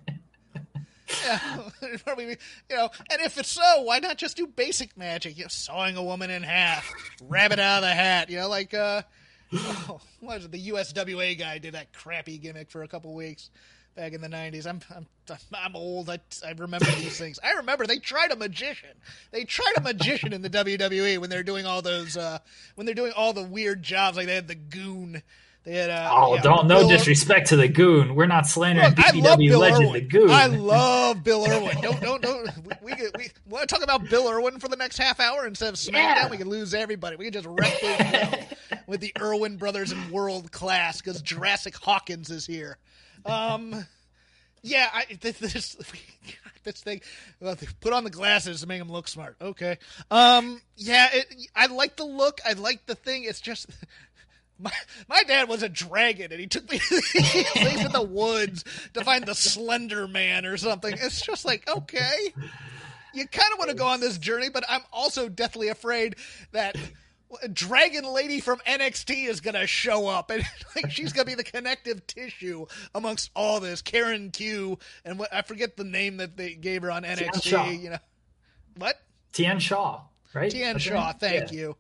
Yeah, 1.24 1.40
probably, 2.04 2.30
you 2.70 2.76
know, 2.76 2.90
and 3.12 3.22
if 3.22 3.38
it's 3.38 3.52
so, 3.52 3.82
why 3.84 4.00
not 4.00 4.18
just 4.18 4.38
do 4.38 4.48
basic 4.48 4.98
magic? 4.98 5.38
You 5.38 5.44
know, 5.44 5.50
sawing 5.50 5.98
a 5.98 6.04
woman 6.04 6.32
in 6.32 6.42
half, 6.42 6.92
rabbit 7.22 7.60
out 7.60 7.84
of 7.84 7.90
the 7.90 7.94
hat. 7.94 8.32
You 8.32 8.40
know, 8.40 8.50
like 8.50 8.74
uh, 8.74 9.04
oh, 9.54 10.00
what 10.20 10.38
was 10.38 10.46
it? 10.46 10.52
The 10.52 10.70
USWA 10.70 11.38
guy 11.38 11.60
did 11.60 11.76
that 11.76 11.94
crappy 11.94 12.40
gimmick 12.40 12.72
for 12.72 12.82
a 12.82 12.88
couple 12.88 13.14
weeks 13.14 13.52
back 13.96 14.14
in 14.14 14.22
the 14.22 14.28
'90s. 14.28 14.66
I'm 14.68 14.80
I'm 14.96 15.08
I'm 15.54 15.76
old. 15.76 16.10
I, 16.10 16.20
I 16.46 16.52
remember 16.52 16.86
these 16.86 17.18
things. 17.18 17.40
I 17.44 17.54
remember 17.54 17.86
they 17.88 18.00
tried 18.00 18.32
a 18.32 18.36
magician. 18.36 18.90
They 19.32 19.44
tried 19.46 19.74
a 19.78 19.82
magician 19.82 20.34
in 20.34 20.42
the 20.42 20.50
WWE 20.50 21.18
when 21.20 21.30
they're 21.30 21.44
doing 21.44 21.66
all 21.66 21.82
those 21.82 22.16
uh, 22.18 22.40
when 22.76 22.86
they're 22.86 22.96
doing 22.96 23.14
all 23.16 23.34
the 23.34 23.44
weird 23.44 23.84
jobs. 23.84 24.18
Like 24.18 24.28
they 24.28 24.36
had 24.36 24.48
the 24.48 24.56
goon. 24.56 25.22
They 25.64 25.74
had 25.78 25.90
uh, 25.90 26.10
Oh, 26.14 26.36
yeah, 26.36 26.42
don't 26.44 26.68
no 26.68 26.82
Bill- 26.82 26.90
disrespect 26.90 27.48
to 27.48 27.56
the 27.56 27.68
goon. 27.68 28.14
We're 28.14 28.28
not 28.28 28.46
slandering 28.46 28.90
Look, 28.90 29.00
I 29.00 29.10
love 29.18 29.40
BPW 29.40 29.50
Bill 29.50 29.60
legend 29.60 29.84
Irwin. 29.86 29.94
the 29.94 30.02
goon. 30.02 30.30
I 30.30 30.46
love 30.46 31.24
Bill 31.24 31.44
Irwin. 31.50 31.82
Don't 31.82 32.00
don't 32.02 32.22
don't. 32.22 32.50
We, 32.84 32.94
we, 32.94 33.10
we 33.18 33.30
want 33.50 33.68
to 33.68 33.74
talk 33.76 33.84
about 33.84 34.08
Bill 34.08 34.30
Irwin 34.30 34.60
for 34.60 34.68
the 34.68 34.76
next 34.76 35.00
half 35.00 35.20
hour 35.20 35.48
instead 35.48 35.70
of 35.70 35.76
SmackDown. 35.76 35.94
Yeah. 35.94 36.30
We 36.30 36.38
can 36.38 36.50
lose 36.50 36.76
everybody. 36.76 37.16
We 37.16 37.26
can 37.32 37.34
just 37.34 37.48
wreck 37.48 37.80
this 37.82 38.46
with 38.88 39.02
the 39.02 39.12
Irwin 39.20 39.58
brothers 39.58 39.92
in 39.92 40.12
world 40.12 40.52
class 40.52 41.02
because 41.02 41.20
Jurassic 41.24 41.76
Hawkins 41.78 42.30
is 42.30 42.46
here. 42.46 42.78
Um, 43.26 43.86
yeah, 44.62 44.90
I 44.94 45.06
this 45.22 45.38
this, 45.40 45.78
this 46.64 46.82
thing. 46.82 47.02
Well, 47.40 47.56
put 47.82 47.94
on 47.94 48.04
the 48.04 48.10
glasses 48.10 48.62
to 48.62 48.68
make 48.68 48.82
him 48.82 48.92
look 48.92 49.08
smart. 49.08 49.36
Okay. 49.42 49.78
Um, 50.12 50.62
yeah, 50.76 51.10
it, 51.14 51.50
I 51.56 51.68
like 51.68 51.96
the 51.96 52.06
look. 52.06 52.40
I 52.46 52.54
like 52.54 52.86
the 52.86 52.96
thing. 52.96 53.24
It's 53.24 53.42
just. 53.42 53.70
My, 54.58 54.72
my 55.10 55.22
dad 55.24 55.50
was 55.50 55.64
a 55.64 55.68
dragon, 55.68 56.32
and 56.32 56.40
he 56.40 56.48
took 56.48 56.72
me 56.72 56.78
to 56.80 57.90
the 57.92 58.08
woods 58.10 58.64
to 58.94 59.04
find 59.04 59.26
the 59.26 59.36
Slender 59.36 60.08
Man 60.08 60.46
or 60.46 60.56
something. 60.56 60.94
It's 60.94 61.20
just 61.20 61.44
like, 61.44 61.70
okay, 61.70 62.34
you 63.14 63.28
kind 63.28 63.52
of 63.52 63.60
want 63.60 63.72
to 63.72 63.76
go 63.76 63.86
on 63.86 64.00
this 64.00 64.18
journey, 64.18 64.48
but 64.48 64.64
I'm 64.70 64.80
also 64.94 65.28
deathly 65.28 65.68
afraid 65.68 66.16
that 66.54 66.78
Dragon 67.52 68.06
Lady 68.06 68.40
from 68.40 68.60
NXT 68.68 69.28
is 69.28 69.42
gonna 69.42 69.68
show 69.68 70.08
up, 70.08 70.30
and 70.30 70.44
like 70.76 70.92
she's 70.92 71.14
gonna 71.14 71.26
be 71.26 71.36
the 71.36 71.44
connective 71.44 72.06
tissue 72.08 72.66
amongst 72.94 73.32
all 73.36 73.60
this. 73.60 73.82
Karen 73.82 74.32
Q, 74.32 74.78
and 75.04 75.18
what 75.20 75.34
I 75.34 75.42
forget 75.42 75.78
the 75.78 75.84
name 75.84 76.18
that 76.18 76.38
they 76.38 76.54
gave 76.54 76.82
her 76.84 76.92
on. 76.92 77.04
NXT. 77.04 77.82
You 77.82 77.90
know 77.92 77.98
what? 78.78 79.00
Tian 79.34 79.60
Sha, 79.60 80.02
right? 80.34 80.50
Tian 80.52 80.74
That's 80.74 80.84
Sha, 80.84 81.14
thank 81.14 81.52
Yeah. 81.52 81.58
you. 81.58 81.78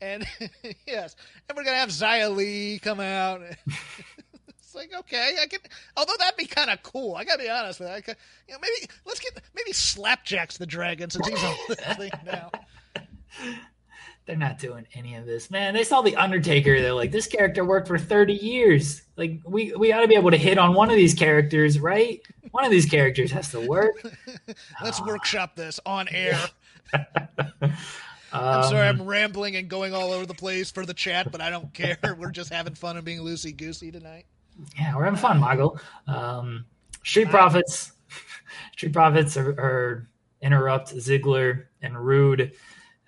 And 0.00 0.26
yes, 0.86 1.16
and 1.48 1.56
we're 1.56 1.64
gonna 1.64 1.76
have 1.76 1.88
Xia 1.90 2.34
Li 2.34 2.78
come 2.78 3.00
out. 3.00 3.42
it's 4.48 4.74
like 4.74 4.90
okay, 5.00 5.36
I 5.42 5.46
can. 5.46 5.60
Although 5.96 6.14
that'd 6.18 6.36
be 6.36 6.46
kind 6.46 6.70
of 6.70 6.82
cool. 6.82 7.16
I 7.16 7.24
gotta 7.24 7.42
be 7.42 7.48
honest 7.50 7.80
with 7.80 7.94
you. 7.96 8.02
Could, 8.02 8.16
you 8.46 8.54
know, 8.54 8.60
maybe 8.62 8.92
let's 9.06 9.18
get 9.20 9.40
maybe 9.54 9.72
Slapjack's 9.72 10.56
the 10.58 10.66
dragon 10.66 11.10
since 11.10 11.26
he's 11.26 11.42
on 11.42 11.54
this 11.68 11.96
thing 11.96 12.10
now. 12.24 12.50
They're 14.28 14.36
not 14.36 14.58
doing 14.58 14.86
any 14.92 15.14
of 15.14 15.24
this, 15.24 15.50
man. 15.50 15.72
They 15.72 15.84
saw 15.84 16.02
the 16.02 16.14
Undertaker. 16.14 16.82
They're 16.82 16.92
like, 16.92 17.10
this 17.10 17.26
character 17.26 17.64
worked 17.64 17.88
for 17.88 17.98
thirty 17.98 18.34
years. 18.34 19.00
Like, 19.16 19.40
we 19.46 19.72
we 19.74 19.90
ought 19.90 20.02
to 20.02 20.06
be 20.06 20.16
able 20.16 20.30
to 20.30 20.36
hit 20.36 20.58
on 20.58 20.74
one 20.74 20.90
of 20.90 20.96
these 20.96 21.14
characters, 21.14 21.80
right? 21.80 22.20
One 22.50 22.62
of 22.62 22.70
these 22.70 22.84
characters 22.84 23.32
has 23.32 23.50
to 23.52 23.66
work. 23.66 23.94
Let's 24.84 25.00
workshop 25.00 25.56
this 25.56 25.80
on 25.86 26.08
air. 26.10 26.38
I'm 28.30 28.64
sorry, 28.64 28.86
I'm 28.86 29.00
rambling 29.00 29.56
and 29.56 29.66
going 29.66 29.94
all 29.94 30.12
over 30.12 30.26
the 30.26 30.34
place 30.34 30.70
for 30.70 30.84
the 30.84 30.92
chat, 30.92 31.32
but 31.32 31.40
I 31.40 31.48
don't 31.48 31.72
care. 31.72 31.96
We're 32.18 32.30
just 32.30 32.52
having 32.52 32.74
fun 32.74 32.96
and 32.96 33.06
being 33.06 33.20
loosey 33.20 33.56
goosey 33.56 33.90
tonight. 33.90 34.26
Yeah, 34.78 34.94
we're 34.94 35.04
having 35.04 35.18
fun, 35.18 35.40
Michael. 35.40 35.80
Um, 36.06 36.66
Street 37.02 37.30
Profits, 37.30 37.92
Street 38.72 38.92
Profits 38.92 39.38
are, 39.38 39.52
are 39.52 40.08
interrupt 40.42 40.94
Ziggler 40.94 41.64
and 41.80 41.98
Roode, 41.98 42.52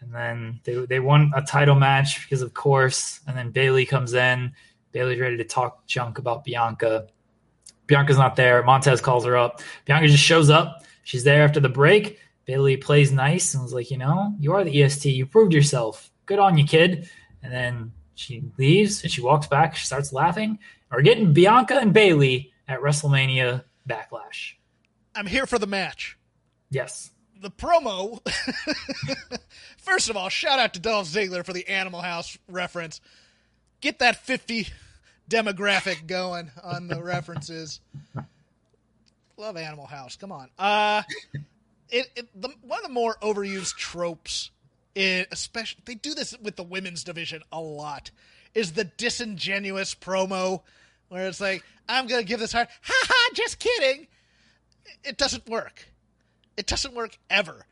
and 0.00 0.14
then 0.14 0.60
they 0.64 0.74
they 0.86 1.00
won 1.00 1.32
a 1.34 1.42
title 1.42 1.74
match 1.74 2.22
because 2.24 2.42
of 2.42 2.54
course, 2.54 3.20
and 3.26 3.36
then 3.36 3.50
Bayley 3.50 3.86
comes 3.86 4.14
in. 4.14 4.52
Bayley's 4.92 5.20
ready 5.20 5.36
to 5.36 5.44
talk 5.44 5.86
junk 5.86 6.18
about 6.18 6.44
Bianca. 6.44 7.06
Bianca's 7.86 8.18
not 8.18 8.36
there. 8.36 8.62
Montez 8.62 9.00
calls 9.00 9.24
her 9.24 9.36
up. 9.36 9.60
Bianca 9.84 10.08
just 10.08 10.22
shows 10.22 10.50
up. 10.50 10.84
She's 11.04 11.24
there 11.24 11.42
after 11.42 11.60
the 11.60 11.68
break. 11.68 12.18
Bayley 12.44 12.76
plays 12.76 13.12
nice 13.12 13.54
and 13.54 13.62
was 13.62 13.72
like, 13.72 13.90
you 13.90 13.98
know, 13.98 14.34
you 14.38 14.52
are 14.52 14.64
the 14.64 14.82
EST. 14.82 15.06
You 15.06 15.26
proved 15.26 15.52
yourself. 15.52 16.10
Good 16.26 16.38
on 16.38 16.58
you, 16.58 16.64
kid. 16.64 17.08
And 17.42 17.52
then 17.52 17.92
she 18.14 18.42
leaves 18.58 19.02
and 19.02 19.10
she 19.10 19.20
walks 19.20 19.46
back. 19.46 19.76
She 19.76 19.86
starts 19.86 20.12
laughing. 20.12 20.58
We're 20.90 21.02
getting 21.02 21.32
Bianca 21.32 21.78
and 21.78 21.92
Bayley 21.92 22.52
at 22.66 22.80
WrestleMania 22.80 23.64
Backlash. 23.88 24.54
I'm 25.14 25.26
here 25.26 25.46
for 25.46 25.58
the 25.58 25.66
match. 25.66 26.18
Yes. 26.70 27.10
The 27.40 27.50
promo. 27.50 28.20
First 29.78 30.10
of 30.10 30.16
all, 30.16 30.28
shout 30.28 30.58
out 30.58 30.74
to 30.74 30.80
Dolph 30.80 31.06
Ziggler 31.08 31.44
for 31.44 31.54
the 31.54 31.66
Animal 31.68 32.02
House 32.02 32.36
reference. 32.48 33.00
Get 33.80 33.98
that 34.00 34.16
50 34.16 34.68
demographic 35.30 36.06
going 36.06 36.50
on 36.62 36.88
the 36.88 37.02
references. 37.02 37.80
Love 39.38 39.56
Animal 39.56 39.86
House. 39.86 40.16
Come 40.16 40.32
on. 40.32 40.50
Uh, 40.58 41.02
it, 41.88 42.10
it 42.14 42.28
the, 42.38 42.50
one 42.60 42.78
of 42.78 42.86
the 42.86 42.92
more 42.92 43.16
overused 43.22 43.76
tropes, 43.76 44.50
in, 44.94 45.24
especially 45.32 45.80
they 45.86 45.94
do 45.94 46.14
this 46.14 46.36
with 46.42 46.56
the 46.56 46.62
women's 46.62 47.04
division 47.04 47.42
a 47.50 47.60
lot, 47.60 48.10
is 48.54 48.72
the 48.72 48.84
disingenuous 48.84 49.94
promo 49.94 50.60
where 51.08 51.26
it's 51.26 51.40
like, 51.40 51.64
"I'm 51.88 52.06
gonna 52.06 52.22
give 52.22 52.40
this 52.40 52.52
hard, 52.52 52.68
ha 52.82 52.94
ha, 53.06 53.30
just 53.34 53.58
kidding." 53.58 54.08
It 55.04 55.16
doesn't 55.16 55.48
work. 55.48 55.89
It 56.56 56.66
doesn't 56.66 56.94
work 56.94 57.18
ever. 57.28 57.66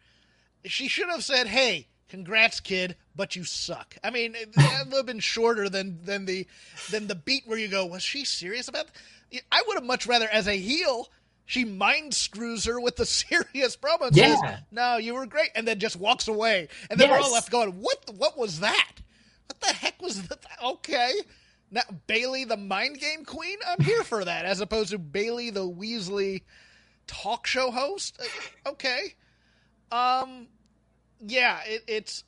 She 0.65 0.89
should 0.89 1.09
have 1.09 1.23
said, 1.25 1.47
"Hey, 1.49 1.89
congrats, 2.09 2.61
kid, 2.61 2.97
but 3.15 3.37
you 3.37 3.45
suck." 3.45 3.97
I 4.03 4.11
mean, 4.11 4.33
that 4.55 4.87
would 4.87 4.97
have 4.97 5.07
been 5.07 5.21
shorter 5.21 5.69
than 5.69 6.05
than 6.05 6.25
the 6.27 6.47
than 6.91 7.07
the 7.07 7.15
beat 7.15 7.47
where 7.47 7.59
you 7.59 7.69
go, 7.69 7.87
"Was 7.87 8.03
she 8.03 8.25
serious 8.25 8.69
about?" 8.69 8.87
That? 9.33 9.43
I 9.53 9.63
would 9.67 9.75
have 9.75 9.85
much 9.85 10.07
rather, 10.07 10.29
as 10.29 10.49
a 10.49 10.57
heel, 10.57 11.11
she 11.45 11.65
mind 11.65 12.15
screws 12.15 12.65
her 12.65 12.81
with 12.81 12.97
the 12.97 13.07
serious 13.07 13.77
promo 13.77 14.09
and 14.09 14.17
Yeah. 14.17 14.37
says, 14.37 14.43
"No, 14.71 14.97
you 14.97 15.15
were 15.15 15.27
great," 15.27 15.51
and 15.55 15.67
then 15.69 15.79
just 15.79 15.97
walks 15.97 16.29
away, 16.29 16.69
and 16.91 16.99
then 16.99 17.09
we're 17.11 17.19
all 17.19 17.33
left 17.33 17.51
going, 17.51 17.81
"What? 17.81 18.11
What 18.15 18.37
was 18.39 18.61
that? 18.61 18.93
What 19.47 19.61
the 19.61 19.73
heck 19.75 20.01
was 20.03 20.23
that?" 20.29 20.45
Okay, 20.63 21.13
now 21.71 21.83
Bayley, 22.07 22.45
the 22.45 22.57
mind 22.57 22.99
game 23.01 23.25
queen, 23.25 23.59
I'm 23.67 23.81
here 23.81 24.03
for 24.03 24.25
that, 24.25 24.45
as 24.45 24.61
opposed 24.61 24.91
to 24.91 24.99
Bayley, 24.99 25.51
the 25.51 25.69
Weasley 25.69 26.43
talk 27.09 27.47
show 27.47 27.71
host. 27.71 28.21
Uh, 28.21 28.71
Okay, 28.71 29.15
um, 29.91 30.47
yeah, 31.27 31.61
it, 31.67 31.83
it's. 31.89 32.23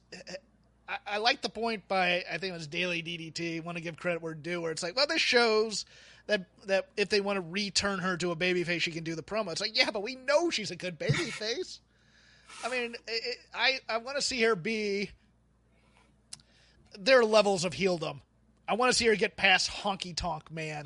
I, 0.88 0.96
I 1.06 1.18
like 1.18 1.42
the 1.42 1.48
point 1.48 1.86
by 1.86 2.24
I 2.30 2.38
think 2.38 2.50
it 2.50 2.56
was 2.56 2.66
Daily 2.66 3.02
DDT. 3.02 3.62
Want 3.62 3.76
to 3.76 3.82
give 3.82 3.96
credit 3.96 4.22
where 4.22 4.34
due, 4.34 4.60
where 4.60 4.72
it's 4.72 4.82
like, 4.82 4.96
well, 4.96 5.06
this 5.06 5.20
shows 5.20 5.84
that 6.26 6.46
that 6.66 6.88
if 6.96 7.08
they 7.10 7.20
want 7.20 7.36
to 7.36 7.42
return 7.42 7.98
her 7.98 8.16
to 8.16 8.30
a 8.30 8.36
babyface, 8.36 8.80
she 8.80 8.90
can 8.90 9.04
do 9.04 9.14
the 9.14 9.22
promo. 9.22 9.52
It's 9.52 9.60
like, 9.60 9.76
yeah, 9.76 9.90
but 9.90 10.02
we 10.02 10.16
know 10.16 10.50
she's 10.50 10.70
a 10.70 10.76
good 10.76 10.98
babyface. 10.98 11.80
I 12.64 12.68
mean, 12.70 12.94
it, 13.06 13.36
I 13.54 13.78
I 13.88 13.98
want 13.98 14.16
to 14.16 14.22
see 14.22 14.40
her 14.42 14.56
be. 14.56 15.10
There 16.98 17.20
are 17.20 17.24
levels 17.24 17.64
of 17.64 17.74
heeldom. 17.74 18.20
I 18.66 18.74
want 18.74 18.90
to 18.92 18.96
see 18.96 19.06
her 19.06 19.16
get 19.16 19.36
past 19.36 19.70
honky 19.70 20.14
tonk 20.14 20.50
man 20.50 20.84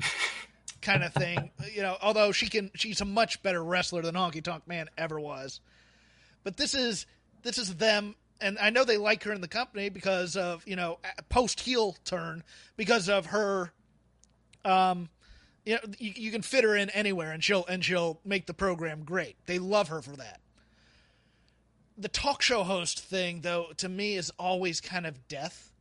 kind 0.85 1.03
of 1.03 1.13
thing. 1.13 1.51
You 1.73 1.81
know, 1.81 1.97
although 2.01 2.31
she 2.31 2.47
can, 2.47 2.71
she's 2.75 3.01
a 3.01 3.05
much 3.05 3.43
better 3.43 3.61
wrestler 3.61 4.01
than 4.01 4.15
honky 4.15 4.41
tonk 4.41 4.65
man 4.65 4.87
ever 4.97 5.19
was. 5.19 5.59
But 6.45 6.55
this 6.55 6.73
is 6.73 7.05
this 7.43 7.57
is 7.57 7.75
them, 7.75 8.15
and 8.39 8.57
I 8.59 8.69
know 8.69 8.85
they 8.85 8.97
like 8.97 9.23
her 9.23 9.33
in 9.33 9.41
the 9.41 9.49
company 9.49 9.89
because 9.89 10.37
of 10.37 10.65
you 10.65 10.77
know 10.77 10.99
post 11.27 11.59
heel 11.59 11.97
turn 12.05 12.43
because 12.77 13.09
of 13.09 13.25
her. 13.27 13.73
Um, 14.63 15.09
you 15.65 15.73
know, 15.73 15.81
you, 15.97 16.13
you 16.15 16.31
can 16.31 16.43
fit 16.43 16.63
her 16.63 16.77
in 16.77 16.89
anywhere, 16.91 17.31
and 17.31 17.43
she'll 17.43 17.65
and 17.65 17.83
she'll 17.83 18.21
make 18.23 18.45
the 18.45 18.53
program 18.53 19.03
great. 19.03 19.35
They 19.47 19.59
love 19.59 19.89
her 19.89 20.01
for 20.01 20.15
that. 20.15 20.39
The 21.97 22.07
talk 22.07 22.41
show 22.41 22.63
host 22.63 23.01
thing, 23.01 23.41
though, 23.41 23.67
to 23.77 23.89
me 23.89 24.15
is 24.15 24.31
always 24.39 24.79
kind 24.79 25.05
of 25.05 25.27
death 25.27 25.73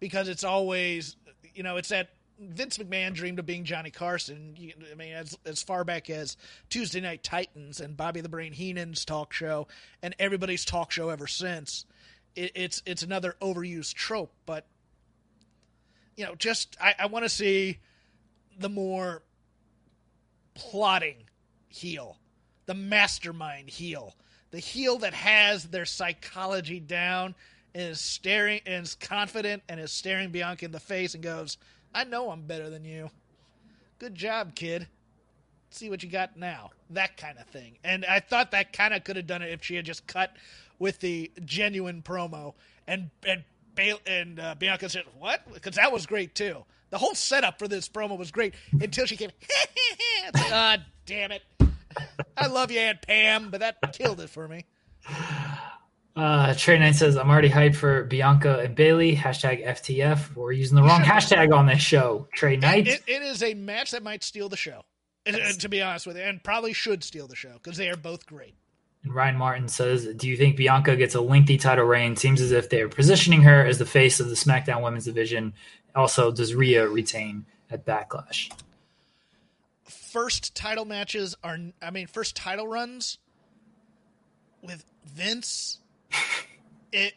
because 0.00 0.28
it's 0.28 0.44
always 0.44 1.14
you 1.54 1.62
know 1.62 1.76
it's 1.76 1.90
that 1.90 2.08
Vince 2.38 2.78
McMahon 2.78 3.14
dreamed 3.14 3.38
of 3.38 3.46
being 3.46 3.64
Johnny 3.64 3.90
Carson. 3.90 4.56
I 4.90 4.94
mean, 4.94 5.12
as 5.12 5.38
as 5.46 5.62
far 5.62 5.84
back 5.84 6.10
as 6.10 6.36
Tuesday 6.68 7.00
Night 7.00 7.22
Titans 7.22 7.80
and 7.80 7.96
Bobby 7.96 8.20
the 8.20 8.28
Brain 8.28 8.52
Heenan's 8.52 9.04
talk 9.04 9.32
show 9.32 9.68
and 10.02 10.14
everybody's 10.18 10.64
talk 10.64 10.90
show 10.90 11.10
ever 11.10 11.26
since. 11.26 11.86
It, 12.34 12.52
it's 12.54 12.82
it's 12.86 13.02
another 13.02 13.36
overused 13.40 13.94
trope, 13.94 14.32
but 14.46 14.66
you 16.16 16.24
know, 16.24 16.34
just 16.34 16.76
I, 16.80 16.94
I 16.98 17.06
want 17.06 17.24
to 17.24 17.28
see 17.28 17.78
the 18.58 18.68
more 18.68 19.22
plotting 20.54 21.28
heel, 21.68 22.18
the 22.66 22.74
mastermind 22.74 23.70
heel, 23.70 24.16
the 24.50 24.58
heel 24.58 24.98
that 24.98 25.14
has 25.14 25.64
their 25.64 25.84
psychology 25.84 26.80
down 26.80 27.34
and 27.74 27.90
is 27.90 28.00
staring 28.00 28.60
and 28.66 28.84
is 28.84 28.94
confident 28.94 29.62
and 29.68 29.80
is 29.80 29.92
staring 29.92 30.30
Bianca 30.30 30.64
in 30.64 30.72
the 30.72 30.80
face 30.80 31.14
and 31.14 31.22
goes, 31.22 31.58
"I 31.94 32.04
know 32.04 32.30
I'm 32.30 32.42
better 32.42 32.68
than 32.68 32.84
you. 32.84 33.10
Good 33.98 34.14
job, 34.14 34.54
kid. 34.54 34.88
See 35.70 35.88
what 35.88 36.02
you 36.02 36.10
got 36.10 36.36
now." 36.36 36.70
That 36.90 37.16
kind 37.16 37.38
of 37.38 37.46
thing. 37.46 37.78
And 37.82 38.04
I 38.04 38.20
thought 38.20 38.50
that 38.50 38.72
kind 38.72 38.92
of 38.94 39.04
could 39.04 39.16
have 39.16 39.26
done 39.26 39.42
it 39.42 39.50
if 39.50 39.64
she 39.64 39.76
had 39.76 39.84
just 39.84 40.06
cut 40.06 40.36
with 40.78 41.00
the 41.00 41.30
genuine 41.44 42.02
promo 42.02 42.54
and 42.86 43.10
and 43.26 43.44
and 44.06 44.40
uh, 44.40 44.54
Bianca 44.58 44.88
said, 44.88 45.04
"What?" 45.18 45.52
Because 45.52 45.76
that 45.76 45.92
was 45.92 46.06
great 46.06 46.34
too. 46.34 46.64
The 46.90 46.98
whole 46.98 47.14
setup 47.14 47.58
for 47.58 47.66
this 47.66 47.88
promo 47.88 48.16
was 48.16 48.30
great 48.30 48.54
until 48.72 49.06
she 49.06 49.16
came. 49.16 49.30
like, 50.34 50.52
ah, 50.52 50.78
damn 51.06 51.32
it! 51.32 51.42
I 52.36 52.46
love 52.46 52.70
you, 52.70 52.78
Aunt 52.78 53.02
Pam, 53.02 53.50
but 53.50 53.60
that 53.60 53.76
killed 53.92 54.20
it 54.20 54.30
for 54.30 54.46
me. 54.46 54.64
Uh, 56.16 56.54
Trey 56.54 56.78
Knight 56.78 56.94
says, 56.94 57.16
I'm 57.16 57.28
already 57.28 57.50
hyped 57.50 57.74
for 57.74 58.04
Bianca 58.04 58.60
and 58.60 58.76
Bayley. 58.76 59.16
Hashtag 59.16 59.66
FTF. 59.66 60.34
We're 60.36 60.52
using 60.52 60.76
the 60.76 60.82
wrong 60.82 61.00
hashtag 61.02 61.52
on 61.52 61.66
this 61.66 61.80
show. 61.80 62.28
Trey 62.34 62.56
Knight. 62.56 62.86
It, 62.86 63.02
it 63.06 63.22
is 63.22 63.42
a 63.42 63.54
match 63.54 63.90
that 63.90 64.02
might 64.02 64.22
steal 64.22 64.48
the 64.48 64.56
show, 64.56 64.82
and 65.26 65.36
to 65.60 65.68
be 65.68 65.82
honest 65.82 66.06
with 66.06 66.16
you, 66.16 66.22
and 66.22 66.42
probably 66.42 66.72
should 66.72 67.02
steal 67.02 67.26
the 67.26 67.34
show 67.34 67.54
because 67.54 67.76
they 67.76 67.90
are 67.90 67.96
both 67.96 68.26
great. 68.26 68.54
And 69.02 69.12
Ryan 69.14 69.36
Martin 69.36 69.68
says, 69.68 70.06
Do 70.06 70.28
you 70.28 70.36
think 70.36 70.56
Bianca 70.56 70.96
gets 70.96 71.14
a 71.14 71.20
lengthy 71.20 71.58
title 71.58 71.84
reign? 71.84 72.16
Seems 72.16 72.40
as 72.40 72.52
if 72.52 72.70
they're 72.70 72.88
positioning 72.88 73.42
her 73.42 73.64
as 73.66 73.78
the 73.78 73.86
face 73.86 74.20
of 74.20 74.28
the 74.28 74.34
SmackDown 74.34 74.82
Women's 74.82 75.04
Division. 75.04 75.52
Also, 75.94 76.30
does 76.32 76.54
Rhea 76.54 76.88
retain 76.88 77.44
at 77.70 77.84
Backlash? 77.84 78.50
First 79.84 80.54
title 80.54 80.84
matches 80.84 81.36
are, 81.42 81.58
I 81.82 81.90
mean, 81.90 82.06
first 82.06 82.34
title 82.36 82.66
runs 82.66 83.18
with 84.62 84.84
Vince. 85.04 85.80
It 86.92 87.14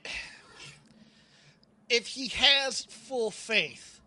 if 1.89 2.07
he 2.07 2.27
has 2.29 2.83
full 2.85 3.31
faith 3.31 3.99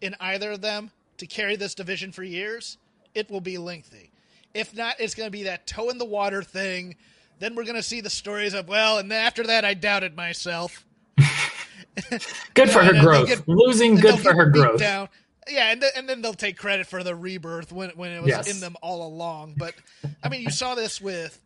in 0.00 0.14
either 0.20 0.52
of 0.52 0.60
them 0.60 0.90
to 1.18 1.26
carry 1.26 1.56
this 1.56 1.74
division 1.74 2.10
for 2.12 2.22
years, 2.22 2.78
it 3.14 3.30
will 3.30 3.40
be 3.40 3.58
lengthy. 3.58 4.10
If 4.54 4.74
not, 4.76 4.96
it's 4.98 5.14
going 5.14 5.26
to 5.26 5.30
be 5.30 5.42
that 5.44 5.66
toe 5.66 5.90
in 5.90 5.98
the 5.98 6.04
water 6.04 6.42
thing. 6.42 6.96
Then 7.38 7.54
we're 7.54 7.64
going 7.64 7.76
to 7.76 7.82
see 7.82 8.00
the 8.00 8.10
stories 8.10 8.54
of 8.54 8.68
well, 8.68 8.98
and 8.98 9.12
after 9.12 9.42
that, 9.44 9.64
I 9.64 9.74
doubted 9.74 10.16
myself. 10.16 10.86
Good 12.54 12.70
for 12.70 12.82
her 12.82 12.98
growth. 13.00 13.28
get- 13.28 13.46
Losing, 13.48 13.96
good 13.96 14.18
for 14.20 14.34
her 14.34 14.46
growth. 14.46 14.78
down. 14.78 15.08
Yeah, 15.50 15.70
and 15.72 15.80
th- 15.80 15.92
and 15.96 16.08
then 16.08 16.22
they'll 16.22 16.32
take 16.34 16.56
credit 16.56 16.86
for 16.86 17.02
the 17.02 17.14
rebirth 17.16 17.72
when 17.72 17.90
when 17.90 18.12
it 18.12 18.20
was 18.22 18.28
Yes. 18.30 18.48
in 18.54 18.60
them 18.60 18.76
all 18.80 19.04
along. 19.06 19.54
But 19.58 19.74
I 20.22 20.28
mean, 20.28 20.42
you 20.42 20.50
saw 20.50 20.74
this 20.76 21.00
with 21.00 21.38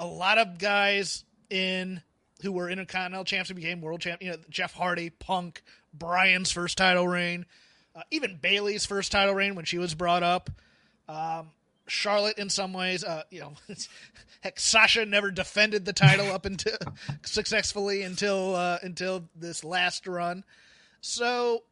a 0.00 0.06
lot 0.06 0.38
of 0.38 0.58
guys 0.58 1.24
in 1.50 2.02
who 2.42 2.52
were 2.52 2.70
intercontinental 2.70 3.24
champs 3.24 3.48
who 3.48 3.54
became 3.54 3.80
world 3.80 4.00
champ. 4.00 4.22
You 4.22 4.32
know, 4.32 4.36
Jeff 4.48 4.72
Hardy, 4.72 5.10
Punk, 5.10 5.62
Bryan's 5.92 6.50
first 6.50 6.78
title 6.78 7.06
reign, 7.06 7.46
uh, 7.94 8.02
even 8.10 8.38
Bayley's 8.40 8.86
first 8.86 9.12
title 9.12 9.34
reign 9.34 9.54
when 9.54 9.64
she 9.64 9.78
was 9.78 9.94
brought 9.94 10.22
up. 10.22 10.50
Um, 11.08 11.50
Charlotte, 11.86 12.38
in 12.38 12.48
some 12.48 12.72
ways, 12.72 13.02
uh, 13.02 13.24
you 13.30 13.40
know, 13.40 13.54
heck, 14.40 14.60
Sasha 14.60 15.04
never 15.04 15.30
defended 15.30 15.84
the 15.84 15.92
title 15.92 16.30
up 16.30 16.46
until 16.46 16.76
successfully 17.24 18.02
until 18.02 18.54
uh, 18.54 18.78
until 18.82 19.28
this 19.34 19.64
last 19.64 20.06
run. 20.06 20.44
So 21.00 21.64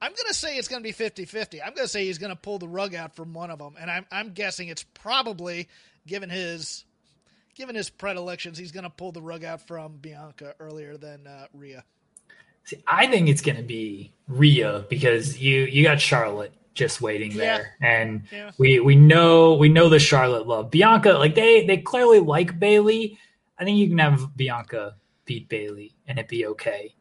I'm 0.00 0.12
going 0.12 0.28
to 0.28 0.34
say 0.34 0.56
it's 0.56 0.68
going 0.68 0.82
to 0.82 0.88
be 0.88 0.92
50-50. 0.92 1.60
I'm 1.60 1.74
going 1.74 1.86
to 1.86 1.88
say 1.88 2.04
he's 2.04 2.18
going 2.18 2.30
to 2.30 2.36
pull 2.36 2.58
the 2.58 2.68
rug 2.68 2.94
out 2.94 3.16
from 3.16 3.34
one 3.34 3.50
of 3.50 3.58
them, 3.58 3.74
and 3.80 3.90
I'm 3.90 4.06
I'm 4.12 4.32
guessing 4.32 4.68
it's 4.68 4.84
probably 4.84 5.68
given 6.06 6.30
his 6.30 6.84
given 7.58 7.74
his 7.74 7.90
predilections, 7.90 8.56
he's 8.56 8.72
going 8.72 8.84
to 8.84 8.90
pull 8.90 9.12
the 9.12 9.20
rug 9.20 9.44
out 9.44 9.66
from 9.66 9.96
Bianca 9.96 10.54
earlier 10.60 10.96
than 10.96 11.26
uh, 11.26 11.46
Rhea. 11.52 11.84
See, 12.64 12.82
I 12.86 13.06
think 13.08 13.28
it's 13.28 13.42
going 13.42 13.56
to 13.56 13.62
be 13.62 14.12
Rhea 14.28 14.86
because 14.88 15.38
you 15.38 15.62
you 15.64 15.82
got 15.82 16.00
Charlotte 16.00 16.52
just 16.74 17.00
waiting 17.00 17.36
there, 17.36 17.74
yeah. 17.80 18.00
and 18.02 18.22
yeah. 18.30 18.50
we 18.58 18.78
we 18.78 18.94
know 18.94 19.54
we 19.54 19.68
know 19.68 19.88
the 19.88 19.98
Charlotte 19.98 20.46
love 20.46 20.70
Bianca. 20.70 21.12
Like 21.12 21.34
they 21.34 21.66
they 21.66 21.78
clearly 21.78 22.20
like 22.20 22.58
Bayley. 22.58 23.18
I 23.58 23.64
think 23.64 23.78
you 23.78 23.88
can 23.88 23.98
have 23.98 24.36
Bianca 24.36 24.94
beat 25.24 25.48
Bayley 25.48 25.94
and 26.06 26.18
it 26.18 26.28
be 26.28 26.46
okay. 26.46 26.94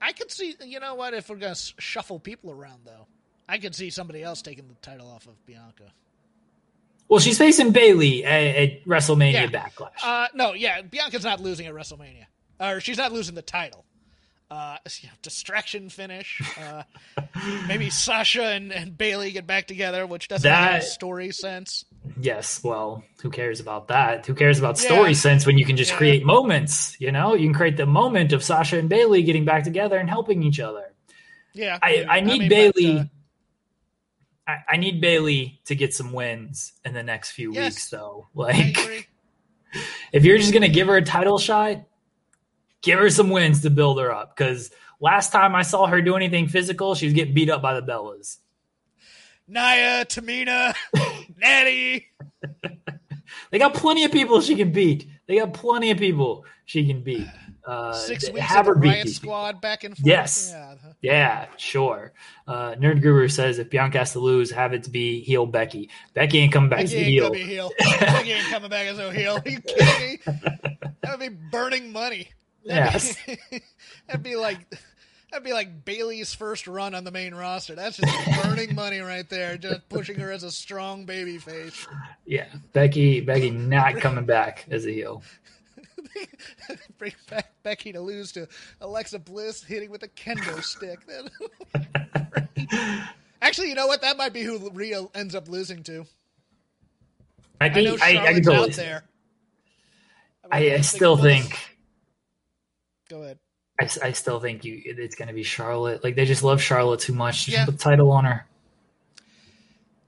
I 0.00 0.12
could 0.12 0.30
see. 0.30 0.54
You 0.64 0.78
know 0.78 0.94
what? 0.94 1.14
If 1.14 1.28
we're 1.28 1.36
going 1.36 1.54
to 1.54 1.72
shuffle 1.78 2.20
people 2.20 2.50
around, 2.50 2.82
though, 2.84 3.06
I 3.48 3.58
could 3.58 3.74
see 3.74 3.90
somebody 3.90 4.22
else 4.22 4.42
taking 4.42 4.68
the 4.68 4.74
title 4.74 5.10
off 5.10 5.26
of 5.26 5.44
Bianca. 5.46 5.92
Well, 7.14 7.20
she's 7.20 7.38
facing 7.38 7.70
Bayley 7.70 8.24
at, 8.24 8.56
at 8.56 8.84
WrestleMania 8.86 9.32
yeah. 9.32 9.46
Backlash. 9.46 10.02
Uh, 10.02 10.26
no, 10.34 10.52
yeah, 10.52 10.82
Bianca's 10.82 11.22
not 11.22 11.40
losing 11.40 11.68
at 11.68 11.72
WrestleMania, 11.72 12.24
or 12.58 12.80
she's 12.80 12.98
not 12.98 13.12
losing 13.12 13.36
the 13.36 13.42
title. 13.42 13.84
Uh, 14.50 14.78
you 15.00 15.06
know, 15.06 15.14
distraction 15.22 15.90
finish. 15.90 16.42
Uh, 16.60 16.82
maybe 17.68 17.88
Sasha 17.90 18.42
and, 18.46 18.72
and 18.72 18.98
Bayley 18.98 19.30
get 19.30 19.46
back 19.46 19.68
together, 19.68 20.08
which 20.08 20.26
doesn't 20.26 20.50
that, 20.50 20.72
have 20.72 20.82
story 20.82 21.30
sense. 21.30 21.84
Yes, 22.20 22.64
well, 22.64 23.04
who 23.22 23.30
cares 23.30 23.60
about 23.60 23.86
that? 23.86 24.26
Who 24.26 24.34
cares 24.34 24.58
about 24.58 24.76
story 24.76 25.10
yeah. 25.10 25.16
sense 25.16 25.46
when 25.46 25.56
you 25.56 25.64
can 25.64 25.76
just 25.76 25.92
yeah. 25.92 25.98
create 25.98 26.26
moments? 26.26 27.00
You 27.00 27.12
know, 27.12 27.34
you 27.34 27.46
can 27.46 27.54
create 27.54 27.76
the 27.76 27.86
moment 27.86 28.32
of 28.32 28.42
Sasha 28.42 28.76
and 28.76 28.88
Bayley 28.88 29.22
getting 29.22 29.44
back 29.44 29.62
together 29.62 29.98
and 29.98 30.10
helping 30.10 30.42
each 30.42 30.58
other. 30.58 30.92
Yeah, 31.52 31.78
I, 31.80 32.06
I 32.08 32.20
need 32.22 32.32
I 32.32 32.38
mean, 32.38 32.48
Bayley. 32.48 32.94
But, 32.94 33.02
uh, 33.02 33.04
I, 34.46 34.56
I 34.70 34.76
need 34.76 35.00
Bayley 35.00 35.60
to 35.66 35.74
get 35.74 35.94
some 35.94 36.12
wins 36.12 36.72
in 36.84 36.94
the 36.94 37.02
next 37.02 37.32
few 37.32 37.52
yes, 37.52 37.72
weeks, 37.72 37.90
though. 37.90 38.28
Like, 38.34 38.76
if 40.12 40.24
you're 40.24 40.38
just 40.38 40.52
gonna 40.52 40.68
give 40.68 40.88
her 40.88 40.96
a 40.96 41.02
title 41.02 41.38
shot, 41.38 41.82
give 42.82 42.98
her 42.98 43.10
some 43.10 43.30
wins 43.30 43.62
to 43.62 43.70
build 43.70 43.98
her 44.00 44.12
up. 44.12 44.36
Because 44.36 44.70
last 45.00 45.32
time 45.32 45.54
I 45.54 45.62
saw 45.62 45.86
her 45.86 46.02
do 46.02 46.16
anything 46.16 46.48
physical, 46.48 46.94
she 46.94 47.06
was 47.06 47.14
getting 47.14 47.34
beat 47.34 47.50
up 47.50 47.62
by 47.62 47.78
the 47.78 47.82
Bellas. 47.82 48.38
Nia, 49.46 50.04
Tamina, 50.06 50.74
Natty. 51.36 52.06
they 53.50 53.58
got 53.58 53.74
plenty 53.74 54.04
of 54.04 54.12
people 54.12 54.40
she 54.40 54.56
can 54.56 54.72
beat. 54.72 55.06
They 55.26 55.38
got 55.38 55.52
plenty 55.52 55.90
of 55.90 55.98
people 55.98 56.44
she 56.64 56.86
can 56.86 57.02
beat. 57.02 57.26
Uh, 57.66 57.92
Six 57.92 58.30
weeks 58.30 58.46
have 58.46 58.68
of 58.68 58.74
the 58.74 58.88
Riot 58.88 59.08
Squad 59.08 59.60
back 59.60 59.84
and 59.84 59.96
forth. 59.96 60.06
Yes. 60.06 60.50
Yeah, 60.52 60.74
yeah 61.00 61.46
sure. 61.56 62.12
Uh, 62.46 62.74
Nerd 62.74 63.00
Guru 63.00 63.28
says 63.28 63.58
if 63.58 63.70
Bianca 63.70 63.98
has 63.98 64.12
to 64.12 64.18
lose, 64.18 64.50
have 64.50 64.74
it 64.74 64.84
to 64.84 64.90
be 64.90 65.20
heel 65.20 65.46
Becky. 65.46 65.88
Becky 66.12 66.38
ain't 66.40 66.52
coming 66.52 66.68
back 66.68 66.80
Becky 66.80 66.96
as 66.96 67.02
a 67.02 67.04
heel. 67.04 67.32
heel. 67.32 67.70
Becky 68.00 68.32
ain't 68.32 68.46
coming 68.48 68.68
back 68.68 68.86
as 68.86 68.98
a 68.98 69.12
heel. 69.12 69.38
Are 69.44 69.48
you 69.48 69.60
kidding 69.60 70.10
me? 70.10 70.18
That 71.00 71.18
would 71.18 71.20
be 71.20 71.36
burning 71.50 71.90
money. 71.90 72.28
That'd 72.66 72.92
yes. 72.92 73.16
Be, 73.26 73.62
that'd 74.06 74.22
be 74.22 74.36
like 74.36 74.58
that'd 75.30 75.44
be 75.44 75.52
like 75.52 75.84
Bayley's 75.84 76.34
first 76.34 76.66
run 76.66 76.94
on 76.94 77.04
the 77.04 77.10
main 77.10 77.34
roster. 77.34 77.74
That's 77.74 77.96
just 77.96 78.42
burning 78.42 78.74
money 78.74 79.00
right 79.00 79.28
there. 79.28 79.56
Just 79.56 79.88
pushing 79.88 80.18
her 80.18 80.30
as 80.30 80.42
a 80.42 80.50
strong 80.50 81.04
baby 81.04 81.38
face. 81.38 81.86
Yeah, 82.26 82.46
Becky. 82.72 83.20
Becky 83.20 83.50
not 83.50 83.96
coming 83.96 84.24
back 84.24 84.66
as 84.70 84.86
a 84.86 84.90
heel. 84.90 85.22
Bring 86.98 87.12
back 87.30 87.52
Becky 87.62 87.92
to 87.92 88.00
lose 88.00 88.32
to 88.32 88.48
Alexa 88.80 89.18
Bliss 89.18 89.62
hitting 89.62 89.90
with 89.90 90.02
a 90.02 90.08
kendo 90.08 90.62
stick. 90.64 91.00
Actually, 93.42 93.68
you 93.68 93.74
know 93.74 93.86
what? 93.86 94.02
That 94.02 94.16
might 94.16 94.32
be 94.32 94.42
who 94.42 94.70
Rhea 94.70 95.04
ends 95.14 95.34
up 95.34 95.48
losing 95.48 95.82
to. 95.84 96.06
I, 97.60 97.68
think, 97.68 97.88
I 97.88 97.90
know 97.90 97.96
I, 98.02 98.26
I 98.26 98.32
can 98.34 98.42
totally 98.42 98.70
out 98.70 98.76
there. 98.76 99.04
I, 100.50 100.60
mean, 100.60 100.72
I, 100.72 100.74
I 100.76 100.80
still 100.80 101.16
think. 101.16 101.58
Go 103.08 103.22
ahead. 103.22 103.38
I, 103.80 103.88
I 104.02 104.12
still 104.12 104.40
think 104.40 104.64
you 104.64 104.80
it's 104.84 105.16
going 105.16 105.28
to 105.28 105.34
be 105.34 105.42
Charlotte. 105.42 106.04
Like 106.04 106.14
they 106.14 106.24
just 106.24 106.42
love 106.42 106.62
Charlotte 106.62 107.00
too 107.00 107.12
much. 107.12 107.46
Just 107.46 107.56
yeah. 107.56 107.64
put 107.64 107.78
the 107.78 107.82
title 107.82 108.10
on 108.12 108.24
her. 108.24 108.46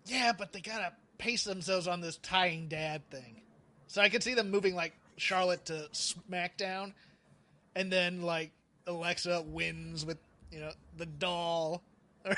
Yeah, 0.06 0.32
but 0.36 0.52
they 0.52 0.60
gotta 0.60 0.92
pace 1.18 1.44
themselves 1.44 1.88
on 1.88 2.00
this 2.00 2.16
tying 2.18 2.68
dad 2.68 3.08
thing. 3.10 3.42
So 3.88 4.00
I 4.00 4.08
could 4.08 4.22
see 4.22 4.34
them 4.34 4.50
moving 4.50 4.74
like 4.74 4.92
Charlotte 5.16 5.64
to 5.66 5.88
SmackDown, 5.92 6.92
and 7.74 7.90
then 7.90 8.22
like 8.22 8.52
Alexa 8.86 9.42
wins 9.42 10.04
with 10.04 10.18
you 10.50 10.60
know 10.60 10.70
the 10.96 11.06
doll. 11.06 11.82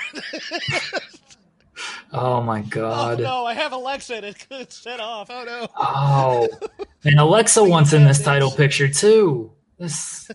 oh 2.13 2.41
my 2.41 2.61
god! 2.61 3.19
Oh 3.19 3.23
no, 3.23 3.45
I 3.45 3.53
have 3.53 3.71
Alexa 3.73 4.21
to 4.21 4.33
set 4.69 4.99
off. 4.99 5.29
Oh 5.29 5.43
no! 5.43 5.67
Oh, 5.75 6.47
and 7.03 7.19
Alexa 7.19 7.63
wants 7.63 7.93
in 7.93 8.05
this 8.05 8.23
title 8.23 8.51
picture 8.51 8.87
too. 8.87 9.51
This 9.77 10.29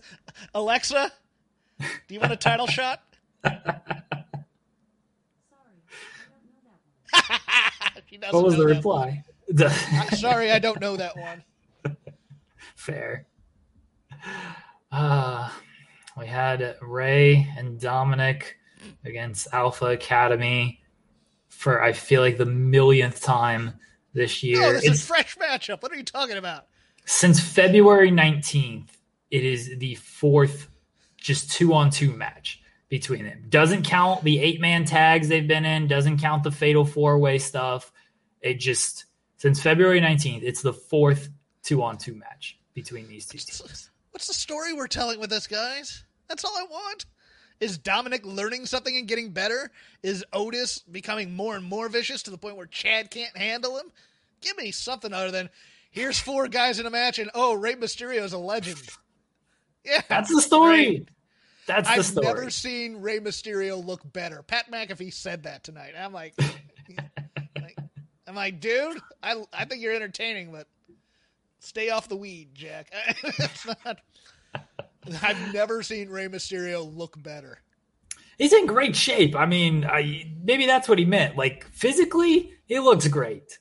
Alexa, 0.53 1.11
do 1.79 2.13
you 2.13 2.19
want 2.19 2.33
a 2.33 2.37
title 2.37 2.67
shot? 2.67 3.01
what 8.31 8.43
was 8.43 8.57
the 8.57 8.65
reply? 8.65 9.23
sorry, 10.15 10.51
I 10.51 10.59
don't 10.59 10.81
know 10.81 10.97
that 10.97 11.15
one 11.15 11.43
fair. 12.85 13.25
Uh, 14.91 15.49
we 16.17 16.27
had 16.27 16.77
Rey 16.81 17.47
and 17.57 17.79
Dominic 17.79 18.57
against 19.03 19.47
Alpha 19.51 19.87
Academy 19.87 20.79
for 21.49 21.81
I 21.81 21.93
feel 21.93 22.21
like 22.21 22.37
the 22.37 22.45
millionth 22.45 23.21
time 23.21 23.73
this 24.13 24.43
year. 24.43 24.63
Oh, 24.63 24.73
this 24.73 24.85
it's, 24.85 24.95
is 24.95 25.05
fresh 25.05 25.37
matchup. 25.37 25.81
What 25.81 25.91
are 25.91 25.95
you 25.95 26.03
talking 26.03 26.37
about? 26.37 26.67
Since 27.05 27.39
February 27.39 28.11
19th, 28.11 28.89
it 29.31 29.43
is 29.43 29.77
the 29.77 29.95
fourth 29.95 30.69
just 31.17 31.51
two 31.51 31.73
on 31.73 31.89
two 31.89 32.11
match 32.11 32.61
between 32.87 33.25
them. 33.25 33.45
Doesn't 33.49 33.83
count 33.83 34.23
the 34.23 34.39
eight 34.39 34.61
man 34.61 34.85
tags 34.85 35.27
they've 35.27 35.47
been 35.47 35.65
in, 35.65 35.87
doesn't 35.87 36.19
count 36.19 36.43
the 36.43 36.51
fatal 36.51 36.85
four 36.85 37.17
way 37.17 37.39
stuff. 37.39 37.91
It 38.41 38.59
just 38.59 39.05
since 39.37 39.61
February 39.61 39.99
19th, 39.99 40.43
it's 40.43 40.61
the 40.61 40.73
fourth 40.73 41.29
two 41.63 41.81
on 41.81 41.97
two 41.97 42.15
match 42.15 42.59
between 42.75 43.07
these 43.07 43.25
two 43.25 43.39
teams. 43.39 43.89
What's 44.11 44.27
the 44.27 44.33
story 44.33 44.73
we're 44.73 44.87
telling 44.87 45.19
with 45.19 45.31
this, 45.31 45.47
guys? 45.47 46.03
That's 46.27 46.45
all 46.45 46.55
I 46.55 46.63
want. 46.69 47.05
Is 47.59 47.77
Dominic 47.77 48.25
learning 48.25 48.65
something 48.65 48.95
and 48.95 49.07
getting 49.07 49.31
better? 49.31 49.71
Is 50.03 50.23
Otis 50.33 50.79
becoming 50.79 51.35
more 51.35 51.55
and 51.55 51.63
more 51.63 51.89
vicious 51.89 52.21
to 52.23 52.31
the 52.31 52.37
point 52.37 52.57
where 52.57 52.65
Chad 52.65 53.09
can't 53.09 53.35
handle 53.35 53.77
him? 53.77 53.91
Give 54.41 54.57
me 54.57 54.71
something 54.71 55.13
other 55.13 55.31
than 55.31 55.49
here's 55.89 56.19
four 56.19 56.47
guys 56.49 56.79
in 56.79 56.85
a 56.85 56.89
match 56.89 57.17
and 57.17 57.31
oh, 57.33 57.53
Rey 57.55 57.75
Mysterio 57.75 58.23
is 58.23 58.33
a 58.33 58.37
legend. 58.37 58.81
Yeah, 59.85 60.01
that's 60.09 60.33
the 60.33 60.41
story. 60.41 60.85
Great. 60.85 61.09
That's 61.67 61.87
the 61.87 61.93
story. 61.93 61.99
I've 61.99 62.05
story. 62.05 62.25
never 62.25 62.49
seen 62.49 63.01
Rey 63.01 63.19
Mysterio 63.19 63.83
look 63.83 64.01
better. 64.11 64.43
Pat 64.43 64.69
McAfee 64.69 65.13
said 65.13 65.43
that 65.43 65.63
tonight. 65.63 65.93
I'm 65.97 66.11
like, 66.13 66.33
I'm 68.27 68.35
like, 68.35 68.59
dude, 68.59 68.99
I 69.23 69.43
I 69.53 69.65
think 69.65 69.81
you're 69.81 69.93
entertaining, 69.95 70.51
but 70.51 70.67
Stay 71.65 71.89
off 71.89 72.07
the 72.07 72.15
weed, 72.15 72.49
Jack. 72.53 72.93
it's 73.23 73.65
not. 73.65 73.99
I've 75.21 75.53
never 75.53 75.81
seen 75.81 76.09
Rey 76.09 76.27
Mysterio 76.27 76.95
look 76.95 77.21
better. 77.21 77.59
He's 78.37 78.53
in 78.53 78.67
great 78.67 78.95
shape. 78.95 79.35
I 79.35 79.45
mean, 79.45 79.83
I, 79.85 80.31
maybe 80.43 80.65
that's 80.65 80.87
what 80.87 80.99
he 80.99 81.05
meant. 81.05 81.37
Like 81.37 81.65
physically, 81.65 82.53
he 82.67 82.79
looks 82.79 83.07
great. 83.07 83.57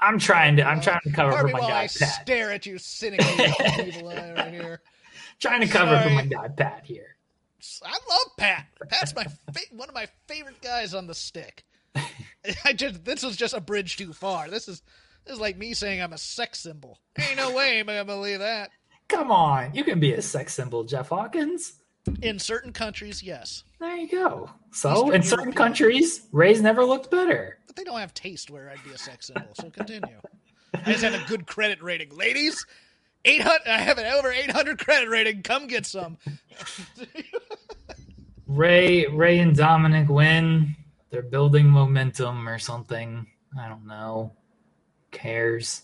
I'm 0.00 0.18
trying 0.18 0.56
to. 0.56 0.62
I'm 0.66 0.80
trying 0.80 1.00
to 1.04 1.10
cover 1.10 1.36
for 1.36 1.48
my 1.48 1.60
guy 1.60 1.80
I 1.80 1.88
Pat. 1.88 2.22
Stare 2.22 2.52
at 2.52 2.66
you 2.66 2.78
cynically, 2.78 3.52
evil 3.84 4.08
eye 4.08 4.32
right 4.36 4.52
here. 4.52 4.80
Trying 5.40 5.60
to 5.60 5.66
cover 5.66 5.94
Sorry. 5.94 6.08
for 6.08 6.14
my 6.14 6.24
guy 6.24 6.48
Pat 6.48 6.82
here. 6.84 7.16
I 7.84 7.90
love 7.90 8.36
Pat. 8.38 8.66
Pat's 8.88 9.14
my 9.14 9.24
fa- 9.24 9.60
one 9.72 9.88
of 9.88 9.94
my 9.94 10.06
favorite 10.26 10.62
guys 10.62 10.94
on 10.94 11.06
the 11.06 11.14
stick. 11.14 11.64
I 12.64 12.72
just 12.72 13.04
this 13.04 13.22
was 13.22 13.36
just 13.36 13.54
a 13.54 13.60
bridge 13.60 13.96
too 13.96 14.12
far. 14.12 14.48
This 14.48 14.68
is 14.68 14.82
is 15.28 15.40
like 15.40 15.56
me 15.56 15.74
saying 15.74 16.02
I'm 16.02 16.12
a 16.12 16.18
sex 16.18 16.60
symbol. 16.60 16.98
Ain't 17.18 17.36
no 17.36 17.52
way 17.52 17.80
I'm 17.80 17.86
gonna 17.86 18.04
believe 18.04 18.40
that. 18.40 18.70
Come 19.08 19.30
on, 19.30 19.74
you 19.74 19.84
can 19.84 20.00
be 20.00 20.12
a 20.12 20.22
sex 20.22 20.54
symbol, 20.54 20.84
Jeff 20.84 21.08
Hawkins. 21.08 21.74
In 22.22 22.38
certain 22.38 22.72
countries, 22.72 23.22
yes. 23.22 23.64
There 23.80 23.96
you 23.96 24.08
go. 24.08 24.50
So, 24.70 24.92
Eastern 24.92 25.14
in 25.14 25.22
certain 25.22 25.52
countries, 25.52 26.26
Rey's 26.32 26.60
never 26.60 26.84
looked 26.84 27.10
better. 27.10 27.58
But 27.66 27.76
they 27.76 27.84
don't 27.84 27.98
have 27.98 28.14
taste 28.14 28.50
where 28.50 28.70
I'd 28.70 28.82
be 28.84 28.90
a 28.90 28.98
sex 28.98 29.26
symbol. 29.26 29.54
So 29.54 29.70
continue. 29.70 30.20
I 30.74 30.92
just 30.92 31.04
have 31.04 31.14
a 31.14 31.28
good 31.28 31.46
credit 31.46 31.82
rating, 31.82 32.16
ladies. 32.16 32.64
Eight 33.24 33.42
hundred. 33.42 33.66
I 33.66 33.78
have 33.78 33.98
an 33.98 34.06
over 34.06 34.30
eight 34.30 34.50
hundred 34.50 34.78
credit 34.78 35.08
rating. 35.08 35.42
Come 35.42 35.66
get 35.66 35.86
some. 35.86 36.18
Rey, 38.46 39.06
Rey, 39.06 39.38
and 39.38 39.54
Dominic 39.54 40.08
win. 40.08 40.74
They're 41.10 41.22
building 41.22 41.66
momentum 41.66 42.48
or 42.48 42.58
something. 42.58 43.26
I 43.58 43.68
don't 43.68 43.86
know 43.86 44.32
cares? 45.10 45.82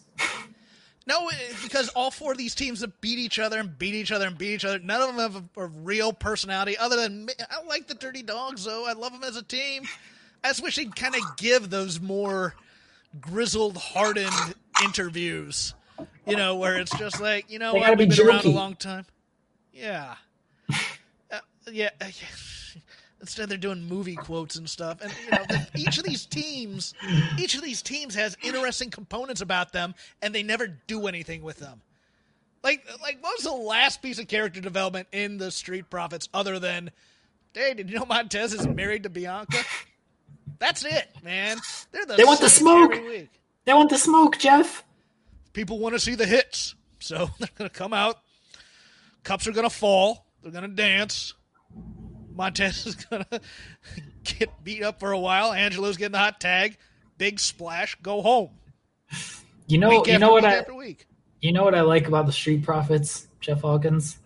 No, 1.06 1.28
because 1.62 1.90
all 1.90 2.10
four 2.10 2.32
of 2.32 2.38
these 2.38 2.54
teams 2.54 2.80
have 2.80 2.98
beat 3.00 3.18
each 3.18 3.38
other 3.38 3.58
and 3.58 3.78
beat 3.78 3.94
each 3.94 4.10
other 4.10 4.26
and 4.26 4.38
beat 4.38 4.54
each 4.54 4.64
other. 4.64 4.78
None 4.78 5.02
of 5.02 5.08
them 5.08 5.18
have 5.18 5.36
a, 5.36 5.64
a 5.64 5.66
real 5.66 6.14
personality 6.14 6.78
other 6.78 6.96
than 6.96 7.28
I 7.50 7.62
like 7.64 7.86
the 7.86 7.94
Dirty 7.94 8.22
Dogs 8.22 8.64
though. 8.64 8.86
I 8.86 8.94
love 8.94 9.12
them 9.12 9.22
as 9.22 9.36
a 9.36 9.42
team. 9.42 9.84
I 10.42 10.48
just 10.48 10.62
wish 10.62 10.76
they'd 10.76 10.96
kind 10.96 11.14
of 11.14 11.20
give 11.36 11.68
those 11.68 12.00
more 12.00 12.54
grizzled, 13.20 13.76
hardened 13.76 14.54
interviews. 14.82 15.74
You 16.26 16.36
know, 16.36 16.56
where 16.56 16.78
it's 16.78 16.96
just 16.98 17.20
like, 17.20 17.50
you 17.50 17.58
know 17.58 17.74
gotta 17.74 17.96
be 17.96 18.06
been 18.06 18.26
around 18.26 18.46
a 18.46 18.50
long 18.50 18.74
time. 18.74 19.04
Yeah. 19.72 20.14
Uh, 20.70 21.40
yeah. 21.70 21.90
Instead, 23.24 23.48
they're 23.48 23.56
doing 23.56 23.82
movie 23.88 24.16
quotes 24.16 24.56
and 24.56 24.68
stuff, 24.68 25.00
and 25.00 25.10
you 25.24 25.30
know, 25.30 25.64
each 25.74 25.96
of 25.96 26.04
these 26.04 26.26
teams, 26.26 26.92
each 27.38 27.54
of 27.54 27.62
these 27.62 27.80
teams 27.80 28.14
has 28.14 28.36
interesting 28.42 28.90
components 28.90 29.40
about 29.40 29.72
them, 29.72 29.94
and 30.20 30.34
they 30.34 30.42
never 30.42 30.66
do 30.66 31.06
anything 31.06 31.40
with 31.42 31.56
them. 31.56 31.80
Like, 32.62 32.86
like 33.00 33.16
what 33.22 33.34
was 33.38 33.44
the 33.44 33.52
last 33.52 34.02
piece 34.02 34.18
of 34.18 34.28
character 34.28 34.60
development 34.60 35.08
in 35.10 35.38
the 35.38 35.50
Street 35.50 35.88
Profits 35.88 36.28
other 36.34 36.58
than, 36.58 36.90
hey, 37.54 37.72
did 37.72 37.88
you 37.88 37.98
know 37.98 38.04
Montez 38.04 38.52
is 38.52 38.68
married 38.68 39.04
to 39.04 39.08
Bianca? 39.08 39.56
That's 40.58 40.84
it, 40.84 41.08
man. 41.22 41.56
They're 41.92 42.04
the 42.04 42.16
They 42.16 42.24
want 42.24 42.40
the 42.40 42.50
smoke. 42.50 42.92
They 42.92 43.72
want 43.72 43.88
the 43.88 43.96
smoke, 43.96 44.36
Jeff. 44.38 44.84
People 45.54 45.78
want 45.78 45.94
to 45.94 45.98
see 45.98 46.14
the 46.14 46.26
hits, 46.26 46.74
so 46.98 47.30
they're 47.38 47.48
gonna 47.56 47.70
come 47.70 47.94
out. 47.94 48.18
Cups 49.22 49.46
are 49.46 49.52
gonna 49.52 49.70
fall. 49.70 50.26
They're 50.42 50.52
gonna 50.52 50.68
dance. 50.68 51.32
Montez 52.34 52.86
is 52.86 52.94
gonna 53.10 53.26
get 54.24 54.62
beat 54.64 54.82
up 54.82 55.00
for 55.00 55.12
a 55.12 55.18
while. 55.18 55.52
Angelo's 55.52 55.96
getting 55.96 56.12
the 56.12 56.18
hot 56.18 56.40
tag. 56.40 56.76
Big 57.16 57.38
splash. 57.38 57.94
Go 58.02 58.22
home. 58.22 58.50
You 59.66 59.78
know, 59.78 59.88
week 59.90 60.06
you 60.08 60.18
know 60.18 60.32
what 60.32 60.44
I, 60.44 60.64
you 61.40 61.52
know 61.52 61.64
what 61.64 61.74
I 61.74 61.82
like 61.82 62.08
about 62.08 62.26
the 62.26 62.32
Street 62.32 62.64
Profits, 62.64 63.28
Jeff 63.40 63.60
Hawkins. 63.60 64.18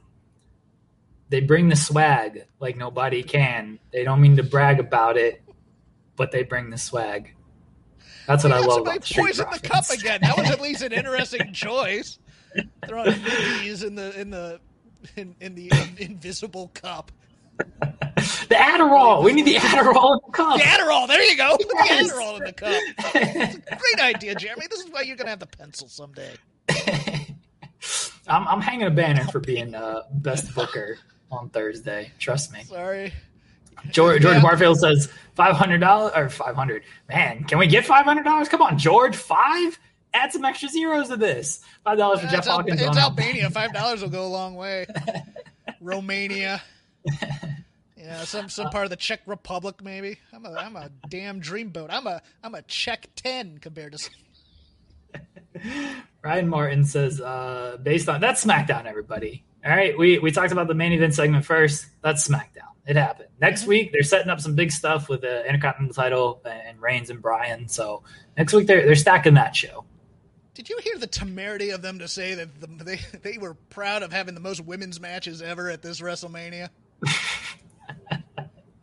They 1.29 1.41
bring 1.41 1.69
the 1.69 1.77
swag 1.77 2.47
like 2.59 2.77
nobody 2.77 3.23
can. 3.23 3.79
They 3.93 4.03
don't 4.03 4.21
mean 4.21 4.37
to 4.37 4.43
brag 4.43 4.81
about 4.81 5.17
it, 5.17 5.43
but 6.17 6.33
they 6.33 6.43
bring 6.43 6.71
the 6.71 6.79
swag. 6.79 7.35
That's 8.27 8.45
what 8.45 8.53
I 8.53 8.61
love 8.61 8.81
about 8.81 9.01
the 9.01 9.07
Street 9.07 9.27
poisoned 9.27 9.53
the 9.53 9.61
cup 9.61 9.91
again. 9.91 10.21
That 10.23 10.37
was 10.39 10.51
at 10.51 10.61
least 10.63 10.83
an 10.83 10.93
interesting 10.93 11.53
choice. 11.53 12.19
Throwing 12.87 13.23
Mickey's 13.23 13.83
in 13.83 13.95
the 13.95 14.19
in 14.19 14.31
the 14.31 14.61
in, 15.17 15.37
in 15.41 15.55
the 15.55 15.71
invisible 15.99 16.69
cup. 16.69 17.13
The 18.49 18.55
Adderall. 18.55 19.23
We 19.23 19.33
need 19.33 19.47
the 19.47 19.55
Adderall 19.57 20.15
in 20.15 20.21
the 20.27 20.33
cup. 20.33 20.57
The 20.59 20.65
Adderall. 20.65 21.07
There 21.07 21.23
you 21.23 21.37
go. 21.37 21.57
Yes. 21.85 22.09
The 22.11 22.15
Adderall 22.15 22.37
in 22.39 22.45
the 22.45 22.53
cup. 22.53 23.79
Great 23.79 24.01
idea, 24.01 24.35
Jeremy. 24.35 24.67
This 24.71 24.81
is 24.81 24.91
why 24.91 25.03
you're 25.03 25.17
gonna 25.17 25.31
have 25.31 25.39
the 25.41 25.47
pencil 25.47 25.89
someday. 25.89 26.33
I'm, 28.29 28.47
I'm 28.47 28.61
hanging 28.61 28.87
a 28.87 28.91
banner 28.91 29.25
for 29.25 29.41
being 29.41 29.75
uh, 29.75 30.03
best 30.15 30.55
booker 30.55 30.99
on 31.31 31.49
Thursday. 31.51 32.11
Trust 32.19 32.53
me. 32.53 32.63
Sorry. 32.65 33.13
George, 33.91 34.21
George 34.23 34.37
Yeah. 34.37 34.43
Barfield 34.43 34.79
says 34.81 35.11
five 35.37 35.55
hundred 35.55 35.79
dollars 35.79 36.13
or 36.17 36.29
five 36.29 36.57
hundred. 36.57 36.83
Man, 37.09 37.45
can 37.45 37.59
we 37.59 37.67
get 37.69 37.87
five 37.87 38.05
hundred 38.05 38.25
dollars? 38.25 38.49
Come 38.49 38.63
on, 38.63 38.77
George. 38.79 39.15
Five. 39.17 39.79
Add 40.15 40.33
some 40.33 40.45
extra 40.45 40.69
zeros 40.69 41.09
to 41.09 41.17
this. 41.17 41.61
Five 41.85 41.99
dollars 41.99 42.21
for 42.21 42.27
Jeff 42.27 42.39
It's, 42.41 42.49
Al- 42.49 42.57
Hawkins. 42.57 42.81
it's 42.83 42.97
Albania. 42.97 43.49
Five 43.51 43.73
dollars 43.73 44.03
will 44.03 44.09
go 44.11 44.25
a 44.25 44.29
long 44.29 44.57
way. 44.57 44.87
Romania. 45.81 46.61
Yeah, 47.97 48.25
some 48.25 48.49
some 48.49 48.71
part 48.71 48.85
of 48.85 48.91
the 48.91 48.97
Czech 48.97 49.21
Republic, 49.27 49.83
maybe. 49.83 50.19
I'm 50.33 50.47
a 50.47 50.53
I'm 50.55 50.77
a 50.77 50.91
damn 51.09 51.41
dreamboat. 51.41 51.89
I'm 51.91 52.07
a 52.07 52.23
I'm 52.43 52.55
a 52.55 52.63
Czech 52.63 53.09
ten 53.17 53.59
compared 53.59 53.93
to. 53.99 54.11
Ryan 56.23 56.49
Martin 56.49 56.85
says, 56.85 57.21
uh, 57.21 57.77
based 57.83 58.09
on 58.09 58.21
that's 58.21 58.45
SmackDown, 58.45 58.87
everybody. 58.87 59.45
All 59.65 59.73
right, 59.73 59.97
we 59.99 60.19
we 60.19 60.31
talked 60.31 60.53
about 60.53 60.69
the 60.69 60.75
main 60.75 60.93
event 60.93 61.15
segment 61.15 61.45
first. 61.45 61.87
That's 62.03 62.27
SmackDown. 62.27 62.73
It 62.87 62.97
happened. 62.97 63.29
Next 63.41 63.63
Mm-hmm. 63.63 63.69
week 63.69 63.93
they're 63.93 64.03
setting 64.03 64.31
up 64.31 64.41
some 64.41 64.55
big 64.55 64.71
stuff 64.73 65.09
with 65.09 65.21
the 65.23 65.45
Intercontinental 65.47 65.95
title 65.95 66.41
and 66.45 66.81
Reigns 66.81 67.11
and 67.11 67.21
Bryan. 67.21 67.69
So 67.69 68.03
next 68.37 68.53
week 68.55 68.67
they're 68.67 68.87
they're 68.87 68.95
stacking 68.95 69.35
that 69.35 69.55
show. 69.55 69.85
Did 70.55 70.69
you 70.71 70.79
hear 70.83 70.99
the 70.99 71.07
temerity 71.07 71.71
of 71.71 71.83
them 71.83 71.99
to 72.01 72.09
say 72.09 72.35
that 72.35 72.61
the, 72.61 72.67
they 72.85 73.01
they 73.23 73.39
were 73.39 73.55
proud 73.55 74.03
of 74.03 74.13
having 74.13 74.35
the 74.35 74.41
most 74.41 74.61
women's 74.61 75.01
matches 75.01 75.43
ever 75.43 75.69
at 75.69 75.83
this 75.83 76.01
WrestleMania? 76.01 76.71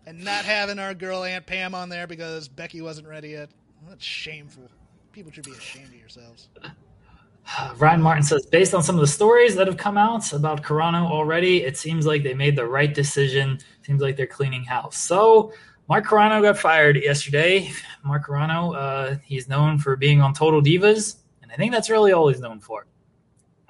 and 0.05 0.23
not 0.23 0.45
having 0.45 0.79
our 0.79 0.93
girl 0.93 1.23
Aunt 1.23 1.45
Pam 1.45 1.75
on 1.75 1.89
there 1.89 2.07
because 2.07 2.47
Becky 2.47 2.81
wasn't 2.81 3.07
ready 3.07 3.29
yet. 3.29 3.49
That's 3.87 4.03
shameful. 4.03 4.69
People 5.11 5.31
should 5.31 5.45
be 5.45 5.51
ashamed 5.51 5.87
of 5.87 5.95
yourselves. 5.95 6.49
Ryan 7.77 8.01
Martin 8.01 8.23
says, 8.23 8.45
based 8.45 8.73
on 8.73 8.83
some 8.83 8.95
of 8.95 9.01
the 9.01 9.07
stories 9.07 9.55
that 9.55 9.67
have 9.67 9.77
come 9.77 9.97
out 9.97 10.33
about 10.33 10.63
Carrano 10.63 11.09
already, 11.09 11.63
it 11.63 11.77
seems 11.77 12.05
like 12.05 12.23
they 12.23 12.33
made 12.33 12.55
the 12.55 12.65
right 12.65 12.93
decision. 12.93 13.59
Seems 13.83 14.01
like 14.01 14.15
they're 14.17 14.27
cleaning 14.27 14.63
house. 14.63 14.97
So 14.97 15.53
Mark 15.87 16.05
Carrano 16.05 16.41
got 16.41 16.57
fired 16.57 16.97
yesterday. 16.97 17.71
Mark 18.03 18.25
Carrano, 18.25 18.75
uh, 18.75 19.17
he's 19.23 19.47
known 19.47 19.77
for 19.77 19.95
being 19.95 20.21
on 20.21 20.33
Total 20.33 20.61
Divas, 20.61 21.17
and 21.43 21.51
I 21.51 21.55
think 21.55 21.71
that's 21.71 21.89
really 21.89 22.11
all 22.11 22.27
he's 22.27 22.39
known 22.39 22.59
for. 22.59 22.87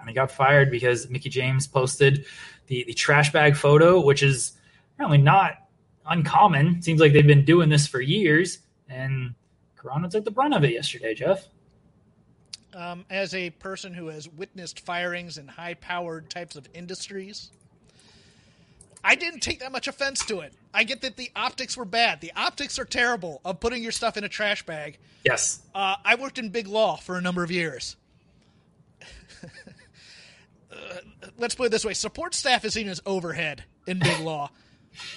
And 0.06 0.12
he 0.12 0.14
got 0.14 0.30
fired 0.30 0.70
because 0.70 1.10
Mickie 1.10 1.30
James 1.30 1.66
posted 1.66 2.28
the, 2.68 2.84
the 2.86 2.94
trash 2.94 3.34
bag 3.34 3.56
photo, 3.56 4.00
which 4.00 4.22
is 4.22 4.54
apparently 4.94 5.18
not 5.18 5.68
uncommon. 6.06 6.80
Seems 6.84 7.02
like 7.02 7.12
they've 7.12 7.26
been 7.26 7.44
doing 7.44 7.70
this 7.70 7.88
for 7.88 8.00
years, 8.02 8.60
and 8.88 9.34
Carrano 9.76 10.08
took 10.08 10.24
the 10.24 10.30
brunt 10.30 10.54
of 10.54 10.64
it 10.64 10.74
yesterday, 10.74 11.16
Jeff. 11.16 11.48
Um, 12.76 13.04
as 13.10 13.34
a 13.34 13.50
person 13.50 13.96
who 13.96 14.08
has 14.10 14.30
witnessed 14.30 14.82
firings 14.82 15.40
in 15.40 15.48
high 15.48 15.74
powered 15.74 16.30
types 16.30 16.56
of 16.56 16.70
industries, 16.76 17.50
I 19.04 19.16
didn't 19.16 19.40
take 19.40 19.62
that 19.62 19.72
much 19.72 19.88
offense 19.88 20.24
to 20.28 20.42
it. 20.42 20.54
I 20.72 20.84
get 20.84 21.02
that 21.02 21.18
the 21.18 21.32
optics 21.36 21.76
were 21.76 21.86
bad. 21.86 22.22
The 22.22 22.32
optics 22.36 22.78
are 22.78 22.86
terrible 22.86 23.42
of 23.44 23.60
putting 23.60 23.82
your 23.82 23.92
stuff 23.92 24.18
in 24.18 24.24
a 24.24 24.30
trash 24.30 24.64
bag. 24.68 25.00
Yes. 25.24 25.64
Uh, 25.74 25.96
I 26.06 26.14
worked 26.14 26.38
in 26.38 26.50
big 26.50 26.68
law 26.68 26.96
for 26.96 27.18
a 27.18 27.22
number 27.22 27.44
of 27.44 27.50
years. 27.50 27.96
Let's 31.38 31.56
put 31.56 31.66
it 31.66 31.72
this 31.72 31.86
way 31.86 31.94
support 31.94 32.34
staff 32.34 32.66
is 32.66 32.74
seen 32.74 32.88
as 32.88 33.02
overhead 33.06 33.64
in 33.88 34.00
big 34.00 34.20
law. 34.20 34.50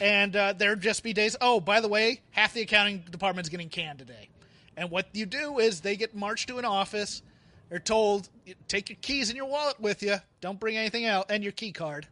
And 0.00 0.34
uh, 0.34 0.54
there'd 0.54 0.80
just 0.80 1.02
be 1.02 1.12
days, 1.12 1.36
oh, 1.40 1.60
by 1.60 1.80
the 1.80 1.88
way, 1.88 2.20
half 2.32 2.52
the 2.52 2.62
accounting 2.62 3.04
department's 3.10 3.48
getting 3.48 3.68
canned 3.68 4.00
today. 4.00 4.28
And 4.76 4.90
what 4.90 5.06
you 5.12 5.26
do 5.26 5.58
is 5.58 5.80
they 5.80 5.96
get 5.96 6.14
marched 6.14 6.48
to 6.48 6.58
an 6.58 6.64
office. 6.64 7.22
They're 7.68 7.78
told, 7.78 8.28
take 8.66 8.88
your 8.88 8.98
keys 9.00 9.28
and 9.28 9.36
your 9.36 9.46
wallet 9.46 9.80
with 9.80 10.02
you. 10.02 10.16
Don't 10.40 10.58
bring 10.58 10.76
anything 10.76 11.04
out, 11.04 11.30
and 11.30 11.42
your 11.42 11.52
key 11.52 11.72
card. 11.72 12.06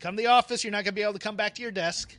Come 0.00 0.16
to 0.16 0.22
the 0.22 0.28
office. 0.28 0.64
You're 0.64 0.72
not 0.72 0.84
going 0.84 0.86
to 0.86 0.92
be 0.92 1.02
able 1.02 1.14
to 1.14 1.18
come 1.18 1.36
back 1.36 1.54
to 1.56 1.62
your 1.62 1.70
desk. 1.70 2.16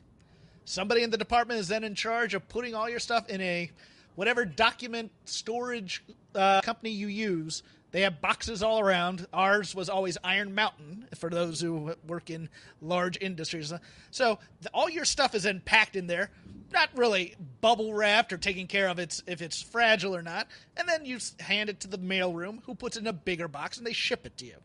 Somebody 0.66 1.04
in 1.04 1.10
the 1.10 1.18
department 1.18 1.60
is 1.60 1.68
then 1.68 1.84
in 1.84 1.96
charge 1.96 2.34
of 2.34 2.48
putting 2.48 2.76
all 2.76 2.90
your 2.90 3.00
stuff 3.00 3.30
in 3.30 3.42
a 3.42 3.72
whatever 4.16 4.46
document 4.46 5.12
storage 5.26 6.04
uh, 6.36 6.62
company 6.62 6.92
you 6.92 7.08
use. 7.08 7.64
They 7.92 8.02
have 8.02 8.22
boxes 8.22 8.64
all 8.64 8.80
around. 8.80 9.28
Ours 9.34 9.76
was 9.76 9.90
always 9.90 10.18
Iron 10.24 10.56
Mountain 10.56 11.08
for 11.16 11.30
those 11.30 11.60
who 11.60 11.94
work 12.08 12.30
in 12.30 12.50
large 12.82 13.18
industries. 13.20 13.74
So 14.12 14.40
the, 14.62 14.70
all 14.74 14.90
your 14.90 15.04
stuff 15.04 15.36
is 15.36 15.44
then 15.44 15.62
packed 15.64 15.98
in 15.98 16.08
there, 16.08 16.32
not 16.72 16.90
really 16.96 17.36
bubble 17.60 17.94
wrapped 17.94 18.32
or 18.32 18.38
taking 18.38 18.68
care 18.68 18.88
of 18.88 18.98
its 18.98 19.22
if 19.28 19.42
it's 19.42 19.62
fragile 19.62 20.16
or 20.16 20.22
not. 20.22 20.48
And 20.78 20.88
then 20.88 21.06
you 21.06 21.20
hand 21.42 21.70
it 21.70 21.82
to 21.82 21.88
the 21.90 21.98
mailroom, 21.98 22.64
who 22.64 22.76
puts 22.76 22.96
it 22.96 23.02
in 23.02 23.08
a 23.08 23.14
bigger 23.14 23.50
box 23.50 23.78
and 23.78 23.86
they 23.86 23.94
ship 23.94 24.26
it 24.26 24.38
to 24.38 24.46
you. 24.46 24.56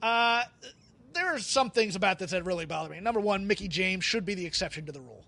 Uh, 0.00 0.44
there 1.14 1.34
are 1.34 1.38
some 1.40 1.70
things 1.70 1.96
about 1.96 2.20
this 2.20 2.30
that 2.30 2.44
really 2.44 2.66
bother 2.66 2.90
me. 2.90 3.00
Number 3.00 3.20
one, 3.20 3.46
Mickie 3.46 3.68
James 3.68 4.04
should 4.04 4.24
be 4.24 4.34
the 4.34 4.46
exception 4.46 4.86
to 4.86 4.92
the 4.92 5.00
rule. 5.00 5.24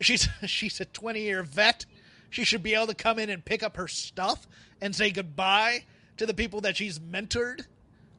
She's 0.00 0.28
she's 0.46 0.80
a 0.80 0.86
20 0.86 1.20
year 1.20 1.42
vet. 1.42 1.84
She 2.30 2.44
should 2.44 2.62
be 2.62 2.74
able 2.74 2.88
to 2.88 2.94
come 2.94 3.18
in 3.18 3.30
and 3.30 3.44
pick 3.44 3.62
up 3.62 3.76
her 3.76 3.88
stuff 3.88 4.46
and 4.80 4.94
say 4.94 5.10
goodbye 5.10 5.84
to 6.18 6.26
the 6.26 6.34
people 6.34 6.60
that 6.62 6.76
she's 6.76 6.98
mentored 6.98 7.64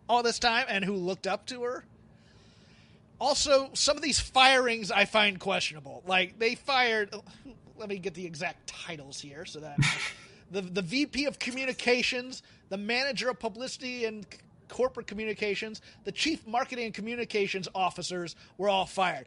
all 0.08 0.24
this 0.24 0.40
time 0.40 0.66
and 0.68 0.84
who 0.84 0.96
looked 0.96 1.28
up 1.28 1.46
to 1.48 1.64
her. 1.64 1.84
Also, 3.20 3.70
some 3.74 3.98
of 3.98 4.04
these 4.04 4.20
firings 4.20 4.92
I 4.92 5.06
find 5.06 5.40
questionable. 5.40 6.04
Like 6.08 6.40
they 6.40 6.56
fired. 6.56 7.14
Let 7.78 7.90
me 7.90 7.98
get 8.00 8.14
the 8.14 8.26
exact 8.26 8.68
titles 8.68 9.20
here 9.20 9.46
so 9.46 9.60
that 9.60 9.78
the 10.52 10.62
the 10.62 10.82
VP 10.82 11.26
of 11.26 11.38
Communications, 11.38 12.42
the 12.70 12.78
manager 12.78 13.30
of 13.30 13.40
publicity 13.40 14.06
and 14.06 14.26
corporate 14.70 15.08
communications, 15.08 15.82
the 16.06 16.12
chief 16.12 16.48
marketing 16.48 16.86
and 16.86 16.94
communications 16.94 17.68
officers 17.76 18.36
were 18.58 18.70
all 18.70 18.86
fired. 18.86 19.26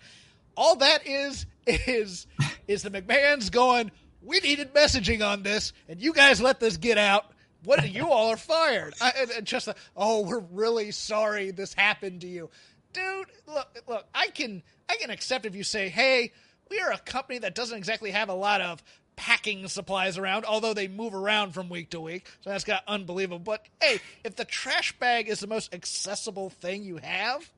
All 0.57 0.76
that 0.76 1.07
is 1.07 1.47
is 1.66 2.26
is 2.66 2.83
the 2.83 2.91
McMahon's 2.91 3.51
going. 3.51 3.91
We 4.25 4.41
needed 4.41 4.73
messaging 4.75 5.27
on 5.27 5.43
this, 5.43 5.73
and 5.89 6.01
you 6.01 6.12
guys 6.12 6.41
let 6.41 6.61
this 6.61 6.77
get 6.77 6.99
out. 6.99 7.27
What 7.64 7.89
you 7.91 8.11
all 8.11 8.31
are 8.31 8.37
fired? 8.37 8.95
I, 9.01 9.12
and, 9.20 9.31
and 9.31 9.47
just 9.47 9.68
oh, 9.97 10.23
we're 10.23 10.41
really 10.53 10.91
sorry 10.91 11.51
this 11.51 11.75
happened 11.75 12.23
to 12.23 12.27
you, 12.27 12.51
dude. 12.93 13.27
Look, 13.47 13.83
look. 13.89 14.07
I 14.14 14.29
can 14.29 14.62
I 14.89 14.97
can 14.97 15.11
accept 15.11 15.47
if 15.47 15.55
you 15.55 15.62
say, 15.62 15.89
hey, 15.89 16.33
we 16.70 16.81
are 16.81 16.93
a 16.93 16.99
company 16.99 17.41
that 17.41 17.55
doesn't 17.55 17.77
exactly 17.77 18.11
have 18.11 18.29
a 18.29 18.35
lot 18.35 18.61
of 18.61 18.83
packing 19.14 19.68
supplies 19.68 20.18
around, 20.18 20.45
although 20.45 20.75
they 20.75 20.89
move 20.89 21.14
around 21.14 21.53
from 21.53 21.68
week 21.68 21.91
to 21.91 22.01
week. 22.01 22.27
So 22.41 22.51
that's 22.51 22.64
got 22.64 22.83
unbelievable. 22.89 23.39
But 23.39 23.64
hey, 23.81 24.01
if 24.25 24.37
the 24.37 24.45
trash 24.45 24.99
bag 24.99 25.29
is 25.29 25.41
the 25.41 25.47
most 25.47 25.75
accessible 25.75 26.51
thing 26.51 26.83
you 26.83 26.97
have, 26.97 27.51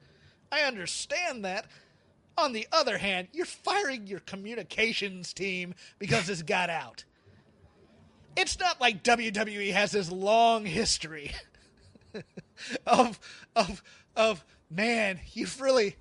I 0.50 0.62
understand 0.62 1.44
that. 1.44 1.66
On 2.36 2.52
the 2.52 2.66
other 2.72 2.98
hand, 2.98 3.28
you're 3.32 3.46
firing 3.46 4.06
your 4.06 4.20
communications 4.20 5.32
team 5.32 5.74
because 5.98 6.26
this 6.26 6.42
got 6.42 6.68
out. 6.68 7.04
It's 8.36 8.58
not 8.58 8.80
like 8.80 9.04
WWE 9.04 9.72
has 9.72 9.92
this 9.92 10.10
long 10.10 10.64
history 10.64 11.32
of 12.86 13.20
of 13.54 13.82
of 14.16 14.44
man, 14.70 15.20
you've 15.32 15.60
really 15.60 15.96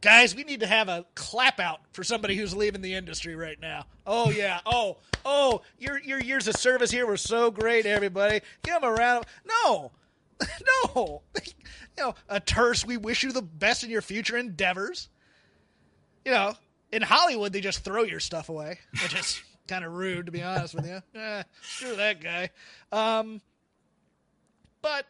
guys, 0.00 0.34
we 0.34 0.44
need 0.44 0.60
to 0.60 0.66
have 0.66 0.88
a 0.88 1.04
clap 1.14 1.60
out 1.60 1.80
for 1.92 2.04
somebody 2.04 2.36
who's 2.36 2.54
leaving 2.54 2.80
the 2.80 2.94
industry 2.94 3.34
right 3.34 3.60
now. 3.60 3.86
Oh 4.06 4.30
yeah. 4.30 4.60
Oh, 4.66 4.98
oh, 5.24 5.62
your 5.78 5.98
your 6.00 6.20
years 6.20 6.48
of 6.48 6.56
service 6.56 6.90
here 6.90 7.06
were 7.06 7.16
so 7.16 7.50
great, 7.50 7.86
everybody. 7.86 8.40
Give 8.62 8.74
them 8.74 8.84
a 8.84 8.92
round. 8.92 9.24
Of, 9.24 9.30
no. 9.64 9.92
No. 10.94 11.22
You 11.36 12.04
know, 12.06 12.14
a 12.28 12.40
terse, 12.40 12.84
we 12.84 12.96
wish 12.96 13.22
you 13.22 13.32
the 13.32 13.42
best 13.42 13.84
in 13.84 13.90
your 13.90 14.02
future 14.02 14.36
endeavors. 14.36 15.08
You 16.24 16.32
know, 16.32 16.54
in 16.92 17.02
Hollywood 17.02 17.52
they 17.52 17.60
just 17.60 17.84
throw 17.84 18.02
your 18.02 18.20
stuff 18.20 18.48
away, 18.48 18.78
which 19.02 19.14
is 19.14 19.42
kind 19.68 19.84
of 19.84 19.92
rude 19.92 20.26
to 20.26 20.32
be 20.32 20.42
honest 20.42 20.74
with 20.74 20.86
you. 20.86 21.02
Eh, 21.14 21.42
screw 21.62 21.96
that 21.96 22.22
guy. 22.22 22.50
Um 22.92 23.40
but 24.82 25.06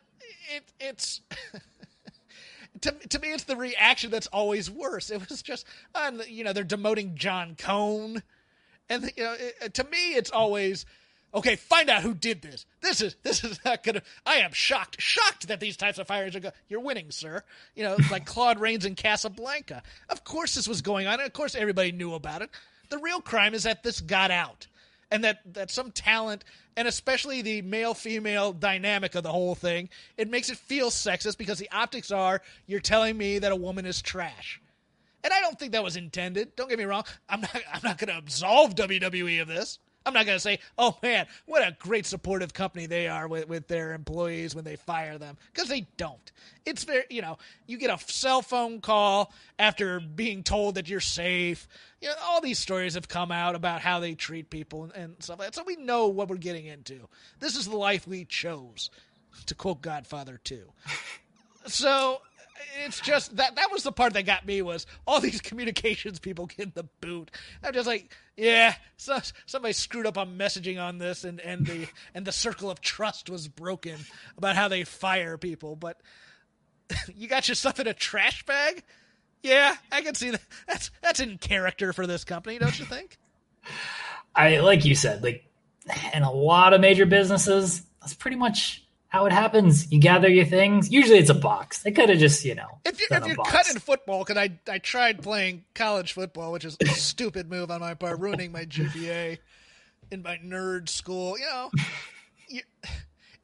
it 0.55 0.65
it's 0.81 1.21
to, 2.83 2.93
to 2.93 3.19
me, 3.19 3.29
it's 3.33 3.45
the 3.45 3.57
reaction 3.57 4.11
that's 4.11 4.27
always 4.29 4.71
worse. 4.71 5.11
It 5.11 5.29
was 5.29 5.43
just, 5.43 5.67
uh, 5.95 6.13
you 6.29 6.45
know, 6.45 6.53
they're 6.53 6.65
demoting 6.65 7.15
John 7.15 7.57
Cone, 7.57 8.23
and 8.89 9.11
you 9.17 9.25
know, 9.25 9.37
it, 9.39 9.75
to 9.75 9.85
me, 9.85 10.15
it's 10.15 10.31
always, 10.31 10.87
okay, 11.35 11.57
find 11.57 11.89
out 11.89 12.03
who 12.03 12.15
did 12.15 12.43
this. 12.43 12.67
This 12.81 13.01
is 13.01 13.17
this 13.23 13.45
is 13.45 13.59
not 13.65 13.83
gonna. 13.83 14.03
I 14.27 14.37
am 14.37 14.53
shocked, 14.53 15.01
shocked 15.01 15.49
that 15.49 15.61
these 15.61 15.77
types 15.77 15.99
of 15.99 16.07
firings 16.07 16.37
are. 16.37 16.41
Go, 16.41 16.51
You're 16.69 16.81
winning, 16.81 17.11
sir. 17.11 17.43
You 17.75 17.85
know, 17.85 17.97
like 18.11 18.27
Claude 18.27 18.61
Rains 18.61 18.85
in 18.85 18.95
Casablanca. 18.95 19.83
Of 20.09 20.25
course, 20.25 20.55
this 20.55 20.69
was 20.69 20.83
going 20.83 21.07
on, 21.07 21.15
and 21.15 21.27
of 21.27 21.33
course, 21.33 21.55
everybody 21.55 21.93
knew 21.93 22.15
about 22.15 22.43
it. 22.43 22.51
The 22.89 22.99
real 22.99 23.21
crime 23.21 23.55
is 23.55 23.63
that 23.65 23.83
this 23.83 24.01
got 24.01 24.31
out 24.31 24.67
and 25.11 25.25
that 25.25 25.41
that 25.55 25.71
some 25.71 25.91
talent 25.91 26.45
and 26.77 26.87
especially 26.87 27.43
the 27.43 27.63
male 27.63 27.95
female 27.95 28.53
dynamic 28.53 29.15
of 29.15 29.23
the 29.23 29.33
whole 29.33 29.55
thing 29.55 29.89
it 30.17 30.29
makes 30.31 30.51
it 30.51 30.57
feel 30.57 30.91
sexist 30.91 31.37
because 31.37 31.59
the 31.59 31.71
optics 31.71 32.11
are 32.11 32.41
you're 32.67 32.81
telling 32.81 33.17
me 33.17 33.39
that 33.39 33.53
a 33.53 33.57
woman 33.57 33.87
is 33.87 34.01
trash 34.01 34.61
and 35.25 35.33
i 35.33 35.41
don't 35.41 35.59
think 35.59 35.73
that 35.73 35.83
was 35.83 35.97
intended 35.97 36.55
don't 36.57 36.69
get 36.69 36.79
me 36.79 36.85
wrong 36.85 37.05
i'm 37.29 37.41
not 37.41 37.63
i'm 37.73 37.81
not 37.83 37.99
going 37.99 38.09
to 38.09 38.19
absolve 38.19 38.75
wwe 38.75 39.43
of 39.43 39.49
this 39.49 39.79
i'm 40.07 40.15
not 40.15 40.27
going 40.27 40.37
to 40.37 40.41
say 40.41 40.59
oh 40.79 40.97
man 41.03 41.27
what 41.47 41.63
a 41.63 41.77
great 41.79 42.07
supportive 42.07 42.53
company 42.53 42.87
they 42.87 43.09
are 43.09 43.29
with, 43.29 43.49
with 43.49 43.69
their 43.69 43.93
employees 43.93 44.55
when 44.55 44.65
they 44.65 44.77
fire 44.77 45.19
them 45.19 45.37
because 45.53 45.69
they 45.69 45.87
don't 45.97 46.33
it's 46.67 46.85
very 46.85 47.05
you 47.11 47.23
know 47.23 47.39
you 47.67 47.79
get 47.79 47.91
a 47.91 48.13
cell 48.13 48.43
phone 48.43 48.81
call 48.81 49.33
after 49.59 50.01
being 50.01 50.43
told 50.43 50.75
that 50.75 50.89
you're 50.89 51.01
safe 51.01 51.69
you 52.01 52.09
know, 52.09 52.15
all 52.23 52.41
these 52.41 52.59
stories 52.59 52.95
have 52.95 53.09
come 53.09 53.31
out 53.31 53.55
about 53.55 53.81
how 53.81 54.01
they 54.01 54.15
treat 54.15 54.51
people 54.51 54.85
and, 54.85 54.93
and 54.95 55.23
stuff 55.23 55.39
like 55.39 55.49
that. 55.49 55.55
So 55.55 55.65
we 55.65 55.77
know 55.77 56.09
what 56.09 56.29
we're 56.29 56.37
getting 56.37 56.67
into. 56.67 57.09
This 57.41 57.57
is 57.57 57.67
the 57.67 57.77
life 57.77 58.07
we 58.07 58.25
chose, 58.25 58.91
to 59.47 59.55
quote 59.55 59.83
Godfather 59.83 60.41
2. 60.43 60.63
so 61.67 62.23
it's 62.85 63.01
just 63.01 63.37
that 63.37 63.57
that 63.57 63.71
was 63.73 63.83
the 63.83 63.93
part 63.93 64.13
that 64.15 64.27
got 64.27 64.47
me 64.47 64.63
was 64.63 64.87
all 65.07 65.21
these 65.21 65.41
communications 65.43 66.19
people 66.19 66.47
getting 66.47 66.73
the 66.75 66.85
boot. 67.01 67.31
I'm 67.63 67.73
just 67.73 67.87
like, 67.87 68.15
yeah, 68.37 68.75
so, 68.97 69.19
somebody 69.47 69.73
screwed 69.73 70.07
up 70.07 70.19
on 70.19 70.39
messaging 70.39 70.83
on 70.83 70.99
this, 70.99 71.25
and 71.25 71.41
and 71.41 71.67
the 71.67 71.89
and 72.15 72.27
the 72.27 72.33
circle 72.33 72.71
of 72.71 72.81
trust 72.81 73.31
was 73.31 73.49
broken 73.49 73.99
about 74.37 74.57
how 74.57 74.69
they 74.69 74.85
fire 74.85 75.37
people. 75.39 75.77
But 75.77 76.01
you 77.15 77.29
got 77.29 77.49
your 77.49 77.55
stuff 77.55 77.81
in 77.81 77.87
a 77.87 77.95
trash 77.95 78.45
bag. 78.47 78.83
Yeah, 79.43 79.75
I 79.91 80.03
can 80.03 80.15
see 80.15 80.31
that. 80.31 80.43
That's 80.67 80.91
that's 81.01 81.21
in 81.21 81.39
character 81.39 81.93
for 81.93 82.07
this 82.07 82.25
company, 82.25 82.59
don't 82.59 82.79
you 82.79 82.85
think? 82.85 83.19
I 84.35 84.59
like 84.61 84.85
you 84.85 84.95
said, 84.95 85.23
like 85.23 85.45
in 86.15 86.23
a 86.23 86.33
lot 86.33 86.73
of 86.75 86.81
major 86.81 87.07
businesses, 87.07 87.83
that's 88.01 88.15
pretty 88.15 88.37
much 88.37 88.80
how 89.11 89.27
it 89.27 89.33
happens. 89.33 89.91
You 89.93 90.01
gather 90.01 90.29
your 90.29 90.47
things. 90.47 90.91
Usually, 90.91 91.19
it's 91.19 91.31
a 91.31 91.35
box. 91.35 91.83
They 91.83 91.91
could 91.91 92.09
have 92.09 92.19
just, 92.19 92.45
you 92.45 92.55
know, 92.55 92.79
if 92.85 92.99
you're, 92.99 93.19
if 93.19 93.27
you're 93.27 93.45
cutting 93.45 93.79
football, 93.79 94.25
because 94.25 94.39
I 94.39 94.59
I 94.71 94.79
tried 94.79 95.23
playing 95.23 95.65
college 95.75 96.15
football, 96.15 96.53
which 96.53 96.65
is 96.65 96.77
a 96.81 96.87
stupid 96.89 97.51
move 97.51 97.71
on 97.71 97.81
my 97.81 97.95
part, 97.95 98.19
ruining 98.21 98.53
my 98.53 98.65
GPA 98.65 99.39
in 100.11 100.23
my 100.23 100.39
nerd 100.39 100.89
school. 100.89 101.39
You 101.39 101.45
know, 101.45 101.71
you, 102.49 102.63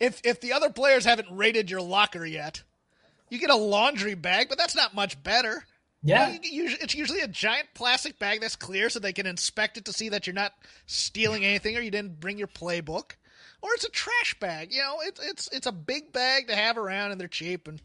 if 0.01 0.21
if 0.25 0.41
the 0.41 0.53
other 0.53 0.71
players 0.71 1.05
haven't 1.05 1.29
raided 1.31 1.69
your 1.69 1.83
locker 1.83 2.25
yet, 2.25 2.63
you 3.29 3.39
get 3.39 3.51
a 3.51 3.57
laundry 3.57 4.15
bag, 4.15 4.49
but 4.49 4.59
that's 4.59 4.77
not 4.77 4.95
much 4.95 5.21
better. 5.23 5.65
Yeah. 6.05 6.37
You 6.45 6.69
know, 6.69 6.77
it's 6.81 6.95
usually 6.95 7.21
a 7.21 7.29
giant 7.29 7.67
plastic 7.75 8.21
bag 8.21 8.41
that's 8.41 8.55
clear 8.55 8.89
so 8.89 9.01
they 9.01 9.13
can 9.13 9.27
inspect 9.27 9.79
it 9.79 9.87
to 9.87 9.93
see 9.93 10.11
that 10.11 10.29
you're 10.29 10.35
not 10.35 10.53
stealing 10.87 11.45
anything 11.45 11.77
or 11.77 11.81
you 11.81 11.91
didn't 11.91 12.21
bring 12.21 12.39
your 12.39 12.47
playbook. 12.47 13.17
Or 13.63 13.71
it's 13.75 13.85
a 13.85 13.91
trash 13.91 14.39
bag. 14.39 14.73
You 14.73 14.81
know, 14.81 14.97
it's 15.03 15.21
it's 15.25 15.49
it's 15.53 15.67
a 15.67 15.73
big 15.73 16.13
bag 16.13 16.49
to 16.49 16.57
have 16.57 16.79
around 16.79 17.13
and 17.13 17.21
they're 17.21 17.29
cheap 17.29 17.69
and 17.69 17.81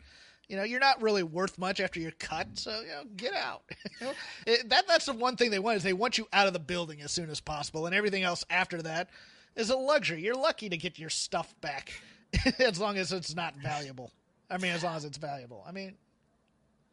you 0.52 0.58
know, 0.58 0.64
you're 0.64 0.82
not 0.82 1.02
really 1.02 1.24
worth 1.24 1.58
much 1.58 1.80
after 1.80 2.02
you're 2.02 2.12
cut, 2.12 2.46
so 2.56 2.82
you 2.82 2.88
know, 2.90 3.04
get 3.16 3.34
out. 3.34 3.64
it, 4.46 4.68
that 4.68 4.86
that's 4.86 5.06
the 5.06 5.14
one 5.14 5.38
thing 5.38 5.50
they 5.50 5.60
want 5.60 5.78
is 5.78 5.84
they 5.84 5.94
want 5.94 6.18
you 6.18 6.28
out 6.34 6.46
of 6.46 6.52
the 6.52 6.60
building 6.60 7.02
as 7.02 7.10
soon 7.10 7.30
as 7.30 7.40
possible, 7.40 7.86
and 7.86 7.96
everything 7.96 8.24
else 8.24 8.44
after 8.50 8.82
that 8.82 9.10
is 9.56 9.70
a 9.70 9.78
luxury. 9.78 10.22
You're 10.22 10.36
lucky 10.36 10.68
to 10.68 10.76
get 10.76 11.00
your 11.00 11.10
stuff 11.10 11.56
back, 11.62 11.94
as 12.60 12.82
long 12.82 12.98
as 12.98 13.14
it's 13.14 13.34
not 13.34 13.56
valuable. 13.64 14.12
I 14.50 14.58
mean, 14.58 14.74
as 14.74 14.84
long 14.84 14.98
as 14.98 15.06
it's 15.06 15.18
valuable. 15.18 15.64
I 15.66 15.72
mean, 15.72 15.94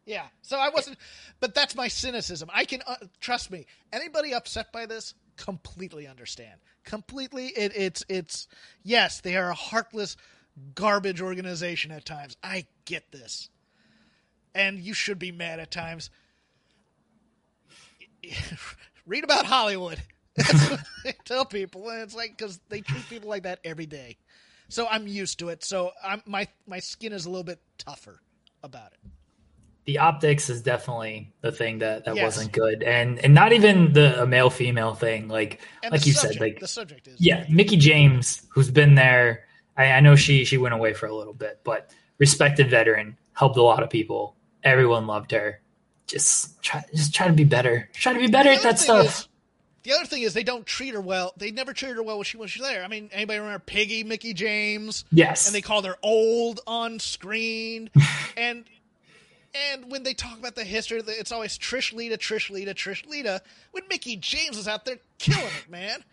yeah. 0.07 0.26
So 0.43 0.57
I 0.57 0.68
wasn't, 0.68 0.97
but 1.41 1.53
that's 1.53 1.74
my 1.74 1.89
cynicism. 1.89 2.49
I 2.55 2.64
can 2.64 2.81
uh, 2.87 2.95
trust 3.20 3.51
me. 3.51 3.66
Anybody 3.93 4.35
upset 4.35 4.70
by 4.72 4.87
this, 4.87 5.14
completely 5.39 6.07
understand. 6.07 6.61
Completely, 6.84 7.47
it, 7.49 7.72
it's 7.74 8.05
it's 8.09 8.49
yes, 8.82 9.20
they 9.22 9.36
are 9.36 9.51
a 9.51 9.55
heartless 9.55 10.16
garbage 10.74 11.22
organization 11.22 11.91
at 11.91 12.05
times. 12.05 12.36
I 12.43 12.66
get 12.84 13.11
this, 13.11 13.49
and 14.55 14.78
you 14.78 14.93
should 14.93 15.18
be 15.18 15.32
mad 15.32 15.61
at 15.61 15.70
times. 15.70 16.11
Read 19.07 19.24
about 19.24 19.47
Hollywood. 19.47 20.03
tell 21.24 21.45
people, 21.45 21.89
and 21.89 22.03
it's 22.03 22.14
like 22.14 22.36
because 22.36 22.61
they 22.68 22.80
treat 22.80 23.09
people 23.09 23.30
like 23.30 23.45
that 23.45 23.61
every 23.64 23.86
day. 23.86 24.18
So 24.68 24.86
I'm 24.91 25.07
used 25.07 25.39
to 25.39 25.49
it. 25.49 25.64
So 25.64 25.93
I'm 26.05 26.22
my 26.26 26.49
my 26.66 26.80
skin 26.80 27.12
is 27.12 27.24
a 27.24 27.30
little 27.30 27.45
bit 27.45 27.61
tougher 27.78 28.20
about 28.62 28.93
it 28.93 29.11
the 29.89 29.97
optics 29.97 30.51
is 30.51 30.61
definitely 30.61 31.32
the 31.41 31.51
thing 31.51 31.78
that, 31.78 32.05
that 32.05 32.14
yes. 32.14 32.22
wasn't 32.22 32.53
good, 32.53 32.82
and 32.82 33.18
and 33.20 33.32
not 33.32 33.55
even 33.55 33.95
the 33.95 34.26
male 34.26 34.51
female 34.51 34.95
thing. 34.95 35.28
Like 35.28 35.62
and 35.82 35.93
like 35.93 36.05
you 36.05 36.12
subject, 36.12 36.34
said, 36.34 36.41
like 36.43 36.61
the 36.61 36.68
subject 36.68 37.09
is 37.09 37.18
yeah, 37.18 37.47
Mickie 37.49 37.78
James, 37.78 38.43
who's 38.51 38.70
been 38.70 38.97
there. 38.97 39.47
I, 39.78 39.93
I 39.93 40.01
know 40.01 40.14
she 40.14 40.45
she 40.45 40.59
went 40.59 40.74
away 40.74 40.93
for 40.93 41.07
a 41.07 41.16
little 41.16 41.32
bit, 41.32 41.61
but 41.64 41.91
respected 42.18 42.68
veteran, 42.68 43.16
helped 43.32 43.57
a 43.57 43.62
lot 43.62 43.82
of 43.82 43.89
people. 43.89 44.36
Everyone 44.62 45.07
loved 45.07 45.30
her. 45.30 45.62
Just 46.07 46.61
try 46.61 46.84
just 46.95 47.14
try 47.14 47.26
to 47.26 47.32
be 47.32 47.45
better. 47.45 47.89
Try 47.95 48.12
to 48.12 48.18
be 48.18 48.28
better 48.28 48.51
at 48.51 48.62
that 48.64 48.78
stuff. 48.78 49.07
Is, 49.07 49.28
the 49.84 49.95
other 49.95 50.05
thing 50.05 50.20
is 50.20 50.34
they 50.34 50.43
don't 50.43 50.66
treat 50.66 50.93
her 50.93 51.01
well. 51.01 51.32
They 51.39 51.51
never 51.51 51.72
treated 51.72 51.97
her 51.97 52.03
well 52.03 52.18
when 52.18 52.24
she 52.24 52.36
was 52.36 52.55
there. 52.55 52.84
I 52.84 52.89
mean, 52.89 53.09
anybody 53.11 53.39
remember 53.39 53.61
Piggy, 53.61 54.05
Mickie 54.05 54.34
James? 54.34 55.07
Yes. 55.11 55.47
And 55.47 55.55
they 55.55 55.62
called 55.62 55.86
her 55.86 55.97
old 56.03 56.61
on 56.66 56.99
screen. 56.99 57.89
and 58.36 58.66
and 59.55 59.91
when 59.91 60.03
they 60.03 60.15
talk 60.15 60.39
about 60.39 60.55
the 60.55 60.65
history, 60.65 61.01
it's 61.07 61.33
always 61.33 61.59
Trish 61.59 61.93
Lita, 61.93 62.17
Trish 62.17 62.51
Lita, 62.51 62.75
Trish 62.75 63.07
Lita. 63.07 63.43
When 63.73 63.85
Mickie 63.89 64.17
James 64.17 64.57
is 64.57 64.69
out 64.69 64.85
there 64.85 64.99
killing 65.19 65.45
it, 65.47 65.71
man. 65.71 66.05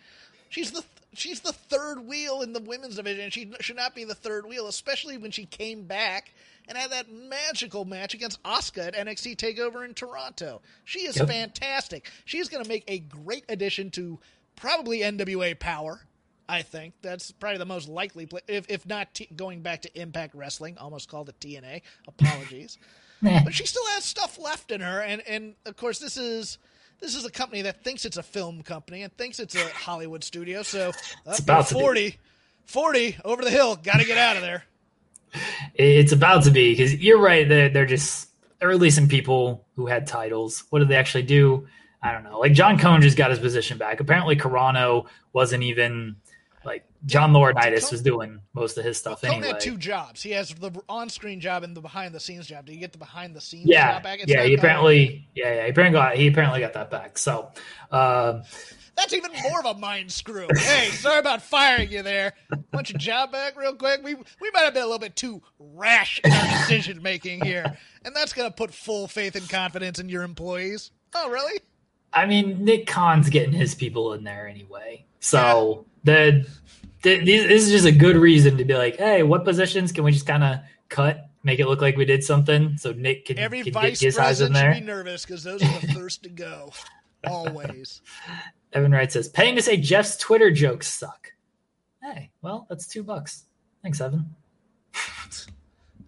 She's 0.50 0.72
the 0.72 0.84
she's 1.14 1.42
the 1.42 1.54
third 1.54 2.08
wheel 2.08 2.42
in 2.42 2.54
the 2.54 2.62
women's 2.62 2.96
division. 2.96 3.30
She 3.30 3.52
should 3.60 3.76
not 3.76 3.96
be 3.96 4.04
the 4.04 4.16
third 4.16 4.46
wheel, 4.46 4.68
especially 4.68 5.18
when 5.18 5.32
she 5.32 5.46
came 5.46 5.84
back 5.84 6.34
and 6.68 6.78
had 6.78 6.92
that 6.92 7.12
magical 7.12 7.86
match 7.86 8.14
against 8.14 8.42
Asuka 8.44 8.88
at 8.88 8.96
NXT 8.96 9.36
Takeover 9.36 9.86
in 9.86 9.94
Toronto. 9.94 10.62
She 10.84 11.00
is 11.02 11.18
yep. 11.18 11.28
fantastic. 11.28 12.10
She's 12.26 12.50
going 12.50 12.64
to 12.64 12.70
make 12.70 12.84
a 12.88 13.00
great 13.00 13.46
addition 13.50 13.92
to 13.92 14.20
probably 14.56 15.00
NWA 15.00 15.60
Power. 15.60 16.02
I 16.48 16.62
think 16.62 16.94
that's 17.02 17.32
probably 17.32 17.58
the 17.58 17.66
most 17.66 17.90
likely, 17.90 18.28
play, 18.28 18.42
if 18.48 18.70
if 18.70 18.86
not 18.86 19.14
t- 19.14 19.28
going 19.36 19.62
back 19.62 19.82
to 19.82 20.00
Impact 20.00 20.36
Wrestling. 20.36 20.78
Almost 20.78 21.10
called 21.10 21.30
it 21.30 21.40
TNA. 21.40 21.82
Apologies 22.08 22.78
but 23.22 23.54
she 23.54 23.66
still 23.66 23.86
has 23.92 24.04
stuff 24.04 24.38
left 24.40 24.72
in 24.72 24.82
her, 24.82 25.02
and 25.02 25.22
and 25.28 25.56
of 25.66 25.78
course 25.78 26.00
this 26.00 26.18
is 26.18 26.58
this 27.00 27.16
is 27.16 27.26
a 27.26 27.32
company 27.32 27.64
that 27.64 27.84
thinks 27.84 28.06
it's 28.06 28.18
a 28.18 28.24
film 28.24 28.62
company 28.64 29.04
and 29.04 29.16
thinks 29.18 29.40
it's 29.40 29.56
a 29.56 29.68
Hollywood 29.70 30.24
studio. 30.24 30.64
So 30.64 30.92
it's 31.26 31.40
about 31.40 31.68
40, 31.70 32.18
40 32.66 33.18
over 33.26 33.44
the 33.44 33.50
hill. 33.50 33.76
Got 33.76 34.00
to 34.00 34.06
get 34.06 34.18
out 34.18 34.38
of 34.38 34.42
there. 34.42 34.64
It's 35.74 36.14
about 36.14 36.44
to 36.44 36.52
be 36.52 36.72
because 36.72 36.96
you're 36.96 37.20
right. 37.20 37.48
They're, 37.48 37.70
they're 37.70 37.86
just 37.86 38.30
they're 38.60 38.70
releasing 38.70 39.10
people 39.10 39.66
who 39.76 39.86
had 39.86 40.08
titles. 40.08 40.64
What 40.70 40.80
did 40.80 40.88
they 40.88 40.96
actually 40.96 41.24
do? 41.24 41.68
I 42.02 42.12
don't 42.12 42.24
know. 42.24 42.40
Like 42.40 42.54
John 42.54 42.80
Cone 42.80 43.02
just 43.02 43.18
got 43.18 43.32
his 43.32 43.40
position 43.40 43.78
back. 43.78 44.00
Apparently, 44.00 44.36
Carrano 44.36 45.08
wasn't 45.34 45.64
even 45.64 46.16
like 46.66 46.84
John 47.06 47.32
Laurinaitis 47.32 47.92
was 47.92 48.02
doing 48.02 48.40
most 48.54 48.78
of 48.78 48.84
his 48.84 48.98
stuff 48.98 49.22
Cone 49.22 49.32
anyway. 49.32 49.48
had 49.50 49.60
two 49.60 49.78
jobs. 49.78 50.22
He 50.24 50.32
has 50.32 50.54
the 50.54 50.72
on-screen 50.90 51.40
job 51.40 51.64
and 51.64 51.76
the 51.76 51.82
behind-the-scenes 51.82 52.48
job. 52.48 52.66
Do 52.66 52.74
you 52.74 52.80
get 52.80 52.92
the 52.92 52.98
behind-the-scenes 52.98 53.68
yeah, 53.68 53.94
job 53.94 54.04
back? 54.04 54.20
It's 54.22 54.32
yeah, 54.32 54.44
he 54.44 54.56
apparently, 54.56 55.28
yeah, 55.36 55.56
yeah, 55.56 55.64
he 55.66 55.70
apparently 55.70 56.00
got 56.00 56.16
he 56.16 56.28
apparently 56.28 56.60
got 56.60 56.74
that 56.74 56.90
back. 56.90 57.18
So, 57.18 57.52
uh, 57.92 58.42
That's 58.96 59.14
even 59.14 59.32
more 59.44 59.60
of 59.60 59.66
a 59.66 59.80
mind 59.80 60.12
screw. 60.12 60.48
Hey, 60.56 60.90
sorry 60.90 61.20
about 61.20 61.42
firing 61.42 61.92
you 61.92 62.02
there. 62.02 62.34
Want 62.74 62.90
your 62.90 62.98
job 62.98 63.32
back 63.32 63.58
real 63.58 63.76
quick? 63.76 64.02
We 64.04 64.16
we 64.16 64.52
might 64.54 64.62
have 64.62 64.74
been 64.74 64.84
a 64.84 64.86
little 64.86 65.00
bit 65.00 65.16
too 65.16 65.42
rash 65.60 66.22
in 66.24 66.32
our 66.32 66.48
decision 66.48 67.02
making 67.02 67.44
here, 67.44 67.78
and 68.06 68.16
that's 68.16 68.34
going 68.34 68.50
to 68.50 68.56
put 68.56 68.74
full 68.74 69.08
faith 69.08 69.36
and 69.36 69.50
confidence 69.50 70.00
in 70.00 70.08
your 70.08 70.24
employees. 70.24 70.92
Oh, 71.14 71.30
really? 71.30 71.60
I 72.14 72.26
mean, 72.26 72.64
Nick 72.64 72.88
Khan's 72.88 73.30
getting 73.30 73.52
his 73.52 73.76
people 73.76 74.14
in 74.14 74.24
there 74.24 74.48
anyway, 74.48 75.06
so 75.26 75.86
the, 76.04 76.48
the 77.02 77.24
this 77.24 77.64
is 77.64 77.72
just 77.72 77.86
a 77.86 77.92
good 77.92 78.16
reason 78.16 78.58
to 78.58 78.66
be 78.66 78.76
like, 78.76 78.98
hey, 78.98 79.24
what 79.24 79.44
positions 79.44 79.92
can 79.92 80.04
we 80.04 80.12
just 80.12 80.28
kind 80.28 80.44
of 80.44 80.60
cut, 80.90 81.30
make 81.44 81.60
it 81.60 81.68
look 81.68 81.82
like 81.82 81.98
we 81.98 82.06
did 82.06 82.24
something, 82.24 82.78
so 82.78 82.92
Nick 82.92 83.26
can, 83.26 83.40
Every 83.40 83.64
can 83.64 83.74
vice 83.74 84.00
get 84.00 84.08
his 84.08 84.18
eyes 84.18 84.42
in 84.42 84.52
president 84.52 84.54
there. 84.54 84.74
should 84.76 84.80
be 84.82 84.86
nervous 84.86 85.26
because 85.26 85.44
those 85.44 85.64
are 85.64 85.80
the 85.80 85.94
first 85.94 86.24
to 86.24 86.30
go. 86.30 86.72
Always. 87.28 88.02
Evan 88.74 88.92
Wright 88.92 89.12
says, 89.12 89.28
paying 89.30 89.56
to 89.56 89.62
say 89.62 89.78
Jeff's 89.78 90.18
Twitter 90.18 90.52
jokes 90.52 90.88
suck. 90.88 91.32
Hey, 92.04 92.30
well, 92.42 92.68
that's 92.70 92.86
two 92.88 93.04
bucks. 93.04 93.46
Thanks, 93.82 94.00
Evan. 94.02 94.36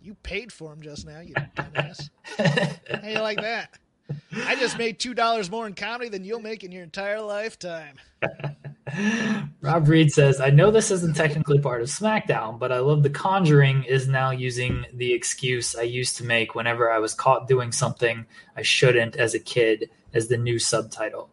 You 0.01 0.13
paid 0.24 0.53
for 0.53 0.72
him 0.72 0.82
just 0.82 1.05
now, 1.05 1.20
you 1.20 1.34
dumbass. 1.34 2.09
How 2.38 3.09
you 3.09 3.20
like 3.20 3.41
that? 3.41 3.78
I 4.45 4.55
just 4.55 4.78
made 4.78 4.99
two 4.99 5.14
dollars 5.14 5.51
more 5.51 5.68
in 5.68 5.74
comedy 5.74 6.10
than 6.10 6.24
you'll 6.24 6.39
make 6.39 6.64
in 6.64 6.72
your 6.72 6.84
entire 6.84 7.22
lifetime. 7.22 7.95
Rob 9.62 9.88
Reed 9.88 10.12
says, 10.12 10.39
I 10.39 10.49
know 10.49 10.72
this 10.72 10.91
isn't 10.91 11.16
technically 11.16 11.60
part 11.60 11.82
of 11.82 11.89
SmackDown, 11.89 12.58
but 12.58 12.72
I 12.72 12.80
love 12.80 13.03
The 13.03 13.10
Conjuring 13.10 13.84
is 13.84 14.08
now 14.08 14.32
using 14.32 14.86
the 14.93 15.14
excuse 15.14 15.76
I 15.76 15.82
used 15.84 16.18
to 16.18 16.24
make 16.24 16.55
whenever 16.55 16.89
I 16.89 16.99
was 16.99 17.14
caught 17.14 17.47
doing 17.47 17.72
something 17.72 18.26
I 18.55 18.62
shouldn't 18.62 19.18
as 19.18 19.34
a 19.34 19.39
kid 19.39 19.89
as 20.14 20.28
the 20.28 20.38
new 20.38 20.58
subtitle. 20.58 21.30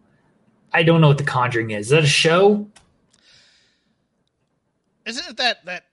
I 0.72 0.82
don't 0.82 1.00
know 1.00 1.08
what 1.08 1.18
The 1.18 1.24
Conjuring 1.24 1.70
is. 1.70 1.86
Is 1.86 1.90
that 1.90 2.04
a 2.04 2.08
show? 2.08 2.68
Isn't 5.06 5.28
it 5.28 5.36
that 5.36 5.64
that 5.66 5.84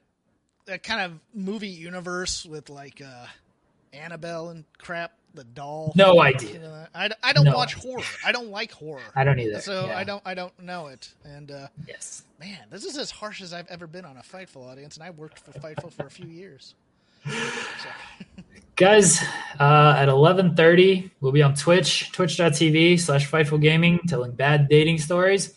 that 0.66 0.84
kind 0.84 1.02
of 1.02 1.20
movie 1.34 1.68
universe 1.68 2.46
with 2.46 2.70
like 2.70 3.02
uh 3.06 3.26
Annabelle 3.94 4.50
and 4.50 4.64
crap, 4.78 5.12
the 5.34 5.44
doll? 5.44 5.94
No 5.96 6.22
idea. 6.22 6.90
I, 6.94 7.10
I 7.24 7.34
don't 7.34 7.46
No 7.46 7.56
watch 7.56 7.78
idea. 7.78 7.92
horror. 7.92 8.04
I 8.26 8.32
don't 8.32 8.50
like 8.50 8.72
horror. 8.72 9.02
I 9.16 9.24
don't 9.24 9.40
either. 9.40 9.62
So 9.62 9.86
Yeah. 9.86 9.98
I 9.98 10.04
don't 10.04 10.22
I 10.26 10.34
don't 10.34 10.58
know 10.62 10.88
it. 10.88 11.14
And 11.24 11.52
uh 11.52 11.68
Yes. 11.88 12.24
man, 12.40 12.60
this 12.70 12.84
is 12.86 12.98
as 12.98 13.12
harsh 13.12 13.42
as 13.42 13.54
I've 13.54 13.68
ever 13.68 13.88
been 13.88 14.06
on 14.06 14.18
a 14.18 14.22
Fightful 14.22 14.70
audience, 14.70 14.96
and 14.98 15.04
I 15.06 15.10
worked 15.12 15.40
for 15.40 15.52
Fightful 15.52 15.92
for 15.94 16.06
a 16.06 16.12
few 16.12 16.28
years. 16.28 16.76
Guys, 18.76 19.22
uh, 19.60 19.96
at 19.98 20.08
11.30, 20.08 21.12
we'll 21.20 21.32
be 21.32 21.44
on 21.44 21.54
Twitch, 21.54 22.12
twitch.tv 22.14 23.00
slash 23.00 23.30
Fightful 23.30 23.62
Gaming, 23.62 24.00
telling 24.08 24.32
bad 24.32 24.68
dating 24.70 24.98
stories. 24.98 25.54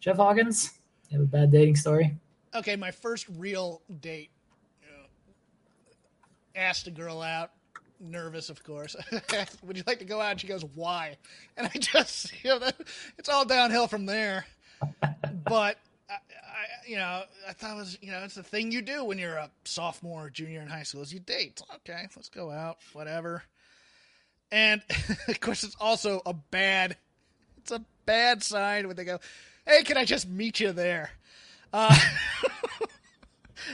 Jeff 0.00 0.16
Hawkins, 0.16 0.70
you 1.10 1.18
have 1.18 1.26
a 1.26 1.30
bad 1.30 1.50
dating 1.52 1.76
story? 1.76 2.16
Okay, 2.54 2.76
my 2.76 2.90
first 2.90 3.26
real 3.36 3.82
date. 4.00 4.30
You 4.82 4.88
know, 4.88 5.04
asked 6.56 6.86
a 6.86 6.90
girl 6.90 7.20
out, 7.20 7.50
nervous, 8.00 8.50
of 8.50 8.62
course. 8.62 8.96
Would 9.62 9.76
you 9.76 9.82
like 9.86 9.98
to 10.00 10.04
go 10.04 10.20
out? 10.20 10.32
And 10.32 10.40
she 10.40 10.46
goes, 10.46 10.64
"Why?" 10.74 11.16
And 11.56 11.70
I 11.72 11.78
just, 11.78 12.32
you 12.44 12.50
know, 12.50 12.58
that, 12.60 12.76
it's 13.18 13.28
all 13.28 13.44
downhill 13.44 13.86
from 13.86 14.06
there. 14.06 14.46
But 15.48 15.78
I, 16.08 16.14
I, 16.14 16.18
you 16.86 16.96
know, 16.96 17.22
I 17.48 17.52
thought 17.52 17.72
it 17.72 17.76
was, 17.76 17.98
you 18.00 18.10
know, 18.10 18.22
it's 18.24 18.34
the 18.34 18.42
thing 18.42 18.72
you 18.72 18.82
do 18.82 19.04
when 19.04 19.18
you're 19.18 19.36
a 19.36 19.50
sophomore 19.64 20.26
or 20.26 20.30
junior 20.30 20.62
in 20.62 20.68
high 20.68 20.82
school 20.82 21.02
is 21.02 21.12
you 21.12 21.20
date. 21.20 21.62
Okay, 21.76 22.06
let's 22.16 22.28
go 22.28 22.50
out, 22.50 22.78
whatever. 22.92 23.42
And 24.52 24.82
of 25.28 25.40
course, 25.40 25.64
it's 25.64 25.76
also 25.80 26.22
a 26.26 26.32
bad, 26.32 26.96
it's 27.58 27.72
a 27.72 27.84
bad 28.06 28.42
sign 28.42 28.86
when 28.86 28.96
they 28.96 29.04
go, 29.04 29.18
"Hey, 29.66 29.82
can 29.82 29.96
I 29.96 30.04
just 30.04 30.28
meet 30.28 30.60
you 30.60 30.72
there?" 30.72 31.10
Uh, 31.72 31.98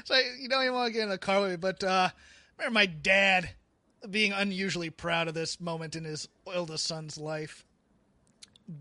so 0.05 0.15
you 0.39 0.49
don't 0.49 0.63
even 0.63 0.75
want 0.75 0.89
to 0.89 0.93
get 0.93 1.03
in 1.03 1.11
the 1.11 1.19
car 1.19 1.43
with 1.43 1.51
me, 1.51 1.57
but 1.57 1.83
uh, 1.85 2.09
I 2.11 2.63
remember 2.63 2.75
my 2.75 2.87
dad 2.87 3.51
being 4.09 4.33
unusually 4.33 4.91
proud 4.91 5.29
of 5.29 5.35
this 5.35 5.61
moment 5.61 5.97
in 5.97 6.05
his 6.05 6.29
oldest 6.47 6.87
son's 6.87 7.19
life. 7.19 7.65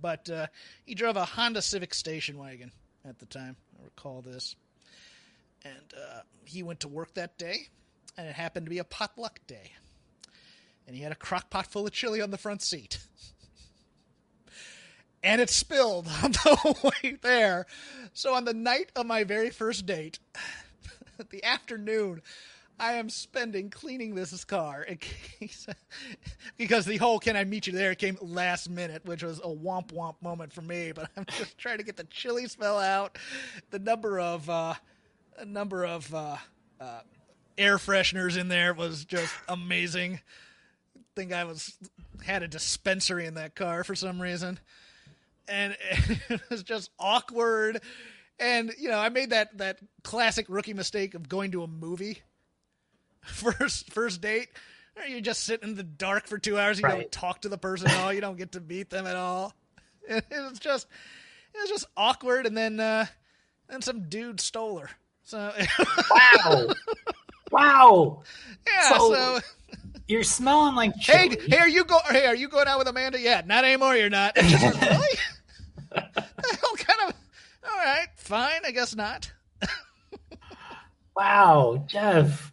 But 0.01 0.30
uh, 0.30 0.47
he 0.86 0.95
drove 0.95 1.17
a 1.17 1.26
Honda 1.26 1.61
Civic 1.61 1.93
station 1.93 2.38
wagon 2.38 2.72
at 3.07 3.20
the 3.20 3.26
time. 3.26 3.55
I 3.80 3.84
recall 3.84 4.22
this. 4.22 4.55
And 5.65 5.93
uh, 5.95 6.22
he 6.45 6.63
went 6.63 6.82
to 6.82 6.88
work 6.88 7.15
that 7.15 7.38
day, 7.38 7.67
and 8.17 8.28
it 8.28 8.36
happened 8.36 8.65
to 8.65 8.70
be 8.70 8.78
a 8.78 8.84
potluck 8.84 9.39
day. 9.47 9.74
And 10.88 10.95
he 10.95 11.01
had 11.01 11.11
a 11.11 11.15
crock 11.15 11.49
pot 11.49 11.67
full 11.67 11.86
of 11.86 11.91
chili 11.91 12.22
on 12.22 12.32
the 12.32 12.38
front 12.38 12.61
seat. 12.61 12.99
and 15.24 15.41
it 15.41 15.49
spilled 15.49 16.07
on 16.24 16.32
the 16.32 16.91
way 17.03 17.17
there. 17.22 17.65
So 18.13 18.34
on 18.34 18.45
the 18.45 18.53
night 18.53 18.91
of 18.95 19.05
my 19.05 19.24
very 19.24 19.49
first 19.49 19.86
date, 19.86 20.20
the 21.30 21.43
afternoon, 21.43 22.22
I 22.80 22.94
am 22.94 23.10
spending 23.10 23.70
cleaning 23.70 24.16
this 24.16 24.44
car 24.46 24.86
case, 25.00 25.68
because 26.58 26.86
the 26.86 26.98
whole 26.98 27.20
"Can 27.20 27.36
I 27.36 27.44
meet 27.44 27.68
you 27.68 27.74
there?" 27.74 27.94
came 27.94 28.18
last 28.22 28.70
minute, 28.70 29.06
which 29.06 29.22
was 29.22 29.40
a 29.40 29.48
womp 29.48 29.92
womp 29.92 30.16
moment 30.22 30.54
for 30.54 30.62
me. 30.62 30.94
But 30.94 31.10
I'm 31.18 31.26
just 31.26 31.58
trying 31.58 31.80
to 31.80 31.84
get 31.84 31.98
the 31.98 32.06
chili 32.06 32.48
smell 32.48 32.80
out. 32.80 33.18
The 33.72 33.80
number 33.80 34.20
of 34.20 34.50
uh, 34.50 34.76
a 35.38 35.46
number 35.46 35.86
of 35.86 36.14
uh, 36.14 36.38
uh, 36.80 37.02
air 37.58 37.78
fresheners 37.78 38.38
in 38.38 38.48
there 38.48 38.74
was 38.74 39.04
just 39.04 39.34
amazing. 39.50 40.22
think 41.16 41.34
I 41.34 41.44
was 41.44 41.78
had 42.24 42.44
a 42.44 42.48
dispensary 42.48 43.26
in 43.26 43.34
that 43.34 43.56
car 43.56 43.84
for 43.84 43.96
some 43.96 44.22
reason, 44.22 44.58
and 45.50 45.76
it 46.30 46.42
was 46.50 46.64
just 46.64 46.92
awkward. 46.98 47.82
And 48.40 48.72
you 48.80 48.88
know, 48.88 49.00
I 49.00 49.10
made 49.10 49.32
that 49.32 49.58
that 49.58 49.80
classic 50.04 50.46
rookie 50.48 50.74
mistake 50.74 51.14
of 51.14 51.28
going 51.28 51.52
to 51.52 51.64
a 51.64 51.68
movie 51.68 52.22
first 53.34 53.92
first 53.92 54.22
date. 54.22 54.50
You 55.08 55.22
just 55.22 55.46
sit 55.46 55.64
in 55.64 55.76
the 55.76 55.84
dark 55.84 56.28
for 56.28 56.38
two 56.38 56.60
hours. 56.60 56.80
You 56.80 56.86
Right. 56.86 57.00
don't 57.02 57.12
talk 57.12 57.42
to 57.44 57.50
the 57.50 57.58
person 57.58 57.88
at 57.90 57.98
all. 58.04 58.12
You 58.12 58.20
don't 58.22 58.38
get 58.38 58.52
to 58.54 58.60
meet 58.60 58.90
them 58.90 59.08
at 59.08 59.16
all. 59.16 59.54
It 60.08 60.24
was 60.32 60.60
just 60.60 60.88
it 61.54 61.60
was 61.62 61.70
just 61.70 61.86
awkward. 61.96 62.46
And 62.48 62.58
then 62.58 62.80
uh, 62.80 63.06
then 63.70 63.82
some 63.82 64.10
dude 64.10 64.40
stole 64.42 64.80
her. 64.80 64.90
So 65.24 65.54
Wow. 66.12 66.68
wow. 67.52 68.24
yeah. 68.68 68.90
So- 68.98 69.14
so 69.14 69.40
You're 70.08 70.24
smelling 70.24 70.74
like 70.76 70.96
Hey, 70.96 71.30
chili. 71.30 71.48
hey, 71.50 71.58
are 71.60 71.70
you 71.70 71.84
go? 71.86 72.00
Hey, 72.10 72.26
are 72.26 72.36
you 72.36 72.50
going 72.50 72.68
out 72.68 72.80
with 72.80 72.88
Amanda? 72.88 73.20
Yeah, 73.20 73.44
not 73.46 73.64
anymore. 73.64 73.96
You're 73.96 74.10
not. 74.10 74.36
Like, 74.36 74.50
really? 74.82 75.18
kind 76.78 77.00
of? 77.10 77.14
All 77.64 77.78
right, 77.78 78.08
fine. 78.18 78.62
I 78.66 78.72
guess 78.72 78.96
not. 78.96 79.32
Wow, 81.16 81.84
Jeff. 81.88 82.52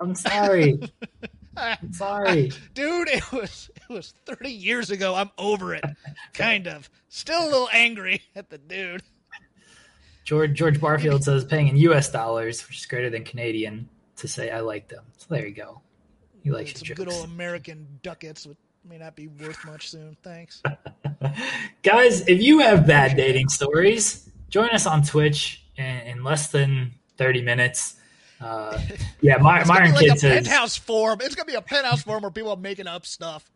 I'm 0.00 0.14
sorry. 0.14 0.80
I'm 1.56 1.92
sorry. 1.92 2.52
Dude, 2.74 3.08
it 3.08 3.32
was 3.32 3.70
it 3.76 3.92
was 3.92 4.14
30 4.26 4.50
years 4.50 4.90
ago. 4.90 5.14
I'm 5.14 5.30
over 5.38 5.74
it. 5.74 5.84
Kind 6.34 6.68
of. 6.68 6.88
Still 7.08 7.42
a 7.44 7.48
little 7.48 7.68
angry 7.72 8.22
at 8.36 8.48
the 8.50 8.58
dude. 8.58 9.02
George 10.24 10.54
George 10.54 10.80
Barfield 10.80 11.24
says 11.24 11.44
paying 11.44 11.68
in 11.68 11.76
U.S. 11.78 12.10
dollars, 12.10 12.66
which 12.68 12.78
is 12.78 12.86
greater 12.86 13.10
than 13.10 13.24
Canadian, 13.24 13.88
to 14.16 14.28
say 14.28 14.50
I 14.50 14.60
like 14.60 14.88
them. 14.88 15.04
So 15.16 15.26
there 15.30 15.46
you 15.46 15.54
go. 15.54 15.80
He 16.44 16.50
likes 16.50 16.78
Some 16.78 16.86
your 16.86 16.94
good 16.96 17.12
old 17.12 17.24
American 17.24 17.86
ducats 18.02 18.46
which 18.46 18.58
may 18.88 18.98
not 18.98 19.16
be 19.16 19.28
worth 19.28 19.64
much 19.66 19.90
soon. 19.90 20.16
Thanks. 20.22 20.62
Guys, 21.82 22.26
if 22.28 22.40
you 22.40 22.60
have 22.60 22.86
bad 22.86 23.16
dating 23.16 23.48
stories, 23.48 24.30
join 24.48 24.70
us 24.70 24.86
on 24.86 25.02
Twitch 25.02 25.64
in, 25.76 25.84
in 25.84 26.24
less 26.24 26.50
than 26.50 26.92
30 27.16 27.42
minutes. 27.42 27.96
Uh, 28.40 28.78
yeah, 29.20 29.36
My, 29.38 29.60
It's 29.60 29.68
gonna 29.68 29.80
Myron 29.80 29.90
be 29.92 29.96
like 29.96 30.06
Kid 30.06 30.16
a 30.16 30.18
says 30.18 30.44
penthouse 30.48 30.76
forum. 30.76 31.18
It's 31.22 31.34
gonna 31.34 31.46
be 31.46 31.54
a 31.54 31.62
penthouse 31.62 32.02
forum 32.02 32.22
where 32.22 32.30
people 32.30 32.50
are 32.52 32.56
making 32.56 32.86
up 32.86 33.04
stuff. 33.06 33.50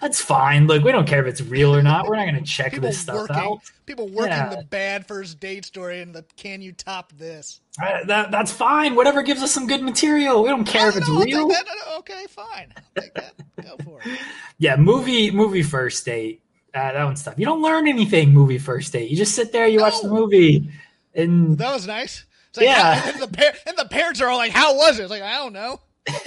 that's 0.00 0.20
fine. 0.20 0.66
Look, 0.66 0.82
we 0.84 0.90
don't 0.92 1.06
care 1.06 1.20
if 1.24 1.26
it's 1.26 1.40
real 1.40 1.74
or 1.74 1.82
not. 1.82 2.06
We're 2.08 2.16
not 2.16 2.24
going 2.24 2.34
to 2.34 2.42
check 2.42 2.72
People 2.72 2.88
this 2.88 2.98
stuff 2.98 3.14
working, 3.14 3.36
out. 3.36 3.60
people 3.86 4.08
working 4.08 4.32
Yeah. 4.32 4.48
the 4.48 4.64
bad 4.64 5.06
first 5.06 5.38
date 5.38 5.64
story 5.64 6.00
and 6.00 6.12
the 6.12 6.24
can 6.36 6.60
you 6.62 6.72
top 6.72 7.12
this? 7.16 7.60
Uh, 7.80 8.04
that, 8.06 8.32
that's 8.32 8.50
fine. 8.50 8.96
Whatever 8.96 9.22
gives 9.22 9.40
us 9.40 9.52
some 9.52 9.68
good 9.68 9.82
material. 9.82 10.42
We 10.42 10.48
don't 10.48 10.64
care 10.64 10.88
if 10.88 10.96
it's 10.96 11.08
No, 11.08 11.18
I'll 11.18 11.24
real. 11.24 11.52
Okay, 11.98 12.24
fine. 12.28 12.72
I'll 12.76 13.02
take 13.02 13.14
that. 13.14 13.34
Go 13.62 13.76
for 13.84 14.00
it. 14.04 14.18
Yeah, 14.58 14.76
movie 14.76 15.30
movie 15.30 15.62
first 15.62 16.04
date. 16.04 16.42
Uh, 16.74 16.92
that 16.92 17.04
one's 17.04 17.22
tough. 17.22 17.34
You 17.38 17.44
don't 17.46 17.62
learn 17.62 17.86
anything 17.86 18.32
movie 18.32 18.58
first 18.58 18.92
date. 18.92 19.10
You 19.10 19.16
just 19.16 19.34
sit 19.34 19.52
there, 19.52 19.66
you 19.68 19.80
watch 19.80 20.00
the 20.00 20.08
movie, 20.08 20.70
and 21.14 21.56
That 21.58 21.72
was 21.72 21.86
nice. 21.86 22.24
Like, 22.56 22.64
Yeah. 22.66 22.94
how- 22.94 23.10
and, 23.12 23.20
the 23.20 23.28
par- 23.28 23.54
and 23.66 23.76
the 23.78 23.84
parents 23.86 24.20
are 24.20 24.28
all 24.28 24.38
like, 24.38 24.52
"How 24.52 24.76
was 24.76 24.98
it?" 24.98 25.02
It's 25.02 25.10
like, 25.10 25.22
I 25.22 25.36
don't 25.38 25.52
know. 25.52 25.80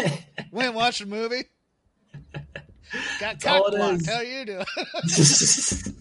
Went 0.52 0.68
and 0.68 0.76
watched 0.76 1.02
a 1.02 1.06
movie. 1.06 1.44
Got 3.20 3.42
cock 3.42 3.72
blocked. 3.72 4.06
How 4.08 4.22
you 4.22 4.46
doing? 4.46 4.66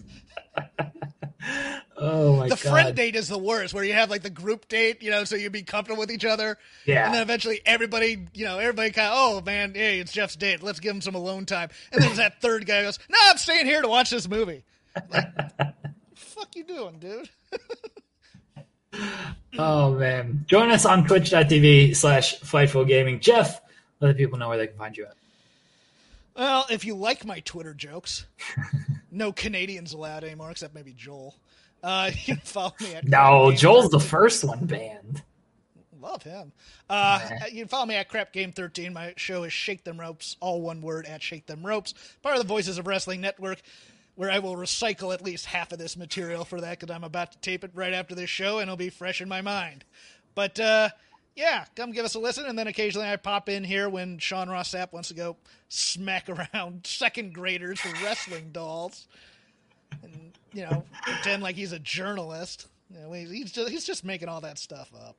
oh 1.97 2.37
my 2.37 2.43
the 2.43 2.49
god, 2.49 2.49
The 2.49 2.57
friend 2.57 2.95
date 2.95 3.15
is 3.15 3.27
the 3.27 3.37
worst, 3.37 3.73
where 3.73 3.83
you 3.83 3.93
have 3.93 4.09
like 4.09 4.23
the 4.23 4.29
group 4.29 4.67
date, 4.67 5.01
you 5.03 5.11
know, 5.11 5.23
so 5.23 5.35
you'd 5.35 5.51
be 5.51 5.63
comfortable 5.63 5.99
with 5.99 6.11
each 6.11 6.25
other. 6.25 6.57
Yeah. 6.85 7.05
And 7.05 7.13
then 7.13 7.21
eventually 7.21 7.61
everybody, 7.65 8.25
you 8.33 8.45
know, 8.45 8.59
everybody 8.59 8.91
kind 8.91 9.07
of, 9.09 9.13
oh 9.15 9.41
man, 9.45 9.73
hey, 9.75 9.99
it's 9.99 10.11
Jeff's 10.11 10.35
date. 10.35 10.63
Let's 10.63 10.79
give 10.79 10.95
him 10.95 11.01
some 11.01 11.15
alone 11.15 11.45
time. 11.45 11.69
And 11.91 12.01
then 12.01 12.07
there's 12.09 12.17
that 12.17 12.41
third 12.41 12.65
guy 12.65 12.83
goes, 12.83 12.99
no, 13.09 13.17
I'm 13.27 13.37
staying 13.37 13.65
here 13.65 13.81
to 13.81 13.87
watch 13.87 14.09
this 14.09 14.27
movie. 14.29 14.63
Like, 15.11 15.27
fuck 16.15 16.55
you 16.55 16.63
doing, 16.63 16.99
dude? 16.99 17.29
Oh 19.57 19.93
man. 19.95 20.45
Join 20.47 20.71
us 20.71 20.85
on 20.85 21.05
twitch.tv 21.05 21.95
slash 21.95 22.39
fightful 22.41 22.87
gaming. 22.87 23.19
Jeff, 23.19 23.61
let 23.99 24.09
the 24.09 24.13
people 24.13 24.37
know 24.37 24.49
where 24.49 24.57
they 24.57 24.67
can 24.67 24.77
find 24.77 24.95
you 24.95 25.05
at. 25.05 25.15
Well, 26.35 26.65
if 26.69 26.83
you 26.83 26.95
like 26.95 27.25
my 27.25 27.39
Twitter 27.41 27.73
jokes, 27.73 28.25
no 29.11 29.31
Canadians 29.31 29.93
allowed 29.93 30.23
anymore, 30.23 30.51
except 30.51 30.75
maybe 30.75 30.93
Joel. 30.93 31.35
Uh, 31.81 32.11
you 32.25 32.35
can 32.35 32.43
follow 32.43 32.73
me 32.81 32.95
at 32.95 33.07
No, 33.07 33.51
Joel's 33.51 33.89
the 33.89 33.99
first 33.99 34.43
one 34.43 34.65
banned. 34.65 35.23
Love 36.01 36.21
him. 36.21 36.51
Uh, 36.87 37.19
you 37.49 37.61
can 37.61 37.67
follow 37.67 37.87
me 37.87 37.95
at 37.95 38.09
Crap 38.09 38.31
Game 38.31 38.51
13. 38.51 38.93
My 38.93 39.13
show 39.17 39.43
is 39.43 39.51
Shake 39.51 39.83
Them 39.83 39.99
Ropes, 39.99 40.35
all 40.39 40.61
one 40.61 40.81
word 40.81 41.07
at 41.07 41.23
Shake 41.23 41.47
Them 41.47 41.65
Ropes, 41.65 41.95
part 42.21 42.35
of 42.35 42.41
the 42.43 42.47
Voices 42.47 42.77
of 42.77 42.85
Wrestling 42.85 43.21
Network, 43.21 43.61
where 44.15 44.31
I 44.31 44.39
will 44.39 44.55
recycle 44.55 45.13
at 45.13 45.21
least 45.21 45.45
half 45.45 45.71
of 45.71 45.79
this 45.79 45.97
material 45.97 46.45
for 46.45 46.61
that 46.61 46.79
because 46.79 46.93
I'm 46.93 47.03
about 47.03 47.31
to 47.33 47.37
tape 47.39 47.63
it 47.63 47.71
right 47.73 47.93
after 47.93 48.15
this 48.15 48.29
show 48.29 48.59
and 48.59 48.63
it'll 48.63 48.77
be 48.77 48.89
fresh 48.89 49.21
in 49.21 49.29
my 49.29 49.41
mind. 49.41 49.83
But 50.33 50.59
uh, 50.59 50.89
yeah, 51.35 51.65
come 51.75 51.91
give 51.91 52.05
us 52.05 52.15
a 52.15 52.19
listen, 52.19 52.45
and 52.45 52.57
then 52.57 52.67
occasionally 52.67 53.07
I 53.07 53.17
pop 53.17 53.49
in 53.49 53.63
here 53.63 53.89
when 53.89 54.19
Sean 54.19 54.49
Ross 54.49 54.73
Sapp 54.73 54.93
wants 54.93 55.09
to 55.09 55.13
go 55.13 55.35
smack 55.67 56.29
around 56.53 56.87
second 56.87 57.33
graders 57.33 57.83
with 57.83 58.01
wrestling 58.01 58.51
dolls, 58.51 59.07
and 60.01 60.31
you 60.53 60.63
know 60.63 60.83
pretend 61.03 61.43
like 61.43 61.55
he's 61.55 61.73
a 61.73 61.79
journalist. 61.79 62.67
He's 63.13 63.51
just 63.51 63.69
he's 63.69 63.85
just 63.85 64.03
making 64.03 64.29
all 64.29 64.41
that 64.41 64.57
stuff 64.57 64.91
up. 64.93 65.15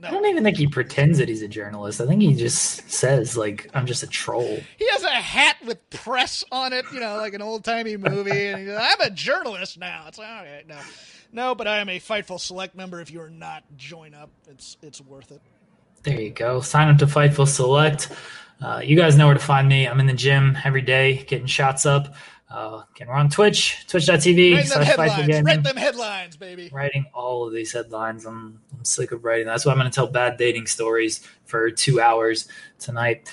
No. 0.00 0.08
I 0.08 0.10
don't 0.10 0.26
even 0.26 0.44
think 0.44 0.56
he 0.56 0.66
pretends 0.66 1.18
that 1.18 1.28
he's 1.28 1.42
a 1.42 1.48
journalist. 1.48 2.00
I 2.00 2.06
think 2.06 2.22
he 2.22 2.34
just 2.34 2.90
says 2.90 3.36
like 3.36 3.70
I'm 3.74 3.86
just 3.86 4.02
a 4.02 4.06
troll. 4.06 4.60
He 4.76 4.88
has 4.90 5.02
a 5.02 5.10
hat 5.10 5.56
with 5.64 5.90
press 5.90 6.44
on 6.50 6.72
it, 6.72 6.84
you 6.92 7.00
know, 7.00 7.16
like 7.16 7.34
an 7.34 7.42
old 7.42 7.64
timey 7.64 7.96
movie, 7.96 8.48
and 8.48 8.66
goes, 8.66 8.78
I'm 8.80 9.00
a 9.00 9.10
journalist 9.10 9.78
now. 9.78 10.04
It's 10.08 10.18
all 10.18 10.24
right, 10.24 10.66
no, 10.66 10.78
no, 11.32 11.54
but 11.54 11.66
I 11.66 11.78
am 11.78 11.88
a 11.88 11.98
Fightful 11.98 12.40
Select 12.40 12.74
member. 12.74 13.00
If 13.00 13.10
you 13.10 13.20
are 13.20 13.30
not, 13.30 13.64
join 13.76 14.14
up. 14.14 14.30
It's 14.48 14.76
it's 14.82 15.00
worth 15.00 15.30
it. 15.30 15.40
There 16.02 16.20
you 16.20 16.30
go. 16.30 16.60
Sign 16.60 16.88
up 16.88 16.98
to 16.98 17.06
Fightful 17.06 17.48
Select. 17.48 18.10
Uh, 18.60 18.80
you 18.82 18.96
guys 18.96 19.16
know 19.16 19.26
where 19.26 19.34
to 19.34 19.40
find 19.40 19.68
me. 19.68 19.86
I'm 19.86 20.00
in 20.00 20.06
the 20.06 20.12
gym 20.12 20.58
every 20.64 20.82
day, 20.82 21.24
getting 21.28 21.46
shots 21.46 21.86
up. 21.86 22.14
Uh, 22.50 22.82
again, 22.94 23.08
we're 23.08 23.14
on 23.14 23.28
Twitch, 23.28 23.84
twitch.tv. 23.88 24.54
Write 24.54 24.68
them 24.68 24.82
headlines. 24.82 25.42
Write 25.42 25.62
them 25.62 25.76
headlines, 25.76 26.36
baby. 26.36 26.70
Writing 26.72 27.04
all 27.12 27.46
of 27.46 27.52
these 27.52 27.72
headlines. 27.72 28.24
I'm, 28.24 28.58
I'm 28.72 28.84
sick 28.84 29.12
of 29.12 29.22
writing. 29.22 29.46
That's 29.46 29.66
why 29.66 29.72
I'm 29.72 29.78
going 29.78 29.90
to 29.90 29.94
tell 29.94 30.06
bad 30.06 30.38
dating 30.38 30.66
stories 30.66 31.20
for 31.44 31.70
two 31.70 32.00
hours 32.00 32.48
tonight. 32.78 33.30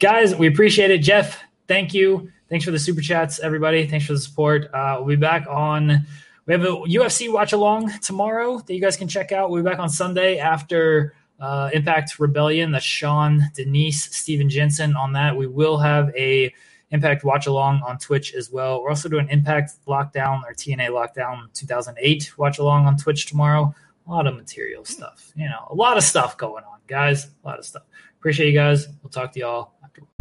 Guys, 0.00 0.34
we 0.34 0.48
appreciate 0.48 0.90
it. 0.90 0.98
Jeff, 0.98 1.40
thank 1.66 1.94
you. 1.94 2.30
Thanks 2.50 2.64
for 2.64 2.70
the 2.70 2.78
super 2.78 3.00
chats, 3.00 3.40
everybody. 3.40 3.86
Thanks 3.86 4.06
for 4.06 4.12
the 4.12 4.20
support. 4.20 4.72
Uh, 4.72 4.96
we'll 4.98 5.08
be 5.08 5.16
back 5.16 5.46
on. 5.48 6.06
We 6.44 6.52
have 6.52 6.62
a 6.62 6.68
UFC 6.68 7.32
watch 7.32 7.52
along 7.54 7.90
tomorrow 8.00 8.58
that 8.58 8.74
you 8.74 8.80
guys 8.80 8.96
can 8.96 9.08
check 9.08 9.32
out. 9.32 9.50
We'll 9.50 9.62
be 9.62 9.68
back 9.68 9.78
on 9.78 9.88
Sunday 9.88 10.38
after 10.38 11.14
uh, 11.40 11.70
Impact 11.72 12.18
Rebellion. 12.18 12.72
That's 12.72 12.84
Sean, 12.84 13.50
Denise, 13.54 14.14
Steven 14.14 14.48
Jensen 14.50 14.94
on 14.94 15.12
that. 15.14 15.36
We 15.36 15.46
will 15.46 15.78
have 15.78 16.14
a 16.16 16.52
Impact 16.90 17.22
watch 17.24 17.46
along 17.46 17.82
on 17.82 17.98
Twitch 17.98 18.34
as 18.34 18.50
well. 18.50 18.82
We're 18.82 18.90
also 18.90 19.08
doing 19.08 19.28
Impact 19.28 19.72
Lockdown 19.86 20.42
or 20.44 20.54
TNA 20.54 20.88
Lockdown 20.88 21.52
2008 21.52 22.38
watch 22.38 22.58
along 22.58 22.86
on 22.86 22.96
Twitch 22.96 23.26
tomorrow. 23.26 23.74
A 24.06 24.10
lot 24.10 24.26
of 24.26 24.36
material 24.36 24.84
stuff, 24.86 25.32
you 25.36 25.48
know, 25.48 25.66
a 25.68 25.74
lot 25.74 25.98
of 25.98 26.02
stuff 26.02 26.38
going 26.38 26.64
on, 26.64 26.78
guys. 26.86 27.26
A 27.44 27.46
lot 27.46 27.58
of 27.58 27.66
stuff. 27.66 27.82
Appreciate 28.18 28.48
you 28.50 28.58
guys. 28.58 28.88
We'll 29.02 29.10
talk 29.10 29.32
to 29.32 29.40
y'all. 29.40 29.72